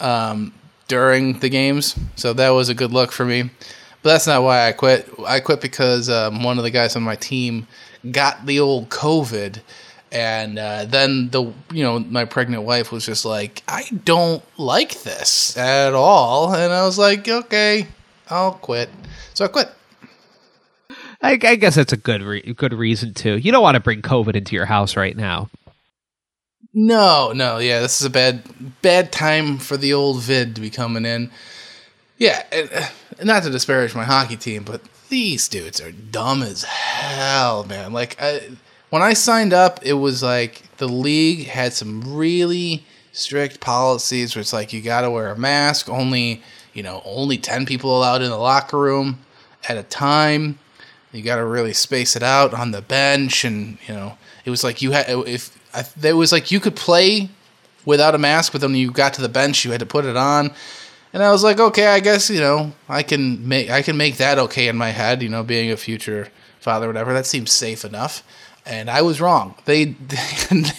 um, 0.00 0.52
during 0.92 1.38
the 1.38 1.48
games, 1.48 1.98
so 2.16 2.34
that 2.34 2.50
was 2.50 2.68
a 2.68 2.74
good 2.74 2.92
look 2.92 3.12
for 3.12 3.24
me. 3.24 3.44
But 4.02 4.10
that's 4.10 4.26
not 4.26 4.42
why 4.42 4.68
I 4.68 4.72
quit. 4.72 5.08
I 5.26 5.40
quit 5.40 5.62
because 5.62 6.10
um, 6.10 6.42
one 6.42 6.58
of 6.58 6.64
the 6.64 6.70
guys 6.70 6.96
on 6.96 7.02
my 7.02 7.16
team 7.16 7.66
got 8.10 8.44
the 8.44 8.60
old 8.60 8.90
COVID, 8.90 9.62
and 10.12 10.58
uh, 10.58 10.84
then 10.84 11.30
the 11.30 11.44
you 11.72 11.82
know 11.82 11.98
my 11.98 12.26
pregnant 12.26 12.64
wife 12.64 12.92
was 12.92 13.06
just 13.06 13.24
like, 13.24 13.62
I 13.66 13.84
don't 14.04 14.42
like 14.58 15.02
this 15.02 15.56
at 15.56 15.94
all, 15.94 16.54
and 16.54 16.70
I 16.70 16.84
was 16.84 16.98
like, 16.98 17.26
okay, 17.26 17.86
I'll 18.28 18.52
quit. 18.52 18.90
So 19.32 19.46
I 19.46 19.48
quit. 19.48 19.70
I, 21.22 21.38
I 21.42 21.54
guess 21.54 21.76
that's 21.76 21.94
a 21.94 21.96
good 21.96 22.20
re- 22.20 22.52
good 22.52 22.74
reason 22.74 23.14
too. 23.14 23.38
You 23.38 23.50
don't 23.50 23.62
want 23.62 23.76
to 23.76 23.80
bring 23.80 24.02
COVID 24.02 24.36
into 24.36 24.54
your 24.56 24.66
house 24.66 24.94
right 24.94 25.16
now. 25.16 25.48
No, 26.74 27.32
no, 27.32 27.58
yeah, 27.58 27.80
this 27.80 28.00
is 28.00 28.06
a 28.06 28.10
bad 28.10 28.42
bad 28.80 29.12
time 29.12 29.58
for 29.58 29.76
the 29.76 29.92
old 29.92 30.22
vid 30.22 30.54
to 30.54 30.60
be 30.60 30.70
coming 30.70 31.04
in. 31.04 31.30
Yeah, 32.16 32.42
uh, 32.52 32.88
not 33.22 33.42
to 33.42 33.50
disparage 33.50 33.94
my 33.94 34.04
hockey 34.04 34.36
team, 34.36 34.62
but 34.64 34.80
these 35.10 35.48
dudes 35.48 35.80
are 35.80 35.92
dumb 35.92 36.42
as 36.42 36.64
hell, 36.64 37.64
man. 37.64 37.92
Like, 37.92 38.16
I, 38.20 38.50
when 38.90 39.02
I 39.02 39.12
signed 39.12 39.52
up, 39.52 39.80
it 39.82 39.94
was 39.94 40.22
like 40.22 40.76
the 40.78 40.88
league 40.88 41.46
had 41.46 41.74
some 41.74 42.14
really 42.16 42.86
strict 43.12 43.60
policies 43.60 44.34
where 44.34 44.40
it's 44.40 44.52
like 44.54 44.72
you 44.72 44.80
got 44.80 45.02
to 45.02 45.10
wear 45.10 45.28
a 45.30 45.38
mask, 45.38 45.90
only 45.90 46.42
you 46.72 46.82
know, 46.82 47.02
only 47.04 47.36
ten 47.36 47.66
people 47.66 47.96
allowed 47.96 48.22
in 48.22 48.30
the 48.30 48.38
locker 48.38 48.78
room 48.78 49.18
at 49.68 49.76
a 49.76 49.82
time. 49.82 50.58
You 51.12 51.22
got 51.22 51.36
to 51.36 51.44
really 51.44 51.74
space 51.74 52.16
it 52.16 52.22
out 52.22 52.54
on 52.54 52.70
the 52.70 52.80
bench, 52.80 53.44
and 53.44 53.76
you 53.86 53.92
know, 53.94 54.16
it 54.46 54.50
was 54.50 54.64
like 54.64 54.80
you 54.80 54.92
had 54.92 55.06
if 55.10 55.58
I, 55.74 55.84
there 55.96 56.16
was 56.16 56.32
like 56.32 56.50
you 56.50 56.60
could 56.60 56.76
play 56.76 57.30
without 57.84 58.14
a 58.14 58.18
mask, 58.18 58.52
but 58.52 58.60
then 58.60 58.70
when 58.70 58.80
you 58.80 58.90
got 58.90 59.14
to 59.14 59.22
the 59.22 59.28
bench, 59.28 59.64
you 59.64 59.70
had 59.70 59.80
to 59.80 59.86
put 59.86 60.04
it 60.04 60.16
on. 60.16 60.52
And 61.12 61.22
I 61.22 61.30
was 61.30 61.44
like, 61.44 61.60
okay, 61.60 61.86
I 61.88 62.00
guess 62.00 62.30
you 62.30 62.40
know 62.40 62.72
I 62.88 63.02
can 63.02 63.46
make 63.46 63.70
I 63.70 63.82
can 63.82 63.96
make 63.96 64.16
that 64.16 64.38
okay 64.38 64.68
in 64.68 64.76
my 64.76 64.90
head. 64.90 65.22
You 65.22 65.28
know, 65.28 65.42
being 65.42 65.70
a 65.70 65.76
future 65.76 66.28
father, 66.60 66.86
or 66.86 66.88
whatever, 66.88 67.12
that 67.12 67.26
seems 67.26 67.52
safe 67.52 67.84
enough. 67.84 68.22
And 68.64 68.88
I 68.88 69.02
was 69.02 69.20
wrong. 69.20 69.56
They, 69.64 69.82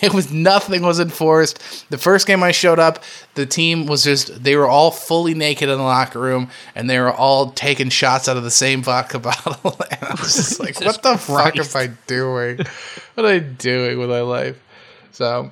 it 0.01 0.13
was 0.13 0.31
nothing 0.31 0.83
was 0.83 1.01
enforced. 1.01 1.89
The 1.89 1.97
first 1.97 2.25
game 2.25 2.41
I 2.41 2.51
showed 2.51 2.79
up, 2.79 3.03
the 3.35 3.45
team 3.45 3.87
was 3.87 4.05
just 4.05 4.41
they 4.41 4.55
were 4.55 4.67
all 4.67 4.89
fully 4.89 5.33
naked 5.33 5.67
in 5.67 5.77
the 5.77 5.83
locker 5.83 6.19
room, 6.19 6.49
and 6.75 6.89
they 6.89 6.99
were 6.99 7.11
all 7.11 7.51
taking 7.51 7.89
shots 7.89 8.29
out 8.29 8.37
of 8.37 8.43
the 8.43 8.51
same 8.51 8.83
vodka 8.83 9.19
bottle. 9.19 9.77
And 9.91 10.01
I 10.01 10.11
was 10.11 10.35
just 10.35 10.59
like, 10.61 10.79
what 10.85 11.03
the 11.03 11.17
fuck 11.17 11.57
am 11.57 11.65
I 11.75 11.87
doing? 12.07 12.59
What 13.15 13.25
am 13.25 13.35
I 13.35 13.39
doing 13.39 13.99
with 13.99 14.09
my 14.09 14.21
life? 14.21 14.57
So, 15.13 15.51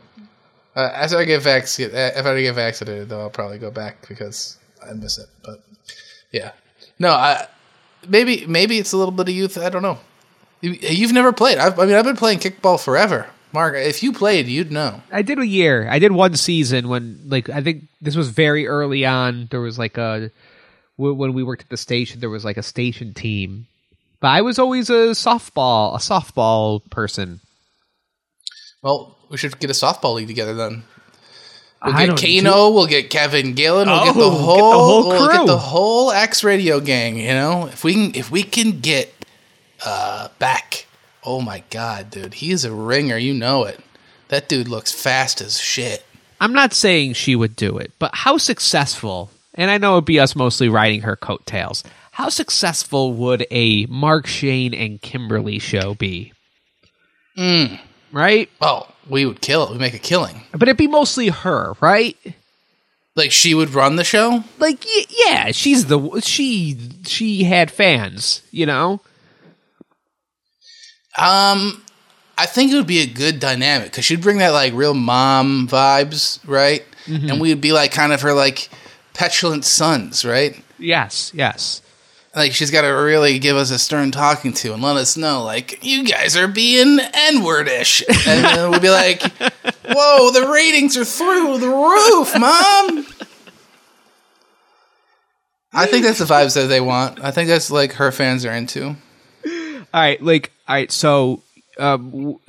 uh, 0.75 0.79
after 0.79 1.17
I 1.17 1.23
get 1.23 1.41
vaccinated, 1.41 1.95
if 1.95 2.25
I 2.25 2.41
get 2.41 2.55
vaccinated, 2.55 3.09
though, 3.09 3.21
I'll 3.21 3.29
probably 3.29 3.59
go 3.59 3.71
back 3.71 4.07
because 4.07 4.57
I 4.85 4.93
miss 4.93 5.17
it. 5.17 5.27
But 5.43 5.63
yeah, 6.31 6.51
no, 6.99 7.11
I 7.11 7.47
maybe 8.07 8.45
maybe 8.47 8.77
it's 8.79 8.91
a 8.91 8.97
little 8.97 9.11
bit 9.11 9.29
of 9.29 9.35
youth. 9.35 9.57
I 9.57 9.69
don't 9.69 9.83
know. 9.83 9.99
You, 10.61 10.71
you've 10.71 11.13
never 11.13 11.31
played. 11.31 11.57
I've, 11.57 11.79
I 11.79 11.85
mean, 11.85 11.95
I've 11.95 12.05
been 12.05 12.17
playing 12.17 12.39
kickball 12.39 12.83
forever. 12.83 13.27
Mark, 13.53 13.75
if 13.75 14.01
you 14.01 14.13
played, 14.13 14.47
you'd 14.47 14.71
know. 14.71 15.01
I 15.11 15.21
did 15.23 15.37
a 15.39 15.45
year. 15.45 15.87
I 15.89 15.99
did 15.99 16.13
one 16.13 16.35
season 16.35 16.87
when, 16.87 17.19
like, 17.27 17.49
I 17.49 17.61
think 17.61 17.83
this 17.99 18.15
was 18.15 18.29
very 18.29 18.65
early 18.65 19.05
on. 19.05 19.47
There 19.51 19.59
was 19.59 19.77
like 19.77 19.97
a 19.97 20.31
when 20.95 21.33
we 21.33 21.43
worked 21.43 21.63
at 21.63 21.69
the 21.69 21.77
station. 21.77 22.19
There 22.19 22.29
was 22.29 22.45
like 22.45 22.57
a 22.57 22.63
station 22.63 23.13
team, 23.13 23.67
but 24.19 24.29
I 24.29 24.41
was 24.41 24.57
always 24.57 24.89
a 24.89 25.11
softball, 25.11 25.95
a 25.95 25.97
softball 25.97 26.87
person. 26.89 27.41
Well, 28.81 29.17
we 29.31 29.37
should 29.37 29.57
get 29.59 29.69
a 29.69 29.73
softball 29.73 30.15
league 30.15 30.27
together 30.27 30.53
then. 30.53 30.83
We'll 31.83 31.95
I 31.95 32.05
get 32.05 32.17
Kano, 32.43 32.69
we'll 32.69 32.85
get 32.85 33.09
Kevin 33.09 33.53
Gillen, 33.55 33.87
we'll 33.89 34.03
get 34.03 34.15
Oh, 34.15 34.19
the 34.19 34.29
get 34.29 34.35
the 34.37 34.43
whole, 34.43 34.71
whole 34.73 35.07
we'll 35.09 35.27
get 35.29 35.37
crew. 35.37 35.47
the 35.47 35.57
whole 35.57 36.11
X 36.11 36.43
Radio 36.43 36.79
gang. 36.79 37.17
You 37.17 37.29
know, 37.33 37.65
if 37.67 37.83
we 37.83 37.93
can, 37.93 38.11
if 38.15 38.29
we 38.29 38.43
can 38.43 38.81
get 38.81 39.11
uh, 39.83 40.27
back. 40.37 40.85
Oh 41.23 41.41
my 41.41 41.63
god, 41.71 42.09
dude, 42.11 42.35
he's 42.35 42.65
a 42.65 42.71
ringer. 42.71 43.17
You 43.17 43.33
know 43.33 43.63
it. 43.63 43.79
That 44.27 44.47
dude 44.47 44.67
looks 44.67 44.91
fast 44.91 45.41
as 45.41 45.59
shit. 45.59 46.05
I'm 46.39 46.53
not 46.53 46.73
saying 46.73 47.13
she 47.13 47.35
would 47.35 47.55
do 47.55 47.77
it, 47.77 47.91
but 47.99 48.11
how 48.13 48.37
successful? 48.37 49.29
And 49.55 49.69
I 49.69 49.77
know 49.77 49.93
it'd 49.93 50.05
be 50.05 50.19
us 50.19 50.35
mostly 50.35 50.69
riding 50.69 51.01
her 51.01 51.15
coattails. 51.15 51.83
How 52.11 52.29
successful 52.29 53.13
would 53.13 53.45
a 53.51 53.85
Mark 53.87 54.25
Shane 54.27 54.73
and 54.73 55.01
Kimberly 55.01 55.59
show 55.59 55.93
be? 55.95 56.33
Right? 58.11 58.49
Oh, 58.61 58.87
we 59.09 59.25
would 59.25 59.41
kill 59.41 59.63
it. 59.65 59.71
We'd 59.71 59.79
make 59.79 59.93
a 59.93 59.99
killing. 59.99 60.41
But 60.51 60.63
it'd 60.63 60.77
be 60.77 60.87
mostly 60.87 61.29
her, 61.29 61.73
right? 61.79 62.17
Like 63.15 63.31
she 63.31 63.53
would 63.53 63.73
run 63.73 63.95
the 63.97 64.03
show. 64.03 64.43
Like, 64.59 64.83
y- 64.85 65.05
yeah, 65.09 65.51
she's 65.51 65.87
the 65.87 66.21
she 66.21 66.77
she 67.05 67.43
had 67.43 67.69
fans, 67.71 68.41
you 68.51 68.65
know. 68.65 69.01
Um, 71.17 71.83
I 72.37 72.45
think 72.45 72.71
it 72.71 72.75
would 72.75 72.87
be 72.87 72.99
a 73.01 73.05
good 73.07 73.39
dynamic 73.39 73.91
because 73.91 74.05
she'd 74.05 74.21
bring 74.21 74.37
that 74.37 74.49
like 74.49 74.73
real 74.73 74.93
mom 74.93 75.67
vibes, 75.67 76.39
right? 76.47 76.83
And 77.07 77.41
we'd 77.41 77.59
be 77.61 77.73
like 77.73 77.91
kind 77.91 78.13
of 78.13 78.21
her 78.21 78.33
like 78.33 78.69
petulant 79.13 79.65
sons, 79.65 80.23
right? 80.23 80.61
Yes, 80.79 81.31
yes. 81.33 81.81
Like 82.35 82.53
she's 82.53 82.71
got 82.71 82.81
to 82.83 82.87
really 82.87 83.39
give 83.39 83.57
us 83.57 83.71
a 83.71 83.77
stern 83.79 84.11
talking 84.11 84.53
to 84.53 84.73
and 84.73 84.81
let 84.81 84.95
us 84.95 85.17
know, 85.17 85.43
like 85.43 85.83
you 85.83 86.05
guys 86.05 86.37
are 86.37 86.47
being 86.47 86.97
n-wordish, 87.13 88.03
and 88.07 88.45
then 88.45 88.71
we'll 88.71 88.79
be 88.79 88.89
like, 88.89 89.21
"Whoa, 89.89 90.31
the 90.31 90.47
ratings 90.49 90.95
are 90.95 91.03
through 91.03 91.57
the 91.57 91.67
roof, 91.67 92.33
mom." 92.39 93.05
I 95.73 95.85
think 95.85 96.03
that's 96.05 96.19
the 96.19 96.25
vibes 96.25 96.55
that 96.55 96.67
they 96.67 96.81
want. 96.81 97.23
I 97.23 97.31
think 97.31 97.47
that's 97.49 97.71
like 97.71 97.93
her 97.93 98.11
fans 98.11 98.45
are 98.45 98.51
into. 98.53 98.87
All 98.87 98.95
right, 99.93 100.21
like, 100.21 100.51
all 100.67 100.75
right. 100.75 100.91
So, 100.91 101.41
um, 101.77 102.37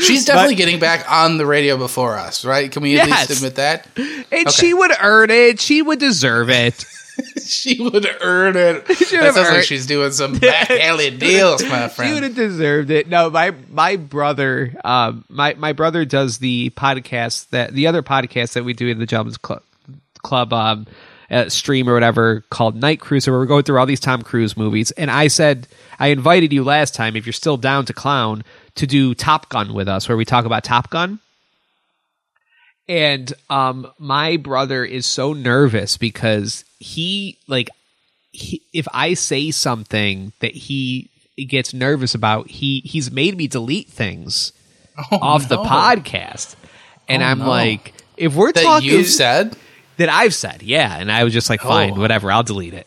She's 0.00 0.24
definitely 0.24 0.56
getting 0.56 0.80
back 0.80 1.08
on 1.10 1.38
the 1.38 1.46
radio 1.46 1.76
before 1.76 2.16
us, 2.16 2.44
right? 2.44 2.70
Can 2.70 2.82
we 2.82 2.98
at 2.98 3.06
Yes. 3.08 3.28
least 3.30 3.40
admit 3.40 3.54
that? 3.56 3.86
and 4.32 4.50
she 4.50 4.74
would 4.74 4.90
earn 5.00 5.30
it. 5.30 5.60
She 5.60 5.82
would 5.82 6.00
deserve 6.00 6.50
it. 6.50 6.84
She 7.44 7.80
would 7.80 8.08
earn 8.20 8.56
it. 8.56 8.86
That 8.88 9.34
sounds 9.34 9.50
like 9.50 9.64
she's 9.64 9.86
doing 9.86 10.12
some 10.12 10.38
backhanded 10.38 11.18
deals, 11.18 11.62
my 11.64 11.88
friend. 11.88 12.08
She 12.08 12.14
would 12.14 12.22
have 12.22 12.34
deserved 12.34 12.90
it. 12.90 13.08
No, 13.08 13.30
my 13.30 13.54
my 13.70 13.96
brother, 13.96 14.74
um, 14.84 15.24
my 15.28 15.54
my 15.54 15.72
brother 15.72 16.04
does 16.04 16.38
the 16.38 16.70
podcast 16.70 17.50
that 17.50 17.72
the 17.72 17.86
other 17.86 18.02
podcast 18.02 18.54
that 18.54 18.64
we 18.64 18.72
do 18.72 18.88
in 18.88 18.98
the 18.98 19.06
Gentlemen's 19.06 19.36
Club, 19.36 19.62
club 20.22 20.52
um, 20.52 20.86
uh, 21.30 21.48
stream 21.48 21.88
or 21.88 21.94
whatever 21.94 22.44
called 22.50 22.76
Night 22.76 23.00
Cruiser, 23.00 23.30
where 23.30 23.40
we're 23.40 23.46
going 23.46 23.62
through 23.62 23.78
all 23.78 23.86
these 23.86 24.00
Tom 24.00 24.22
Cruise 24.22 24.56
movies. 24.56 24.90
And 24.92 25.10
I 25.10 25.28
said 25.28 25.68
I 25.98 26.08
invited 26.08 26.52
you 26.52 26.64
last 26.64 26.94
time 26.94 27.14
if 27.14 27.26
you're 27.26 27.32
still 27.32 27.56
down 27.56 27.84
to 27.86 27.92
clown 27.92 28.42
to 28.76 28.86
do 28.86 29.14
Top 29.14 29.48
Gun 29.48 29.74
with 29.74 29.88
us, 29.88 30.08
where 30.08 30.16
we 30.16 30.24
talk 30.24 30.44
about 30.44 30.64
Top 30.64 30.90
Gun. 30.90 31.20
And 32.88 33.32
um, 33.48 33.90
my 33.98 34.36
brother 34.36 34.84
is 34.84 35.06
so 35.06 35.32
nervous 35.32 35.96
because 35.96 36.64
he 36.78 37.38
like 37.48 37.70
he, 38.32 38.60
if 38.72 38.86
I 38.92 39.14
say 39.14 39.50
something 39.52 40.32
that 40.40 40.54
he 40.54 41.08
gets 41.48 41.72
nervous 41.72 42.14
about, 42.14 42.50
he 42.50 42.80
he's 42.80 43.10
made 43.10 43.36
me 43.36 43.46
delete 43.48 43.88
things 43.88 44.52
off 45.10 45.48
the 45.48 45.56
podcast. 45.58 46.56
And 47.08 47.22
Oh, 47.22 47.26
I'm 47.26 47.38
no. 47.40 47.48
like, 47.48 47.94
if 48.16 48.34
we're 48.34 48.52
That 48.52 48.62
talking 48.62 48.90
you've 48.90 49.06
said. 49.08 49.56
that 49.96 50.08
I've 50.08 50.34
said, 50.34 50.62
yeah, 50.62 50.96
and 50.98 51.10
I 51.10 51.24
was 51.24 51.32
just 51.32 51.48
like, 51.50 51.60
fine, 51.60 51.92
Oh. 51.92 52.00
whatever, 52.00 52.30
I'll 52.32 52.42
delete 52.42 52.74
it. 52.74 52.86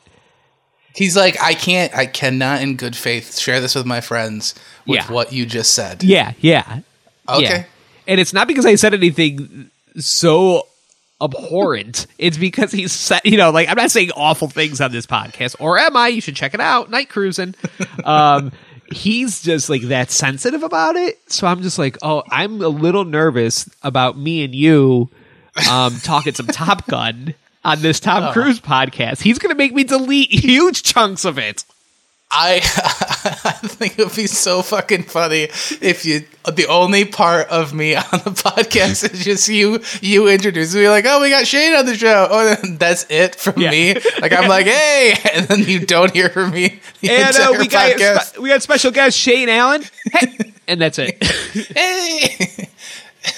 He's 0.96 1.16
like, 1.16 1.40
I 1.42 1.54
can't, 1.54 1.94
I 1.96 2.06
cannot 2.08 2.62
in 2.62 2.76
good 2.76 2.96
faith 2.96 3.38
share 3.38 3.62
this 3.62 3.76
with 3.76 3.86
my 3.86 4.02
friends 4.02 4.56
with 4.88 4.96
Yeah. 4.98 5.12
what 5.12 5.32
you 5.32 5.46
just 5.46 5.74
said. 5.76 6.04
Yeah, 6.04 6.34
yeah, 6.40 6.80
Okay. 7.30 7.42
yeah. 7.44 7.64
And 8.08 8.20
it's 8.20 8.34
not 8.34 8.48
because 8.48 8.66
I 8.66 8.76
said 8.76 8.94
anything 8.96 9.70
so 9.98 10.68
abhorrent. 11.22 12.06
it's 12.18 12.38
because 12.38 12.72
he's 12.72 12.92
said, 12.92 13.22
you 13.24 13.38
know, 13.38 13.50
like 13.52 13.68
I'm 13.70 13.76
not 13.76 13.92
saying 13.92 14.12
awful 14.16 14.48
things 14.48 14.82
on 14.82 14.92
this 14.92 15.06
podcast, 15.06 15.56
or 15.60 15.78
am 15.78 15.96
I? 15.96 16.10
You 16.10 16.22
should 16.22 16.36
check 16.36 16.54
it 16.54 16.60
out. 16.60 16.90
Night 16.90 17.10
cruising. 17.10 17.56
um, 18.04 18.52
he's 18.92 19.42
just 19.42 19.70
like 19.70 19.84
that 19.84 20.12
sensitive 20.12 20.64
about 20.64 20.96
it. 20.96 21.20
So 21.32 21.48
I'm 21.48 21.62
just 21.62 21.80
like, 21.80 21.98
oh, 22.02 22.24
I'm 22.30 22.62
a 22.62 22.70
little 22.70 23.06
nervous 23.06 23.70
about 23.84 24.18
me 24.18 24.44
and 24.44 24.54
you 24.54 25.10
um, 25.70 25.96
talking 26.04 26.34
some 26.34 26.48
Top 26.48 26.86
Gun 26.88 27.34
on 27.66 27.82
this 27.82 28.00
Tom 28.00 28.32
Cruise 28.34 28.60
podcast. 28.60 29.22
He's 29.22 29.40
gonna 29.40 29.56
make 29.56 29.74
me 29.74 29.84
delete 29.84 30.32
huge 30.32 30.84
chunks 30.84 31.26
of 31.26 31.38
it. 31.38 31.64
I, 32.30 32.56
I 33.46 33.52
think 33.68 33.98
it 33.98 34.06
would 34.06 34.16
be 34.16 34.28
so 34.28 34.62
fucking 34.62 35.04
funny 35.04 35.44
if 35.82 36.04
you 36.06 36.26
the 36.52 36.68
only 36.68 37.06
part 37.06 37.48
of 37.48 37.74
me 37.74 37.96
on 37.96 38.04
the 38.12 38.32
podcast 38.32 39.14
is 39.14 39.24
just 39.24 39.48
you 39.48 39.80
you 40.02 40.28
introduce 40.28 40.76
me 40.76 40.90
like 40.90 41.06
oh 41.08 41.22
we 41.22 41.30
got 41.30 41.48
Shane 41.48 41.74
on 41.74 41.86
the 41.86 41.96
show 41.96 42.28
oh 42.30 42.56
then 42.56 42.76
that's 42.80 43.06
it 43.10 43.36
from 43.36 43.62
Yeah. 43.62 43.72
me 43.72 43.94
like 44.22 44.34
I'm 44.34 44.50
like 44.50 44.66
hey 44.66 45.14
and 45.34 45.48
then 45.48 45.60
you 45.64 45.80
don't 45.86 46.12
hear 46.12 46.30
from 46.30 46.52
me 46.52 46.82
the 47.02 47.12
And 47.12 47.36
uh, 47.36 47.56
we 47.58 47.68
got 47.68 47.92
podcast. 47.96 48.20
spe- 48.24 48.40
we 48.40 48.50
got 48.50 48.62
special 48.62 48.92
guest 48.92 49.18
Shane 49.18 49.48
Allen, 49.48 49.84
hey, 50.12 50.54
and 50.68 50.82
that's 50.82 51.00
it. 51.00 51.24
hey 51.24 52.68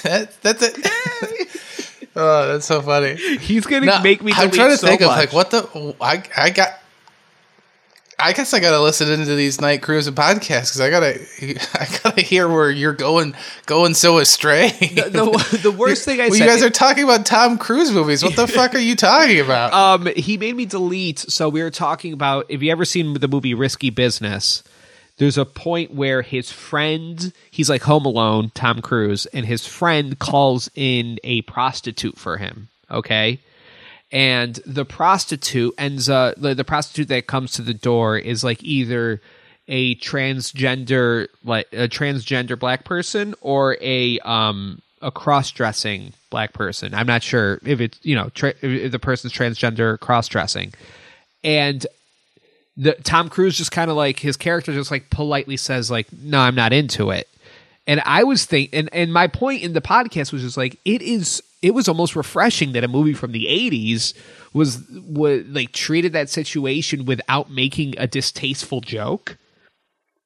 that's 0.01 0.35
that's 0.37 0.63
it 0.63 2.09
oh 2.15 2.47
that's 2.47 2.65
so 2.65 2.81
funny 2.81 3.15
He's 3.37 3.67
gonna 3.67 3.85
No, 3.85 4.01
make 4.01 4.23
me. 4.23 4.31
I'm 4.35 4.49
trying 4.49 4.71
to 4.71 4.77
so 4.77 4.87
think 4.87 5.01
of 5.01 5.07
like 5.09 5.31
what 5.31 5.51
the 5.51 5.95
I 6.01 6.23
I 6.35 6.49
got. 6.49 6.69
I 8.19 8.33
guess 8.33 8.53
I 8.53 8.59
gotta 8.59 8.81
listen 8.81 9.09
into 9.09 9.35
these 9.35 9.61
night 9.61 9.81
cruising 9.81 10.13
podcasts 10.13 10.77
because 10.77 10.81
I 10.81 10.89
gotta 10.89 11.19
I 11.73 11.99
gotta 12.03 12.21
hear 12.21 12.47
where 12.47 12.69
you're 12.69 12.93
going 12.93 13.35
going 13.65 13.93
so 13.93 14.17
astray. 14.17 14.69
the, 14.69 15.59
the 15.61 15.71
worst 15.77 16.05
thing 16.05 16.19
I 16.19 16.25
well, 16.25 16.31
said. 16.37 16.39
you 16.39 16.49
guys 16.49 16.63
are 16.63 16.69
talking 16.69 17.03
about 17.03 17.25
Tom 17.25 17.57
Cruise 17.57 17.91
movies. 17.91 18.23
What 18.23 18.35
the 18.35 18.47
fuck 18.47 18.75
are 18.75 18.79
you 18.79 18.95
talking 18.95 19.39
about? 19.39 19.73
um, 19.73 20.07
he 20.15 20.37
made 20.37 20.55
me 20.55 20.65
delete. 20.65 21.19
So 21.19 21.49
we 21.49 21.63
were 21.63 21.71
talking 21.71 22.13
about. 22.13 22.51
Have 22.51 22.61
you 22.61 22.71
ever 22.71 22.85
seen 22.85 23.13
the 23.13 23.27
movie 23.27 23.53
Risky 23.53 23.89
Business, 23.89 24.63
there's 25.17 25.37
a 25.37 25.45
point 25.45 25.93
where 25.93 26.21
his 26.21 26.51
friend, 26.51 27.31
he's 27.51 27.69
like 27.69 27.83
home 27.83 28.05
alone, 28.05 28.51
Tom 28.55 28.81
Cruise, 28.81 29.25
and 29.27 29.45
his 29.45 29.67
friend 29.67 30.17
calls 30.17 30.69
in 30.75 31.19
a 31.23 31.41
prostitute 31.43 32.17
for 32.17 32.37
him. 32.37 32.69
Okay. 32.89 33.39
And 34.11 34.55
the 34.65 34.85
prostitute 34.85 35.73
ends 35.77 36.09
up, 36.09 36.35
the, 36.35 36.55
the 36.55 36.63
prostitute 36.63 37.09
that 37.09 37.27
comes 37.27 37.51
to 37.53 37.61
the 37.61 37.73
door 37.73 38.17
is 38.17 38.43
like 38.43 38.63
either 38.63 39.21
a 39.67 39.95
transgender, 39.95 41.27
like 41.43 41.67
a 41.71 41.87
transgender 41.87 42.57
black 42.57 42.85
person 42.85 43.35
or 43.41 43.77
a, 43.81 44.19
um, 44.19 44.81
a 45.01 45.11
cross-dressing 45.11 46.13
black 46.29 46.53
person. 46.53 46.93
I'm 46.93 47.07
not 47.07 47.23
sure 47.23 47.59
if 47.63 47.79
it's, 47.79 47.99
you 48.03 48.15
know, 48.15 48.29
tra- 48.29 48.55
if 48.61 48.91
the 48.91 48.99
person's 48.99 49.31
transgender 49.31 49.99
cross-dressing. 49.99 50.73
And 51.43 51.85
the 52.79 52.93
Tom 52.93 53.29
Cruise 53.29 53.57
just 53.57 53.71
kind 53.71 53.91
of 53.91 53.97
like 53.97 54.19
his 54.19 54.37
character 54.37 54.71
just 54.71 54.89
like 54.89 55.09
politely 55.09 55.57
says 55.57 55.91
like 55.91 56.07
no 56.13 56.39
I'm 56.39 56.55
not 56.55 56.71
into 56.71 57.11
it. 57.11 57.27
And 57.85 58.01
I 58.05 58.23
was 58.23 58.45
think 58.45 58.69
and 58.73 58.89
and 58.93 59.11
my 59.11 59.27
point 59.27 59.63
in 59.63 59.73
the 59.73 59.81
podcast 59.81 60.31
was 60.31 60.41
just 60.41 60.55
like 60.55 60.79
it 60.85 61.01
is 61.01 61.43
it 61.61 61.73
was 61.73 61.87
almost 61.87 62.15
refreshing 62.15 62.71
that 62.73 62.83
a 62.83 62.87
movie 62.87 63.13
from 63.13 63.31
the 63.31 63.45
80s 63.45 64.13
was 64.53 64.83
was 65.05 65.45
like 65.47 65.71
treated 65.71 66.13
that 66.13 66.29
situation 66.29 67.05
without 67.05 67.51
making 67.51 67.95
a 67.97 68.07
distasteful 68.07 68.81
joke. 68.81 69.37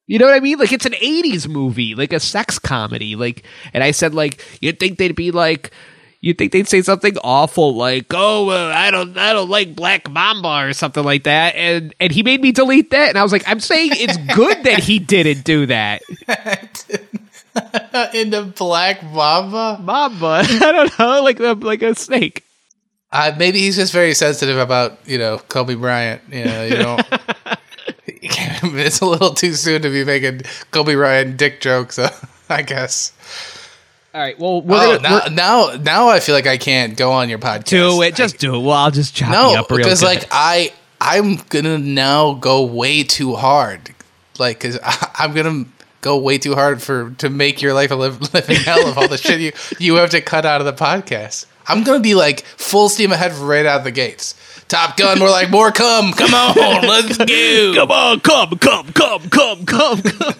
You 0.06 0.18
know 0.18 0.26
what 0.26 0.34
I 0.34 0.40
mean? 0.40 0.58
Like 0.58 0.72
it's 0.72 0.86
an 0.86 0.92
80s 0.92 1.48
movie, 1.48 1.94
like 1.94 2.12
a 2.12 2.20
sex 2.20 2.58
comedy. 2.58 3.16
Like 3.16 3.44
and 3.72 3.82
I 3.82 3.90
said 3.90 4.14
like 4.14 4.44
you'd 4.60 4.78
think 4.78 4.98
they'd 4.98 5.16
be 5.16 5.30
like 5.30 5.72
you'd 6.20 6.38
think 6.38 6.52
they'd 6.52 6.68
say 6.68 6.82
something 6.82 7.16
awful 7.24 7.74
like 7.74 8.06
oh 8.10 8.48
I 8.48 8.90
don't 8.90 9.18
I 9.18 9.32
don't 9.32 9.50
like 9.50 9.74
Black 9.74 10.08
Mamba 10.08 10.68
or 10.68 10.72
something 10.72 11.04
like 11.04 11.24
that 11.24 11.56
and 11.56 11.94
and 11.98 12.12
he 12.12 12.22
made 12.22 12.40
me 12.40 12.52
delete 12.52 12.90
that 12.90 13.08
and 13.08 13.18
I 13.18 13.22
was 13.22 13.32
like 13.32 13.44
I'm 13.48 13.60
saying 13.60 13.90
it's 13.94 14.16
good 14.34 14.62
that 14.64 14.78
he 14.78 15.00
didn't 15.00 15.44
do 15.44 15.66
that. 15.66 16.02
Into 18.14 18.42
Black 18.42 19.02
Mamba? 19.02 19.78
Mamba, 19.82 20.26
I 20.44 20.72
don't 20.72 20.98
know, 20.98 21.22
like 21.22 21.40
a, 21.40 21.52
like 21.52 21.82
a 21.82 21.94
snake. 21.94 22.44
Uh, 23.12 23.32
maybe 23.38 23.60
he's 23.60 23.76
just 23.76 23.92
very 23.92 24.12
sensitive 24.12 24.58
about 24.58 24.98
you 25.06 25.18
know 25.18 25.38
Kobe 25.38 25.76
Bryant. 25.76 26.20
You 26.30 26.44
know, 26.44 26.64
you 26.64 26.76
don't. 26.76 27.06
it's 28.36 29.00
a 29.00 29.06
little 29.06 29.34
too 29.34 29.52
soon 29.52 29.82
to 29.82 29.90
be 29.90 30.04
making 30.04 30.42
Kobe 30.72 30.94
Bryant 30.94 31.36
dick 31.36 31.60
jokes. 31.60 31.98
Uh, 31.98 32.10
I 32.48 32.62
guess. 32.62 33.12
All 34.12 34.20
right, 34.20 34.38
well 34.38 34.62
oh, 34.64 34.98
gonna 34.98 35.00
now, 35.00 35.20
now, 35.30 35.76
now 35.80 36.08
I 36.08 36.20
feel 36.20 36.34
like 36.36 36.46
I 36.46 36.56
can't 36.56 36.96
go 36.96 37.12
on 37.12 37.28
your 37.28 37.38
podcast. 37.38 37.64
do 37.64 38.02
it. 38.02 38.14
Just 38.14 38.38
do 38.38 38.54
it. 38.54 38.58
Well, 38.60 38.72
I'll 38.72 38.90
just 38.90 39.14
chop 39.14 39.30
you 39.30 39.58
up 39.58 39.70
real 39.70 39.78
because 39.78 40.00
good. 40.00 40.06
like 40.06 40.28
I, 40.30 40.72
I'm 41.00 41.36
gonna 41.48 41.78
now 41.78 42.34
go 42.34 42.64
way 42.64 43.02
too 43.02 43.34
hard. 43.34 43.94
Like, 44.38 44.60
cause 44.60 44.78
I, 44.82 45.10
I'm 45.18 45.34
gonna 45.34 45.66
go 46.04 46.18
way 46.18 46.36
too 46.36 46.54
hard 46.54 46.82
for 46.82 47.10
to 47.12 47.30
make 47.30 47.62
your 47.62 47.72
life 47.72 47.90
a 47.90 47.94
living 47.96 48.56
hell 48.56 48.86
of 48.86 48.98
all 48.98 49.08
the 49.08 49.16
shit 49.16 49.40
you 49.40 49.52
you 49.80 49.94
have 49.96 50.10
to 50.10 50.20
cut 50.20 50.44
out 50.44 50.60
of 50.60 50.66
the 50.66 50.72
podcast. 50.72 51.46
I'm 51.66 51.82
gonna 51.82 52.00
be 52.00 52.14
like 52.14 52.42
full 52.44 52.90
steam 52.90 53.10
ahead 53.10 53.32
right 53.32 53.64
out 53.64 53.78
of 53.78 53.84
the 53.84 53.90
gates. 53.90 54.34
Top 54.68 54.96
Gun, 54.96 55.18
we're 55.18 55.30
like 55.30 55.50
more 55.50 55.72
come, 55.72 56.12
come 56.12 56.34
on, 56.34 56.54
let's 56.86 57.16
go. 57.16 57.72
come 57.74 57.90
on, 57.90 58.20
come, 58.20 58.58
come, 58.58 58.92
come, 58.92 59.28
come, 59.30 59.64
come, 59.64 60.02
come. 60.02 60.34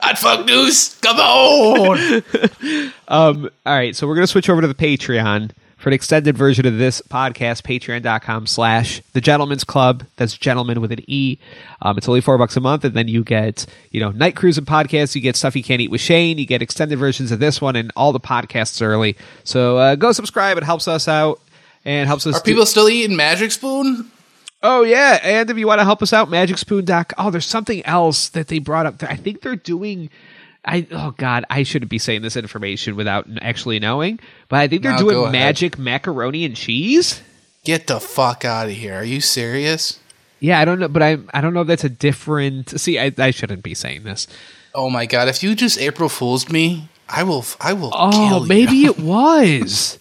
Hot 0.00 0.18
fuck 0.18 0.46
news. 0.46 0.96
Come 1.02 1.18
on. 1.18 2.22
Um, 3.08 3.50
all 3.66 3.74
right, 3.74 3.94
so 3.94 4.06
we're 4.06 4.14
gonna 4.14 4.26
switch 4.26 4.48
over 4.48 4.62
to 4.62 4.66
the 4.66 4.74
Patreon 4.74 5.50
for 5.82 5.88
an 5.88 5.94
extended 5.94 6.38
version 6.38 6.64
of 6.64 6.78
this 6.78 7.02
podcast. 7.02 7.62
Patreon.com 7.62 8.46
slash 8.46 9.02
the 9.14 9.20
Gentleman's 9.20 9.64
Club. 9.64 10.04
That's 10.14 10.38
gentleman 10.38 10.80
with 10.80 10.92
an 10.92 11.00
E. 11.08 11.38
Um, 11.82 11.98
it's 11.98 12.08
only 12.08 12.20
four 12.20 12.38
bucks 12.38 12.56
a 12.56 12.60
month, 12.60 12.84
and 12.84 12.94
then 12.94 13.08
you 13.08 13.24
get 13.24 13.66
you 13.90 13.98
know 13.98 14.12
night 14.12 14.36
cruise 14.36 14.56
and 14.58 14.66
podcasts. 14.66 15.16
You 15.16 15.20
get 15.20 15.34
stuff 15.34 15.56
you 15.56 15.64
can't 15.64 15.80
eat 15.80 15.90
with 15.90 16.00
Shane. 16.00 16.38
You 16.38 16.46
get 16.46 16.62
extended 16.62 17.00
versions 17.00 17.32
of 17.32 17.40
this 17.40 17.60
one 17.60 17.74
and 17.74 17.90
all 17.96 18.12
the 18.12 18.20
podcasts 18.20 18.80
early. 18.80 19.16
So 19.42 19.76
uh, 19.76 19.96
go 19.96 20.12
subscribe. 20.12 20.56
It 20.56 20.62
helps 20.62 20.86
us 20.86 21.08
out 21.08 21.40
and 21.84 22.06
helps 22.06 22.28
us. 22.28 22.36
Are 22.36 22.44
do- 22.44 22.52
people 22.52 22.64
still 22.64 22.88
eating 22.88 23.16
Magic 23.16 23.50
Spoon? 23.50 24.08
Oh 24.62 24.84
yeah, 24.84 25.18
and 25.24 25.50
if 25.50 25.58
you 25.58 25.66
want 25.66 25.80
to 25.80 25.84
help 25.84 26.00
us 26.00 26.12
out, 26.12 26.30
Magic 26.30 26.56
MagicSpoon.com. 26.56 27.26
Oh, 27.26 27.30
there's 27.32 27.46
something 27.46 27.84
else 27.84 28.28
that 28.28 28.46
they 28.46 28.60
brought 28.60 28.86
up. 28.86 29.02
I 29.02 29.16
think 29.16 29.40
they're 29.40 29.56
doing. 29.56 30.10
I 30.64 30.86
oh 30.92 31.10
god, 31.16 31.44
I 31.50 31.62
shouldn't 31.64 31.90
be 31.90 31.98
saying 31.98 32.22
this 32.22 32.36
information 32.36 32.94
without 32.96 33.26
actually 33.40 33.80
knowing, 33.80 34.20
but 34.48 34.60
I 34.60 34.68
think 34.68 34.82
they're 34.82 34.92
No, 34.92 34.98
doing 34.98 35.32
magic 35.32 35.78
macaroni 35.78 36.44
and 36.44 36.54
cheese. 36.56 37.20
Get 37.64 37.86
the 37.86 37.98
fuck 38.00 38.44
out 38.44 38.66
of 38.66 38.72
here. 38.72 38.94
Are 38.94 39.04
you 39.04 39.20
serious? 39.20 39.98
Yeah, 40.40 40.58
I 40.60 40.64
don't 40.64 40.78
know, 40.78 40.88
but 40.88 41.02
I 41.02 41.18
I 41.34 41.40
don't 41.40 41.54
know 41.54 41.62
if 41.62 41.66
that's 41.68 41.84
a 41.84 41.88
different. 41.88 42.78
See, 42.80 42.98
I, 42.98 43.12
I 43.18 43.30
shouldn't 43.32 43.62
be 43.62 43.74
saying 43.74 44.04
this. 44.04 44.26
Oh 44.74 44.88
my 44.90 45.06
god, 45.06 45.28
if 45.28 45.42
you 45.42 45.54
just 45.54 45.78
April 45.78 46.08
Fool's 46.08 46.48
me, 46.48 46.88
I 47.08 47.22
will 47.24 47.44
I 47.60 47.72
will 47.72 47.90
Oh, 47.92 48.44
maybe 48.46 48.76
you. 48.76 48.90
it 48.90 48.98
was. 49.00 49.98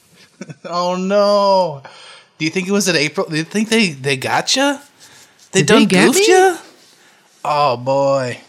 Oh 0.65 0.95
no. 0.95 1.81
Do 2.37 2.45
you 2.45 2.51
think 2.51 2.67
it 2.67 2.71
was 2.71 2.87
an 2.87 2.95
April? 2.95 3.27
Do 3.29 3.35
you 3.35 3.43
think 3.43 3.69
they 3.69 3.89
they 3.89 4.17
got 4.17 4.55
you? 4.55 4.77
They 5.51 5.61
Did 5.61 5.67
done 5.67 5.87
they 5.87 6.05
goofed 6.05 6.27
you? 6.27 6.57
Oh 7.45 7.77
boy. 7.77 8.39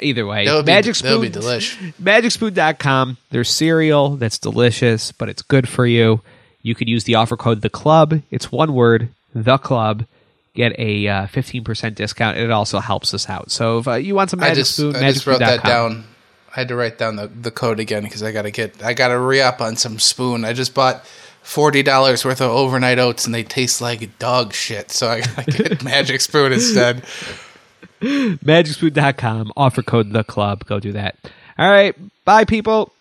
Either 0.00 0.26
way, 0.26 0.44
That 0.46 0.54
would 0.54 0.66
be 0.66 0.72
Magic 0.72 0.96
that 0.96 1.18
would 1.18 1.32
Spoon. 1.32 1.42
be 1.42 1.46
delish. 1.48 1.94
MagicSpoon.com. 2.02 3.16
There's 3.30 3.48
cereal 3.50 4.16
that's 4.16 4.38
delicious, 4.38 5.12
but 5.12 5.28
it's 5.28 5.42
good 5.42 5.68
for 5.68 5.86
you. 5.86 6.20
You 6.62 6.74
could 6.74 6.88
use 6.88 7.04
the 7.04 7.14
offer 7.16 7.36
code 7.36 7.62
the 7.62 7.70
club. 7.70 8.20
It's 8.30 8.52
one 8.52 8.74
word, 8.74 9.08
the 9.34 9.58
club. 9.58 10.04
Get 10.54 10.78
a 10.78 11.06
uh, 11.06 11.26
15% 11.28 11.94
discount, 11.94 12.36
and 12.36 12.44
it 12.44 12.50
also 12.50 12.80
helps 12.80 13.14
us 13.14 13.28
out. 13.28 13.50
So 13.50 13.78
if 13.78 13.88
uh, 13.88 13.94
you 13.94 14.14
want 14.14 14.30
some 14.30 14.40
Magic 14.40 14.46
I 14.46 14.50
Magic 14.50 14.60
just 14.64 14.76
Spoon, 14.76 14.96
I 14.96 15.12
just 15.12 15.26
wrote 15.26 15.38
that 15.38 15.60
magicspoon.com. 15.60 15.92
down. 15.92 16.04
I 16.50 16.60
had 16.60 16.68
to 16.68 16.76
write 16.76 16.98
down 16.98 17.16
the, 17.16 17.28
the 17.28 17.50
code 17.50 17.78
again 17.78 18.02
because 18.02 18.22
I 18.22 18.32
gotta 18.32 18.50
get 18.50 18.82
I 18.82 18.92
gotta 18.94 19.18
re 19.18 19.40
up 19.40 19.60
on 19.60 19.76
some 19.76 19.98
spoon. 20.00 20.44
I 20.44 20.54
just 20.54 20.74
bought 20.74 21.04
forty 21.42 21.82
dollars 21.84 22.24
worth 22.24 22.40
of 22.40 22.50
overnight 22.50 22.98
oats 22.98 23.26
and 23.26 23.34
they 23.34 23.44
taste 23.44 23.80
like 23.80 24.18
dog 24.18 24.52
shit. 24.52 24.90
So 24.90 25.08
I 25.08 25.20
gotta 25.20 25.50
get 25.50 25.82
Magic 25.84 26.20
Spoon 26.20 26.52
instead. 26.52 27.04
Magicspoon.com. 28.02 29.52
Offer 29.56 29.82
code 29.82 30.12
the 30.12 30.24
club. 30.24 30.64
Go 30.66 30.80
do 30.80 30.92
that. 30.92 31.16
All 31.58 31.70
right. 31.70 31.94
Bye, 32.24 32.44
people. 32.44 32.92